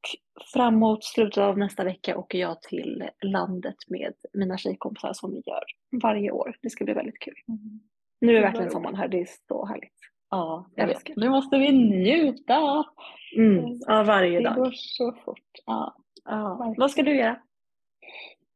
framåt 0.53 1.03
slutet 1.03 1.37
av 1.43 1.57
nästa 1.57 1.83
vecka 1.83 2.17
åker 2.17 2.37
jag 2.37 2.61
till 2.61 3.03
landet 3.21 3.75
med 3.87 4.13
mina 4.33 4.57
tjejkompisar 4.57 5.13
som 5.13 5.31
vi 5.31 5.41
gör 5.45 5.63
varje 6.03 6.31
år. 6.31 6.55
Det 6.61 6.69
ska 6.69 6.85
bli 6.85 6.93
väldigt 6.93 7.19
kul. 7.19 7.33
Mm. 7.47 7.79
Nu 8.21 8.31
är 8.31 8.41
vad 8.41 8.43
verkligen 8.43 8.71
sommaren 8.71 8.95
här, 8.95 9.07
det 9.07 9.21
är 9.21 9.27
så 9.47 9.65
härligt. 9.65 9.93
Ja, 10.29 10.69
Jag 10.75 10.87
vet. 10.87 11.15
Nu 11.15 11.29
måste 11.29 11.57
vi 11.57 11.71
njuta. 11.71 12.85
Mm. 13.37 13.65
Ja, 13.87 14.03
varje 14.03 14.37
Det 14.39 14.43
dag. 14.43 14.55
går 14.55 14.71
så 14.75 15.11
fort. 15.25 15.49
Ja. 15.65 15.95
Ja. 16.25 16.73
Vad 16.77 16.91
ska 16.91 17.03
du 17.03 17.15
göra? 17.17 17.39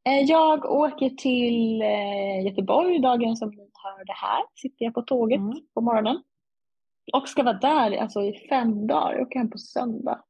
Eh, 0.09 0.21
Jag 0.29 0.65
åker 0.65 1.09
till 1.09 1.81
eh, 1.81 2.45
Göteborg 2.45 2.99
dagen 2.99 3.35
som 3.35 3.49
ni 3.49 3.69
hör 3.83 4.05
det 4.05 4.13
här. 4.13 4.41
Sitter 4.55 4.85
jag 4.85 4.93
på 4.93 5.01
tåget 5.01 5.39
Mm. 5.39 5.53
på 5.73 5.81
morgonen. 5.81 6.23
Och 7.13 7.29
ska 7.29 7.43
vara 7.43 7.53
där 7.59 7.97
alltså, 7.97 8.21
i 8.21 8.47
fem 8.49 8.87
dagar. 8.87 9.13
Jag 9.13 9.21
åker 9.21 9.39
hem 9.39 9.49
på 9.49 9.57
söndag. 9.57 10.23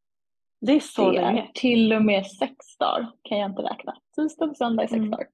Det 0.61 0.71
är 0.71 0.79
så 0.79 1.11
det 1.11 1.21
länge. 1.21 1.41
är 1.41 1.51
till 1.53 1.93
och 1.93 2.05
med 2.05 2.25
sex 2.27 2.55
dagar 2.79 3.11
kan 3.21 3.37
jag 3.37 3.51
inte 3.51 3.61
räkna. 3.61 3.95
Tisdag 4.15 4.47
till 4.47 4.55
söndag 4.57 4.83
är 4.83 4.87
sex 4.87 4.97
Mm. 4.97 5.11
dagar. 5.11 5.27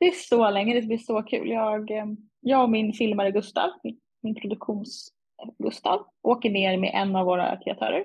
Det 0.00 0.06
är 0.06 0.12
så 0.12 0.50
länge, 0.50 0.74
det 0.80 0.86
blir 0.86 0.98
så 0.98 1.22
kul. 1.22 1.50
Jag, 1.50 1.90
eh, 1.90 2.04
jag 2.40 2.62
och 2.62 2.70
min 2.70 2.92
filmare 2.92 3.30
Gustav, 3.30 3.70
min, 3.82 3.98
min 4.22 4.34
produktions-Gustav, 4.34 6.06
åker 6.22 6.50
ner 6.50 6.78
med 6.78 6.90
en 6.94 7.16
av 7.16 7.26
våra 7.26 7.56
kreatörer 7.56 8.04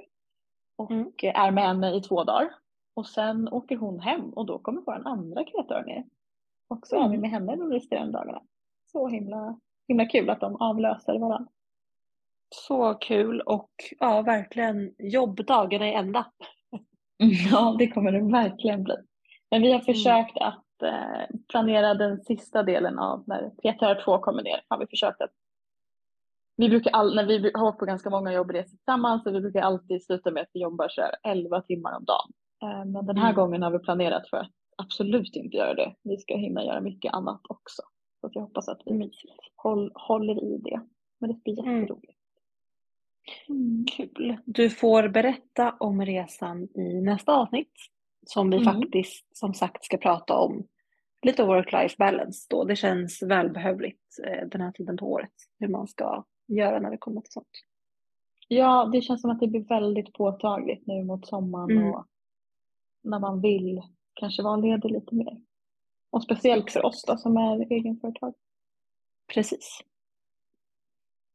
och 0.75 0.91
Mm. 0.91 1.11
eh, 1.23 1.39
är 1.39 1.51
med 1.51 1.63
henne 1.63 1.95
i 1.95 2.01
två 2.01 2.23
dagar. 2.23 2.49
Och 2.93 3.07
sen 3.07 3.47
åker 3.49 3.75
hon 3.77 3.99
hem 3.99 4.29
och 4.33 4.45
då 4.45 4.59
kommer 4.59 4.81
vår 4.81 5.01
andra 5.07 5.43
kreatör 5.43 5.83
ner. 5.85 6.03
Och 6.67 6.87
så 6.87 6.95
är 6.95 6.99
vi 6.99 7.05
Mm. 7.15 7.21
med 7.21 7.29
henne 7.29 7.55
de 7.55 7.71
resterande 7.71 8.11
dagarna. 8.17 8.41
Så 8.91 9.07
himla, 9.07 9.59
himla 9.87 10.05
kul 10.05 10.29
att 10.29 10.39
de 10.39 10.55
avlöser 10.55 11.19
varandra. 11.19 11.47
Så 12.49 12.93
kul 12.93 13.41
och 13.41 13.69
ja, 13.99 14.21
verkligen 14.21 14.93
jobbdagarna 14.99 15.89
i 15.89 15.93
ända. 15.93 16.25
Ja, 17.51 17.75
det 17.79 17.87
kommer 17.87 18.11
det 18.11 18.31
verkligen 18.31 18.83
bli. 18.83 18.95
Men 19.51 19.61
vi 19.61 19.71
har 19.71 19.79
försökt 19.79 20.37
att 20.37 20.81
eh, 20.83 21.35
planera 21.51 21.93
den 21.93 22.21
sista 22.23 22.63
delen 22.63 22.99
av 22.99 23.23
när 23.27 23.51
kreatör 23.61 24.01
2 24.05 24.17
kommer 24.19 24.43
ner. 24.43 24.61
Har 24.67 24.77
vi 24.79 24.87
försökt 24.87 25.21
att 25.21 25.31
vi 26.57 26.69
brukar 26.69 26.91
all, 26.91 27.15
när 27.15 27.25
vi 27.25 27.51
har 27.53 27.67
åkt 27.67 27.79
på 27.79 27.85
ganska 27.85 28.09
många 28.09 28.33
jobbresor 28.33 28.69
tillsammans 28.69 29.23
så 29.23 29.31
vi 29.31 29.41
brukar 29.41 29.61
alltid 29.61 30.05
sluta 30.05 30.31
med 30.31 30.41
att 30.43 30.49
vi 30.53 30.61
jobbar 30.61 30.87
så 30.89 31.01
här 31.01 31.11
11 31.23 31.61
timmar 31.61 31.97
om 31.97 32.05
dagen. 32.05 32.31
Eh, 32.63 32.85
men 32.85 33.05
den 33.05 33.17
här 33.17 33.29
Mm. 33.29 33.35
gången 33.35 33.61
har 33.63 33.71
vi 33.71 33.79
planerat 33.79 34.29
för 34.29 34.37
att 34.37 34.51
absolut 34.77 35.35
inte 35.35 35.57
göra 35.57 35.73
det. 35.73 35.95
Vi 36.03 36.17
ska 36.17 36.35
hinna 36.37 36.63
göra 36.63 36.81
mycket 36.81 37.13
annat 37.13 37.41
också. 37.49 37.81
Så 38.21 38.29
jag 38.33 38.41
hoppas 38.41 38.67
att 38.67 38.81
vi 38.85 39.11
håll, 39.55 39.91
håller 39.95 40.43
i 40.43 40.57
det. 40.57 40.81
Men 41.19 41.29
det 41.29 41.43
blir 41.43 41.59
Mm. 41.59 41.79
jätteroligt. 41.81 42.11
Mm. 42.11 42.16
Kul. 43.97 44.37
Du 44.45 44.69
får 44.69 45.07
berätta 45.07 45.75
om 45.79 46.05
resan 46.05 46.63
i 46.63 47.01
nästa 47.01 47.33
avsnitt. 47.35 47.71
Som 48.25 48.49
vi 48.49 48.57
Mm. 48.57 48.73
faktiskt 48.73 49.37
som 49.37 49.53
sagt 49.53 49.83
ska 49.85 49.97
prata 49.97 50.37
om 50.37 50.67
lite 51.21 51.43
work-life 51.43 51.95
balance 51.97 52.47
då. 52.49 52.63
Det 52.63 52.75
känns 52.75 53.21
välbehövligt 53.23 54.19
eh, 54.23 54.47
den 54.47 54.61
här 54.61 54.71
tiden 54.71 54.97
på 54.97 55.11
året. 55.11 55.31
Hur 55.59 55.67
man 55.67 55.87
ska 55.87 56.23
göra 56.47 56.79
när 56.79 56.91
det 56.91 56.97
kommer 56.97 57.21
till 57.21 57.31
sånt. 57.31 57.47
Ja, 58.47 58.89
det 58.93 59.01
känns 59.01 59.21
som 59.21 59.29
att 59.31 59.39
det 59.39 59.47
blir 59.47 59.63
väldigt 59.63 60.13
påtagligt 60.13 60.87
nu 60.87 61.03
mot 61.03 61.27
sommaren 61.27 61.71
Mm. 61.71 61.93
och 61.93 62.05
när 63.03 63.19
man 63.19 63.41
vill 63.41 63.81
kanske 64.13 64.43
vara 64.43 64.55
ledig 64.55 64.91
lite 64.91 65.15
mer. 65.15 65.37
Och 66.09 66.23
speciellt 66.23 66.71
för 66.71 66.85
oss 66.85 67.03
då 67.07 67.17
som 67.17 67.37
är 67.37 67.71
egenföretag. 67.73 68.33
Precis. 69.33 69.79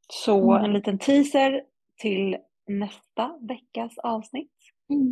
Så 0.08 0.52
Mm. 0.52 0.64
en 0.64 0.72
liten 0.72 0.98
teaser 0.98 1.64
till 1.96 2.36
nästa 2.68 3.38
veckas 3.40 3.98
avsnitt. 3.98 4.52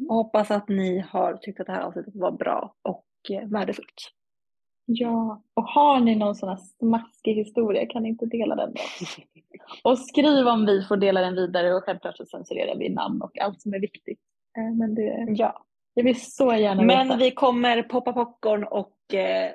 Och 0.08 0.14
hoppas 0.16 0.50
att 0.50 0.68
ni 0.68 0.98
har 1.10 1.34
tyckt 1.36 1.60
att 1.60 1.66
det 1.66 1.72
här 1.72 1.82
avsnittet 1.82 2.14
var 2.16 2.32
bra 2.32 2.74
och 2.82 3.04
eh, 3.30 3.48
värdefullt. 3.48 4.10
Ja, 4.86 5.42
och 5.54 5.64
har 5.64 6.00
ni 6.00 6.14
någon 6.16 6.34
sån 6.34 6.48
här 6.48 6.56
smaskig 6.78 7.34
historia 7.34 7.86
kan 7.86 8.02
ni 8.02 8.08
inte 8.08 8.26
dela 8.26 8.54
den 8.56 8.70
oss. 8.72 9.16
Och 9.84 9.98
skriv 9.98 10.46
om 10.48 10.66
vi 10.66 10.82
får 10.82 10.96
dela 10.96 11.20
den 11.20 11.34
vidare 11.34 11.74
och 11.74 11.84
självklart 11.84 12.16
så 12.16 12.24
censurerar 12.26 12.76
vi 12.78 12.88
namn 12.88 13.22
och 13.22 13.38
allt 13.38 13.60
som 13.62 13.74
är 13.74 13.78
viktigt. 13.80 14.20
Eh, 14.58 14.74
Men 14.78 14.94
det, 14.94 15.26
Ja. 15.28 15.64
jag 15.94 16.04
vill 16.04 16.20
så 16.20 16.54
gärna 16.54 16.82
Men 16.82 17.08
veta. 17.08 17.18
vi 17.18 17.30
kommer 17.30 17.82
poppa 17.82 18.12
popcorn 18.12 18.64
och 18.64 19.14
eh, 19.14 19.52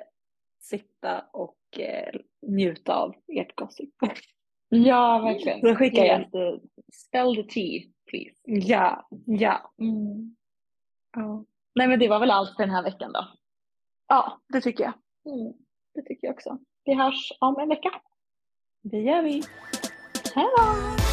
sitta 0.60 1.24
och 1.32 1.56
eh, 1.78 2.20
njuta 2.48 2.94
av 2.94 3.14
ert 3.36 3.56
gossip. 3.56 3.90
Ja, 4.68 5.18
verkligen. 5.18 5.60
Så 5.60 5.74
skicka 5.74 6.04
igen. 6.04 6.20
Yes, 6.20 6.30
the- 6.30 6.60
Spell 6.92 7.36
the 7.36 7.42
tea, 7.42 7.82
please. 8.10 8.36
Ja, 8.44 9.08
ja. 9.26 9.72
Mm. 9.80 10.36
Ja. 11.16 11.44
Nej 11.74 11.88
men 11.88 11.98
det 11.98 12.08
var 12.08 12.20
väl 12.20 12.30
allt 12.30 12.56
för 12.56 12.62
den 12.62 12.70
här 12.74 12.82
veckan 12.82 13.12
då. 13.12 13.28
Ja, 14.08 14.40
det 14.48 14.60
tycker 14.60 14.84
jag. 14.84 14.92
Mm. 15.34 15.52
Det 15.94 16.02
tycker 16.02 16.26
jag 16.26 16.34
också. 16.34 16.58
Vi 16.84 16.94
hörs 16.94 17.32
om 17.40 17.58
en 17.58 17.68
vecka. 17.68 17.90
Det 18.82 18.98
gör 19.00 19.22
vi. 19.22 19.42
Hej 20.34 20.46
då! 20.58 21.05